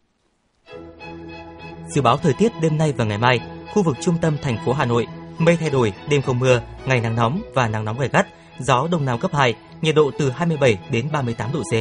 Dự 1.95 2.01
báo 2.01 2.17
thời 2.17 2.33
tiết 2.33 2.51
đêm 2.61 2.77
nay 2.77 2.93
và 2.97 3.05
ngày 3.05 3.17
mai, 3.17 3.39
khu 3.73 3.83
vực 3.83 3.95
trung 4.01 4.15
tâm 4.21 4.37
thành 4.41 4.57
phố 4.65 4.73
Hà 4.73 4.85
Nội, 4.85 5.05
mây 5.37 5.57
thay 5.59 5.69
đổi, 5.69 5.93
đêm 6.09 6.21
không 6.21 6.39
mưa, 6.39 6.61
ngày 6.85 7.01
nắng 7.01 7.15
nóng 7.15 7.41
và 7.53 7.67
nắng 7.67 7.85
nóng 7.85 7.99
gai 7.99 8.09
gắt, 8.13 8.27
gió 8.59 8.87
đông 8.91 9.05
nam 9.05 9.19
cấp 9.19 9.31
2, 9.33 9.53
nhiệt 9.81 9.95
độ 9.95 10.11
từ 10.19 10.29
27 10.29 10.79
đến 10.91 11.09
38 11.11 11.51
độ 11.53 11.61
C. 11.63 11.73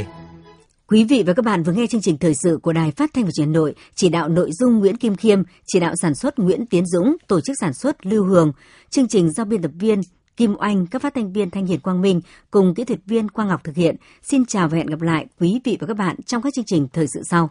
Quý 0.89 1.05
vị 1.05 1.23
và 1.27 1.33
các 1.33 1.45
bạn 1.45 1.63
vừa 1.63 1.73
nghe 1.73 1.87
chương 1.87 2.01
trình 2.01 2.19
thời 2.19 2.35
sự 2.35 2.59
của 2.63 2.73
Đài 2.73 2.91
Phát 2.91 3.11
thanh 3.15 3.25
và 3.25 3.31
Truyền 3.31 3.47
hình 3.47 3.53
Nội, 3.53 3.75
chỉ 3.95 4.09
đạo 4.09 4.29
nội 4.29 4.51
dung 4.53 4.79
Nguyễn 4.79 4.97
Kim 4.97 5.17
Khiêm, 5.17 5.43
chỉ 5.67 5.81
đạo 5.81 5.97
sản 5.97 6.15
xuất 6.15 6.39
Nguyễn 6.39 6.67
Tiến 6.67 6.87
Dũng, 6.87 7.17
tổ 7.29 7.41
chức 7.41 7.57
sản 7.61 7.75
xuất 7.75 8.07
Lưu 8.07 8.25
Hường, 8.25 8.53
chương 8.91 9.09
trình 9.09 9.31
do 9.31 9.45
biên 9.45 9.63
tập 9.63 9.71
viên 9.75 10.01
Kim 10.37 10.55
Oanh, 10.59 10.87
các 10.87 11.03
phát 11.03 11.14
thanh 11.14 11.33
viên 11.33 11.51
Thanh 11.51 11.66
Hiền 11.66 11.81
Quang 11.81 12.01
Minh 12.01 12.20
cùng 12.51 12.75
kỹ 12.75 12.85
thuật 12.85 13.01
viên 13.07 13.29
Quang 13.29 13.49
Ngọc 13.49 13.64
thực 13.64 13.77
hiện. 13.77 13.96
Xin 14.22 14.46
chào 14.46 14.68
và 14.68 14.77
hẹn 14.77 14.87
gặp 14.87 15.01
lại 15.01 15.27
quý 15.40 15.61
vị 15.64 15.77
và 15.81 15.87
các 15.87 15.96
bạn 15.96 16.16
trong 16.27 16.42
các 16.42 16.55
chương 16.55 16.64
trình 16.64 16.88
thời 16.92 17.07
sự 17.07 17.22
sau. 17.22 17.51